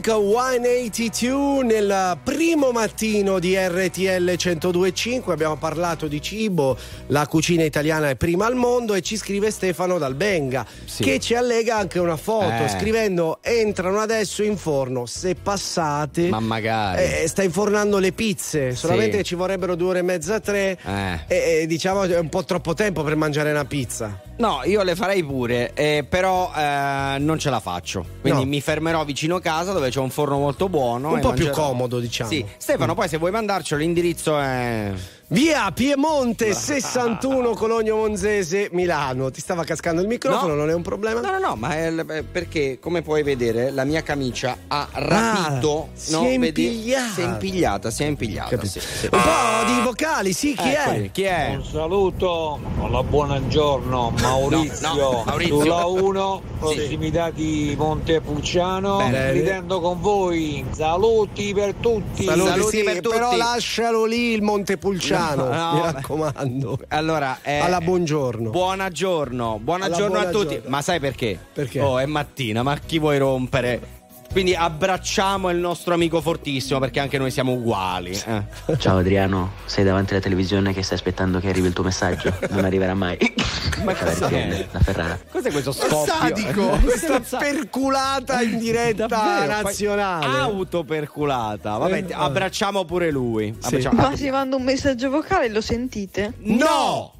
Blink 0.09 0.91
182 1.11 1.65
nel 1.65 2.19
primo 2.25 2.71
mattino 2.73 3.39
di 3.39 3.55
RTL 3.55 4.25
1025 4.39 5.35
abbiamo 5.35 5.57
parlato 5.57 6.07
di 6.07 6.23
cibo, 6.23 6.79
la 7.09 7.27
cucina 7.27 7.63
italiana 7.63 8.09
è 8.09 8.17
prima 8.17 8.47
al 8.47 8.55
mondo 8.55 8.95
e 8.95 9.03
ci 9.03 9.19
scrive 9.19 9.51
Stefano 9.51 9.99
Dal 9.99 10.15
Benga 10.15 10.65
Sì. 10.87 11.03
che 11.03 11.21
ci 11.21 11.35
allega 11.35 11.77
anche 11.77 11.99
una 11.99 12.17
foto 12.17 12.65
Eh. 12.65 12.69
scrivendo 12.71 13.41
entrano 13.43 13.99
adesso 13.99 14.43
in 14.43 14.57
forno 14.57 15.05
se 15.05 15.35
passate 15.35 16.31
Ma 16.31 16.41
magari. 16.41 17.03
eh, 17.03 17.29
sta 17.29 17.43
infornando 17.43 17.99
le 17.99 18.13
pizze 18.13 18.75
solamente 18.75 19.19
Sì. 19.19 19.25
ci 19.25 19.35
vorrebbero 19.35 19.75
due 19.75 19.89
ore 19.91 19.99
e 19.99 20.03
mezza 20.03 20.41
tre 20.41 20.79
Eh. 20.83 21.21
e, 21.29 21.61
e 21.63 21.67
diciamo 21.67 22.05
è 22.05 22.19
un 22.19 22.31
po' 22.31 22.45
troppo 22.45 22.73
tempo 22.73 23.03
per 23.03 23.15
mangiare 23.15 23.51
una 23.51 23.67
pizza 23.67 24.23
No, 24.39 24.61
io 24.65 24.83
le 24.83 24.95
farei 24.95 25.25
pure, 25.25 25.73
eh, 25.75 26.05
però 26.09 26.53
eh, 26.57 27.17
non 27.19 27.39
ce 27.39 27.51
la 27.51 27.59
faccio. 27.61 28.05
Quindi 28.21 28.43
No. 28.45 28.47
mi 28.49 28.61
fermerò 28.61 29.05
vicino 29.05 29.41
casa 29.41 29.73
dove 29.73 29.91
c'è 29.91 29.99
un 30.01 30.11
forno 30.11 30.39
molto 30.39 30.69
buono. 30.69 31.11
un 31.13 31.19
e 31.19 31.21
po' 31.21 31.33
più 31.33 31.47
mangerò. 31.47 31.67
comodo 31.69 31.99
diciamo 31.99 32.31
Sì, 32.31 32.45
Stefano, 32.57 32.95
poi 32.95 33.09
se 33.09 33.17
vuoi 33.17 33.31
mandarcelo, 33.33 33.81
l'indirizzo 33.81 34.39
è. 34.39 34.93
Via 35.31 35.71
Piemonte 35.73 36.55
61 36.57 37.51
Cologno 37.51 37.97
Monzese 37.97 38.69
Milano. 38.73 39.31
Ti 39.31 39.41
stava 39.41 39.63
cascando 39.65 40.01
il 40.01 40.07
microfono, 40.07 40.55
No. 40.55 40.61
non 40.61 40.71
è 40.71 40.75
un 40.75 40.81
problema? 40.83 41.21
No, 41.21 41.33
no, 41.33 41.39
no, 41.39 41.55
ma 41.57 41.77
è 41.77 42.23
perché, 42.23 42.79
come 42.81 43.03
puoi 43.03 43.23
vedere, 43.25 43.71
la 43.71 43.85
mia 43.85 44.03
camicia 44.03 44.57
ha 44.69 44.89
rapito. 44.93 45.89
Ah, 45.93 45.99
si 45.99 46.13
no, 46.13 46.23
è 46.25 46.39
vedi? 46.39 46.65
impigliata. 46.65 47.13
Si 47.13 47.21
è 47.21 47.25
impigliata, 47.25 47.91
si 47.91 48.03
è 48.05 48.07
impigliata. 48.07 48.65
Sì, 48.65 48.81
sì. 48.81 49.09
Un 49.11 49.21
po' 49.21 49.73
di 49.73 49.81
vocali, 49.83 50.33
sì, 50.33 50.55
chi 50.55 50.71
Eccoli, 50.73 51.07
è? 51.07 51.11
Chi 51.11 51.23
è? 51.25 51.55
Un 51.57 51.65
saluto, 51.65 52.59
alla 52.81 53.03
buongiorno 53.03 54.15
Maurizio, 54.29 54.89
No, 54.95 54.95
no, 55.11 55.23
Maurizio. 55.27 55.61
sulla 55.61 55.85
1, 55.87 56.43
prossimità 56.59 57.31
di 57.31 57.75
Montepulciano, 57.79 58.97
Bene. 58.99 59.33
ridendo 59.33 59.81
con 59.81 60.01
voi, 60.01 60.65
saluti 60.71 61.53
per 61.55 61.75
tutti. 61.75 62.25
Saluti, 62.25 62.49
Saluti 62.51 62.77
sì, 62.79 62.83
per 62.83 63.01
tutti. 63.01 63.17
però 63.17 63.37
lascialo 63.37 64.05
lì 64.05 64.33
il 64.33 64.43
Montepulciano, 64.43 65.45
No, 65.49 65.55
no, 65.55 65.73
mi 65.75 65.81
raccomando. 65.93 66.79
Allora, 66.89 67.39
eh, 67.43 67.59
Alla 67.59 67.81
buongiorno. 67.81 68.51
Buona 68.51 68.89
giorno, 68.91 69.59
buona 69.63 69.87
a 69.87 69.89
tutti. 70.31 70.55
giorno. 70.55 70.69
Ma 70.69 70.83
sai 70.83 71.01
perché? 71.01 71.39
Perché? 71.53 71.81
Oh, 71.81 71.99
è 71.99 72.07
mattina, 72.07 72.63
ma 72.63 72.77
chi 72.79 72.99
vuoi 72.99 73.19
rompere? 73.19 73.97
Quindi 74.31 74.55
abbracciamo 74.55 75.51
il 75.51 75.57
nostro 75.57 75.95
amico 75.95 76.21
fortissimo 76.21 76.79
perché 76.79 77.01
anche 77.01 77.19
noi 77.19 77.31
siamo 77.31 77.53
uguali. 77.55 78.11
eh. 78.27 78.77
Ciao 78.77 78.99
Adriano, 78.99 79.53
sei 79.65 79.85
davanti 79.85 80.13
alla 80.13 80.23
televisione 80.23 80.73
che 80.75 80.83
stai 80.83 80.97
aspettando 80.99 81.41
che 81.41 81.49
arrivi 81.49 81.67
il 81.69 81.73
tuo 81.73 81.83
messaggio? 81.83 82.33
Non 82.51 82.65
arriverà 82.65 82.95
mai. 82.95 83.17
Ma 83.83 83.95
cos'è? 83.95 84.25
Adriano, 84.25 84.65
da 84.71 84.81
Ferrara. 84.81 85.19
Cos'è 85.31 85.51
questo 85.51 85.73
scoppio? 85.73 86.05
Sadico, 86.05 86.69
questa 86.85 87.21
perculata 87.39 88.41
in 88.43 88.59
diretta 88.59 89.07
Davvero, 89.07 89.63
nazionale. 89.63 90.27
Autoperculata. 90.39 91.77
Vabbè, 91.79 92.05
Eh, 92.09 92.13
abbracciamo 92.13 92.85
pure 92.85 93.11
lui. 93.11 93.57
Sì. 93.59 93.67
Abbracciamo- 93.67 94.01
Ma 94.03 94.15
si 94.17 94.31
manda 94.31 94.57
un 94.57 94.63
messaggio 94.63 95.09
vocale, 95.11 95.49
lo 95.49 95.61
sentite? 95.63 96.35
No! 96.41 97.15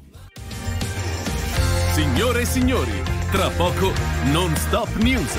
Signore 1.91 2.41
e 2.41 2.45
signori, 2.45 3.03
tra 3.31 3.49
poco 3.49 3.91
non 4.25 4.55
stop 4.55 4.93
news. 4.97 5.37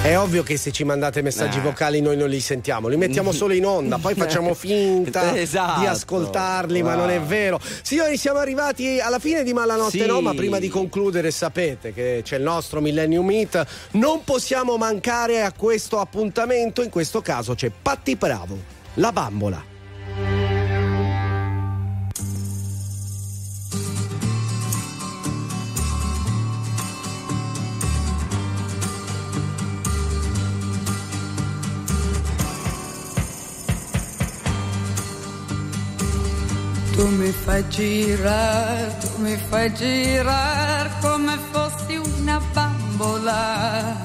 È 0.00 0.16
ovvio 0.16 0.42
che 0.42 0.56
se 0.56 0.70
ci 0.72 0.84
mandate 0.84 1.20
messaggi 1.22 1.58
Eh. 1.58 1.60
vocali 1.60 2.00
noi 2.00 2.16
non 2.16 2.28
li 2.30 2.40
sentiamo, 2.40 2.88
li 2.88 2.96
mettiamo 2.96 3.30
solo 3.30 3.52
in 3.52 3.66
onda, 3.66 3.98
poi 3.98 4.14
facciamo 4.16 4.54
finta 4.54 5.36
Esatto. 5.36 5.80
di 5.80 5.86
ascoltarli, 5.86 6.82
ma 6.82 6.92
Wow. 6.94 7.00
non 7.00 7.10
è 7.10 7.20
vero. 7.20 7.60
Signori, 7.82 8.16
siamo 8.16 8.38
arrivati 8.38 9.00
alla 9.00 9.18
fine 9.18 9.42
di 9.42 9.52
Malanotte 9.52 9.98
Sì. 9.98 10.06
No, 10.06 10.20
ma 10.22 10.32
prima 10.34 10.58
di 10.58 10.68
concludere 10.68 11.30
sapete 11.30 11.92
che 11.92 12.20
c'è 12.24 12.36
il 12.36 12.42
nostro 12.42 12.80
Millennium 12.80 13.26
Meet, 13.26 13.66
non 13.92 14.22
possiamo 14.24 14.76
mancare 14.78 15.42
a 15.42 15.52
questo 15.52 15.98
appuntamento, 16.00 16.82
in 16.82 16.88
questo 16.90 17.20
caso 17.20 17.54
c'è 17.54 17.70
Patti 17.82 18.16
Bravo, 18.16 18.56
la 18.94 19.12
bambola. 19.12 19.62
Mi 37.28 37.34
fai 37.34 37.62
girare, 37.68 38.96
tu 39.00 39.08
mi 39.20 39.36
fai 39.36 39.74
girare 39.74 40.90
come 41.02 41.36
fossi 41.50 41.96
una 41.96 42.40
bambola. 42.54 44.00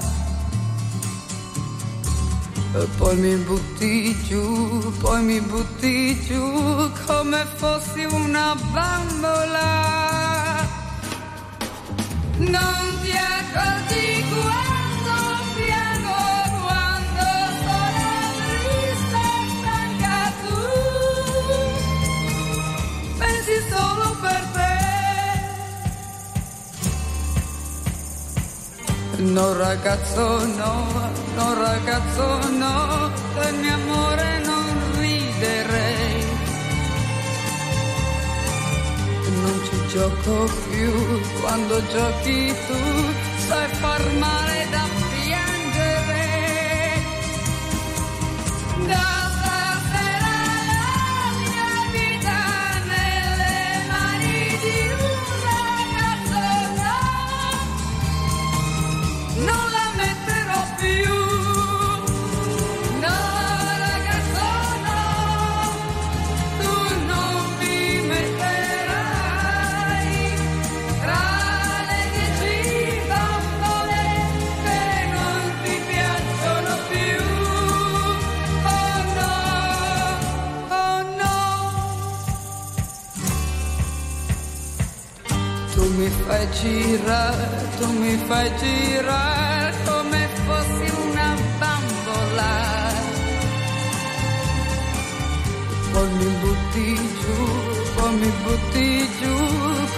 E 2.74 2.86
poi 2.98 3.16
mi 3.16 3.34
butti 3.36 4.14
giù, 4.28 4.92
poi 5.00 5.22
mi 5.22 5.40
butti 5.40 6.20
giù 6.26 6.90
come 7.06 7.46
fossi 7.56 8.04
una 8.04 8.54
bambola. 8.72 9.68
Non 12.36 12.98
ti 13.00 13.10
accorgi 13.10 14.24
quando 14.28 14.83
No 29.32 29.54
ragazzo 29.54 30.46
no, 30.46 31.10
no 31.34 31.54
ragazzo 31.54 32.50
no, 32.50 33.10
del 33.34 33.54
mio 33.54 33.74
amore 33.74 34.38
non 34.44 34.64
riderei. 34.98 36.24
Non 39.40 39.60
ci 39.64 39.86
gioco 39.88 40.48
più, 40.70 40.92
quando 41.40 41.80
giochi 41.86 42.54
tu 42.66 42.78
sai 43.48 43.68
far 43.80 44.12
male 44.18 44.66
da 44.70 44.84
piangere. 45.08 46.26
Da 48.86 49.23
fai 86.44 86.50
girare, 86.60 87.68
tu 87.78 87.86
mi 87.92 88.16
fai 88.26 88.50
girare 88.58 89.74
come 89.84 90.28
fossi 90.46 90.92
una 91.06 91.36
bambola. 91.58 92.52
Poi 95.92 96.08
mi 96.18 96.28
butti 96.40 96.94
giù, 97.20 97.44
poi 97.94 98.14
mi 98.14 98.32
butti 98.42 99.08
giù 99.20 99.36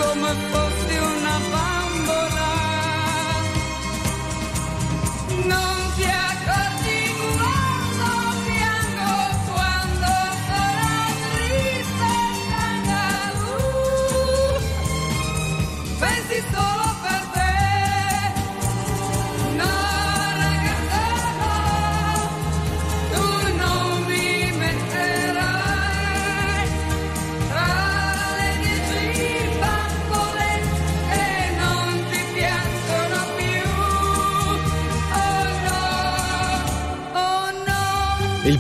come 0.01 0.35
fossi 0.51 0.97
una 0.97 1.37
bambola. 1.51 2.51
Non 5.45 5.86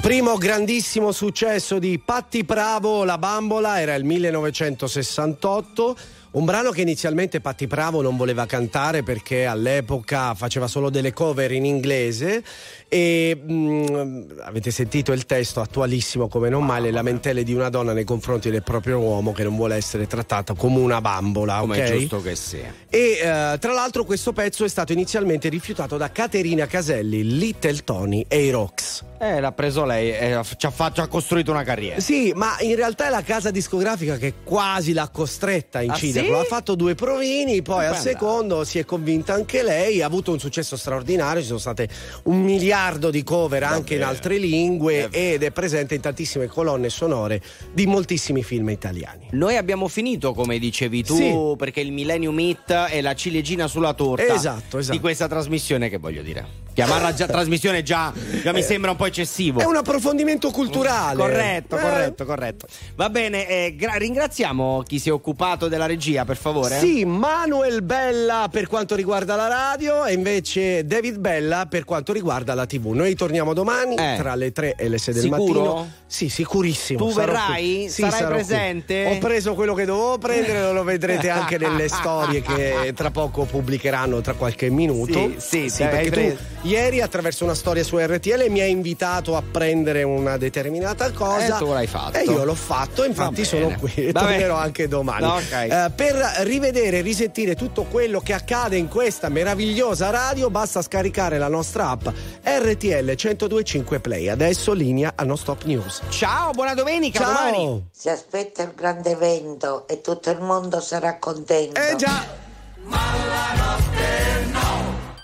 primo 0.07 0.37
grandissimo 0.37 1.11
successo 1.11 1.81
di 1.81 1.99
Patti 1.99 2.45
Pravo, 2.45 3.03
La 3.03 3.19
Bambola, 3.19 3.81
era 3.81 3.97
il 3.97 4.05
1968. 4.05 5.97
Un 6.31 6.45
brano 6.45 6.71
che 6.71 6.83
inizialmente 6.83 7.41
Patti 7.41 7.67
Pravo 7.67 8.03
non 8.03 8.17
voleva 8.17 8.47
cantare 8.47 9.03
perché 9.03 9.47
all'epoca 9.47 10.35
faceva 10.35 10.69
solo 10.69 10.91
delle 10.91 11.13
cover 11.13 11.51
in 11.51 11.65
inglese 11.65 12.45
e 12.89 13.37
mm, 13.37 14.39
avete 14.43 14.71
sentito 14.71 15.13
il 15.13 15.27
testo 15.27 15.61
attualissimo 15.61 16.29
come 16.29 16.49
non 16.49 16.65
mai 16.65 16.83
le 16.83 16.93
lamentele 16.93 17.43
di 17.43 17.53
una 17.53 17.69
donna 17.69 17.93
nei 17.93 18.05
confronti 18.05 18.49
del 18.49 18.63
proprio 18.63 18.99
uomo 18.99 19.33
che 19.33 19.43
non 19.43 19.57
vuole 19.57 19.75
essere 19.75 20.07
trattata 20.07 20.55
come 20.55 20.79
una 20.79 21.01
bambola, 21.01 21.59
Come 21.59 21.79
ok? 21.79 21.83
è 21.83 21.99
giusto 21.99 22.23
che 22.23 22.37
sia. 22.37 22.73
E 22.89 23.19
eh, 23.21 23.59
tra 23.59 23.73
l'altro 23.73 24.05
questo 24.05 24.33
pezzo 24.33 24.65
è 24.65 24.69
stato 24.69 24.93
inizialmente 24.93 25.49
rifiutato 25.49 25.97
da 25.97 26.13
Caterina 26.13 26.67
Caselli, 26.67 27.37
Little 27.37 27.83
Tony 27.83 28.25
e 28.29 28.45
i 28.45 28.51
Rocks. 28.51 29.05
Eh, 29.19 29.41
l'ha 29.41 29.53
preso 29.53 29.85
lei 29.85 30.11
e 30.11 30.41
ci 30.59 30.67
ha, 30.67 30.71
fatto- 30.71 31.01
ha 31.01 31.07
costruito 31.09 31.51
una 31.51 31.65
carriera. 31.65 31.99
Sì, 32.01 32.33
ma 32.35 32.57
in 32.61 32.77
realtà 32.77 33.07
è 33.07 33.11
la 33.11 33.23
casa 33.23 33.51
discografica 33.51 34.17
che 34.19 34.35
quasi 34.45 34.93
l'ha 34.93 35.09
costretta 35.09 35.79
a 35.79 35.83
inciderlo. 35.83 36.37
Ah, 36.37 36.41
sì? 36.41 36.45
Ha 36.45 36.49
fatto 36.49 36.75
due 36.75 36.95
provini, 36.95 37.63
poi 37.63 37.85
E 37.85 37.89
al 37.89 37.97
secondo 37.97 38.63
si 38.65 38.79
è 38.79 38.85
convinta 38.85 39.33
anche 39.33 39.63
lei. 39.63 40.03
Ha 40.03 40.07
avuto 40.07 40.33
un 40.33 40.39
successo 40.39 40.77
straordinario. 40.77 41.41
Ci 41.41 41.47
sono 41.47 41.59
state 41.59 41.89
un 42.25 42.43
miliardo 42.43 42.75
di 43.11 43.23
cover 43.25 43.63
anche 43.63 43.95
in 43.95 44.03
altre 44.03 44.37
lingue 44.37 45.09
ed 45.11 45.43
è 45.43 45.51
presente 45.51 45.95
in 45.95 46.03
tantissime 46.03 46.47
colonne 46.47 46.91
sonore 46.91 47.41
di 47.73 47.87
moltissimi 47.87 48.43
film 48.43 48.69
italiani. 48.69 49.29
Noi 49.31 49.57
abbiamo 49.57 49.89
finito, 49.89 50.35
come 50.35 50.59
dicevi 50.59 51.03
tu, 51.03 51.15
Sì. 51.17 51.33
perché 51.57 51.81
il 51.81 51.91
Millennium 51.91 52.39
Hit 52.39 52.71
è 52.73 53.01
la 53.01 53.15
ciliegina 53.15 53.67
sulla 53.67 53.95
torta 53.95 54.35
Esatto, 54.35 54.77
esatto. 54.79 54.93
di 54.95 55.01
questa 55.01 55.27
trasmissione, 55.27 55.89
che 55.89 55.97
voglio 55.97 56.21
dire. 56.21 56.66
Chiamarla 56.77 57.15
già 57.15 57.27
trasmissione 57.27 57.83
già, 57.83 58.13
già 58.43 58.53
mi 58.53 58.61
sembra 58.63 58.91
un 58.91 58.99
po' 58.99 59.07
eccessivo. 59.07 59.61
È 59.61 59.65
un 59.65 59.77
approfondimento 59.77 60.51
culturale. 60.51 61.17
Corretto, 61.17 61.79
Eh. 61.79 61.81
corretto, 61.81 62.25
corretto. 62.27 62.67
Va 62.97 63.09
bene, 63.09 63.49
eh, 63.49 63.75
gra- 63.75 63.95
ringraziamo 63.95 64.83
chi 64.87 64.99
si 64.99 65.09
è 65.09 65.13
occupato 65.13 65.69
della 65.69 65.87
regia, 65.87 66.27
per 66.27 66.37
favore. 66.37 66.79
Sì, 66.79 67.07
Manuel 67.07 67.81
Bella 67.81 68.49
per 68.53 68.67
quanto 68.67 68.95
riguarda 68.95 69.37
la 69.37 69.49
radio 69.49 70.05
e 70.05 70.13
invece 70.13 70.85
David 70.85 71.17
Bella 71.17 71.65
per 71.65 71.85
quanto 71.85 72.13
riguarda 72.13 72.53
la 72.53 72.67
TV. 72.67 72.89
Noi 72.89 73.15
torniamo 73.15 73.55
domani 73.55 73.95
Eh. 73.95 74.17
tra 74.19 74.35
le 74.35 74.53
3 74.53 74.75
e 74.77 74.89
le 74.91 74.99
6 74.99 75.15
del 75.15 75.23
Sicuro? 75.23 75.43
mattino. 75.65 75.91
Sì, 76.07 76.29
sicurissimo. 76.29 76.99
Tu 77.07 77.11
Sarò 77.13 77.33
verrai? 77.33 77.89
Sì, 77.89 78.03
Sarai 78.03 78.11
sarò 78.19 78.35
qui. 78.35 78.45
presente? 78.45 79.07
Ho 79.07 79.19
preso 79.19 79.55
quello 79.55 79.73
che 79.73 79.87
dovevo 79.87 80.19
prendere, 80.19 80.73
lo 80.75 80.85
vedrete 80.85 81.31
anche 81.31 81.57
nelle 81.57 81.89
storie 81.89 82.43
che 82.43 82.93
tra 82.95 83.11
poco 83.11 83.45
pubblicheranno 83.45 84.21
tra 84.21 84.35
qualche 84.35 84.69
minuto. 84.69 85.33
Sì, 85.39 85.71
sì, 85.71 85.83
hai 85.83 85.89
perché 86.11 86.11
tu 86.11 86.66
ieri 86.67 87.01
attraverso 87.01 87.45
una 87.45 87.55
storia 87.55 87.85
su 87.85 87.97
RTL 87.99 88.47
mi 88.51 88.61
hai 88.61 88.71
invitato 88.71 89.37
a 89.37 89.43
prendere 89.43 90.03
una 90.03 90.37
determinata 90.37 91.11
cosa. 91.13 91.57
E 91.57 91.59
tu 91.59 91.73
l'hai 91.73 91.87
fatto. 91.87 92.19
E 92.19 92.25
io 92.25 92.45
l'ho 92.45 92.55
fatto, 92.55 93.05
infatti 93.05 93.45
sono 93.45 93.75
qui 93.79 93.93
e 93.95 94.13
Va 94.13 94.21
bene. 94.21 94.33
tornerò 94.33 94.57
anche 94.57 94.89
domani. 94.89 95.27
Ok. 95.27 95.53
Eh, 95.53 95.91
per 95.95 96.15
rivedere 96.41 96.99
e 96.99 97.01
risentire 97.01 97.55
tutto 97.55 97.85
quello 97.85 98.21
che 98.21 98.33
accade 98.33 98.77
in 98.77 98.89
questa 98.89 99.29
meravigliosa 99.29 100.11
radio 100.11 100.51
basta 100.51 100.83
scaricare 100.83 101.39
la 101.39 101.49
nostra 101.49 101.91
app 101.91 102.09
RTL 102.43 103.15
1025 103.17 104.01
Play. 104.01 104.29
Adesso 104.29 104.73
linea 104.73 105.13
al 105.15 105.27
nostro 105.27 105.55
top 105.55 105.65
news. 105.65 106.03
Ciao, 106.09 106.51
buona 106.51 106.75
domenica, 106.75 107.21
Ciao. 107.21 107.33
domani. 107.33 107.89
Si 107.93 108.09
aspetta 108.09 108.63
il 108.63 108.73
grande 108.75 109.11
evento 109.11 109.87
e 109.87 110.01
tutto 110.01 110.31
il 110.31 110.41
mondo 110.41 110.81
sarà 110.81 111.19
contento. 111.19 111.81
Eh 111.81 111.95
già! 111.97 113.96